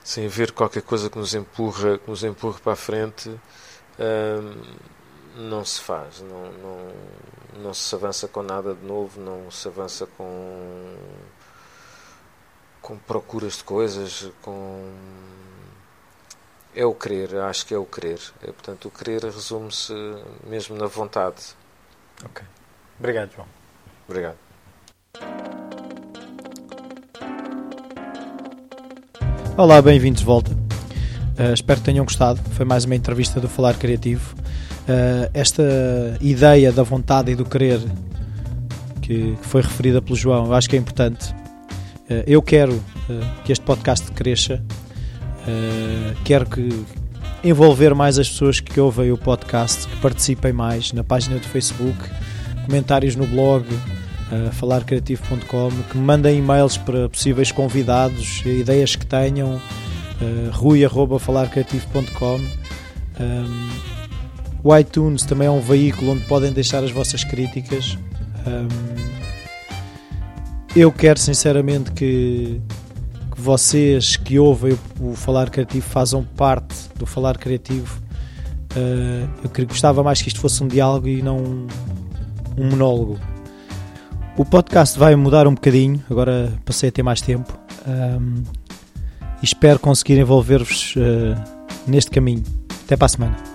sem 0.02 0.26
haver 0.26 0.52
qualquer 0.52 0.82
coisa 0.82 1.08
que 1.08 1.18
nos 1.18 1.34
empurra, 1.34 1.98
que 1.98 2.10
nos 2.10 2.24
empurra 2.24 2.58
para 2.58 2.72
a 2.72 2.76
frente, 2.76 3.28
hum, 3.28 4.62
não 5.36 5.64
se 5.64 5.80
faz, 5.80 6.20
não, 6.20 6.52
não, 6.52 6.92
não 7.62 7.74
se 7.74 7.94
avança 7.94 8.26
com 8.26 8.42
nada 8.42 8.74
de 8.74 8.84
novo, 8.84 9.20
não 9.20 9.50
se 9.50 9.68
avança 9.68 10.06
com, 10.16 10.96
com 12.82 12.98
procuras 12.98 13.58
de 13.58 13.64
coisas, 13.64 14.30
com 14.42 14.92
é 16.74 16.84
o 16.84 16.94
querer, 16.94 17.36
acho 17.36 17.66
que 17.66 17.74
é 17.74 17.78
o 17.78 17.84
querer. 17.84 18.20
É, 18.42 18.46
portanto, 18.46 18.86
o 18.86 18.90
querer 18.90 19.24
resume-se 19.24 19.92
mesmo 20.48 20.76
na 20.76 20.86
vontade. 20.86 21.36
Ok. 22.24 22.44
Obrigado, 22.98 23.32
João. 23.34 23.48
Obrigado. 24.08 24.36
Olá, 29.56 29.82
bem-vindos 29.82 30.20
de 30.20 30.26
volta. 30.26 30.52
Uh, 30.52 31.52
espero 31.52 31.80
que 31.80 31.86
tenham 31.86 32.04
gostado. 32.04 32.40
Foi 32.52 32.64
mais 32.64 32.84
uma 32.84 32.94
entrevista 32.94 33.40
do 33.40 33.48
Falar 33.48 33.74
Criativo. 33.76 34.34
Uh, 34.82 35.30
esta 35.34 35.62
ideia 36.20 36.72
da 36.72 36.82
vontade 36.82 37.32
e 37.32 37.34
do 37.34 37.44
querer 37.44 37.80
que, 39.02 39.36
que 39.36 39.46
foi 39.46 39.62
referida 39.62 40.00
pelo 40.00 40.16
João, 40.16 40.46
eu 40.46 40.54
acho 40.54 40.68
que 40.68 40.76
é 40.76 40.78
importante. 40.78 41.32
Uh, 42.08 42.22
eu 42.26 42.40
quero 42.40 42.82
que 43.44 43.50
este 43.50 43.64
podcast 43.64 44.10
cresça 44.12 44.62
Uh, 45.46 46.14
quero 46.24 46.46
que 46.46 46.68
envolver 47.42 47.94
mais 47.94 48.18
as 48.18 48.28
pessoas 48.28 48.60
que 48.60 48.78
ouvem 48.78 49.10
o 49.10 49.18
podcast, 49.18 49.86
que 49.86 49.96
participem 49.96 50.52
mais 50.52 50.92
na 50.92 51.02
página 51.02 51.38
do 51.38 51.46
Facebook, 51.46 51.98
comentários 52.66 53.16
no 53.16 53.26
blog, 53.26 53.64
uh, 53.72 54.52
falarcreativo.com, 54.52 55.70
que 55.90 55.96
mandem 55.96 56.38
e-mails 56.38 56.76
para 56.76 57.08
possíveis 57.08 57.50
convidados, 57.50 58.42
ideias 58.44 58.94
que 58.96 59.06
tenham, 59.06 59.54
uh, 59.56 60.50
rui.falarcreativo.com. 60.52 62.40
Um, 63.20 63.70
o 64.62 64.76
iTunes 64.76 65.24
também 65.24 65.48
é 65.48 65.50
um 65.50 65.60
veículo 65.60 66.12
onde 66.12 66.24
podem 66.24 66.52
deixar 66.52 66.84
as 66.84 66.90
vossas 66.90 67.24
críticas. 67.24 67.96
Um, 68.46 68.68
eu 70.76 70.92
quero 70.92 71.18
sinceramente 71.18 71.90
que 71.92 72.60
vocês 73.40 74.16
que 74.16 74.38
ouvem 74.38 74.78
o, 75.00 75.14
Falar 75.14 75.50
Criativo 75.50 75.86
façam 75.86 76.22
parte 76.22 76.76
do 76.96 77.06
Falar 77.06 77.38
Criativo. 77.38 78.00
Uh, 78.76 79.28
eu 79.58 79.66
gostava 79.66 80.02
mais 80.02 80.22
que 80.22 80.28
isto 80.28 80.38
fosse 80.40 80.62
um 80.62 80.68
diálogo 80.68 81.08
e 81.08 81.22
não 81.22 81.38
um, 81.38 81.66
monólogo. 82.70 83.18
O 84.36 84.44
podcast 84.44 84.98
vai 84.98 85.16
mudar 85.16 85.48
um 85.48 85.54
bocadinho, 85.54 86.02
agora 86.08 86.52
passei 86.64 86.88
a 86.88 86.92
ter 86.92 87.02
mais 87.02 87.20
tempo 87.20 87.58
um, 87.88 88.42
e 89.42 89.44
espero 89.44 89.78
conseguir 89.78 90.18
envolver-vos 90.18 90.94
uh, 90.96 91.34
neste 91.86 92.10
caminho. 92.10 92.44
Até 92.84 92.96
para 92.96 93.06
a 93.06 93.08
semana. 93.08 93.49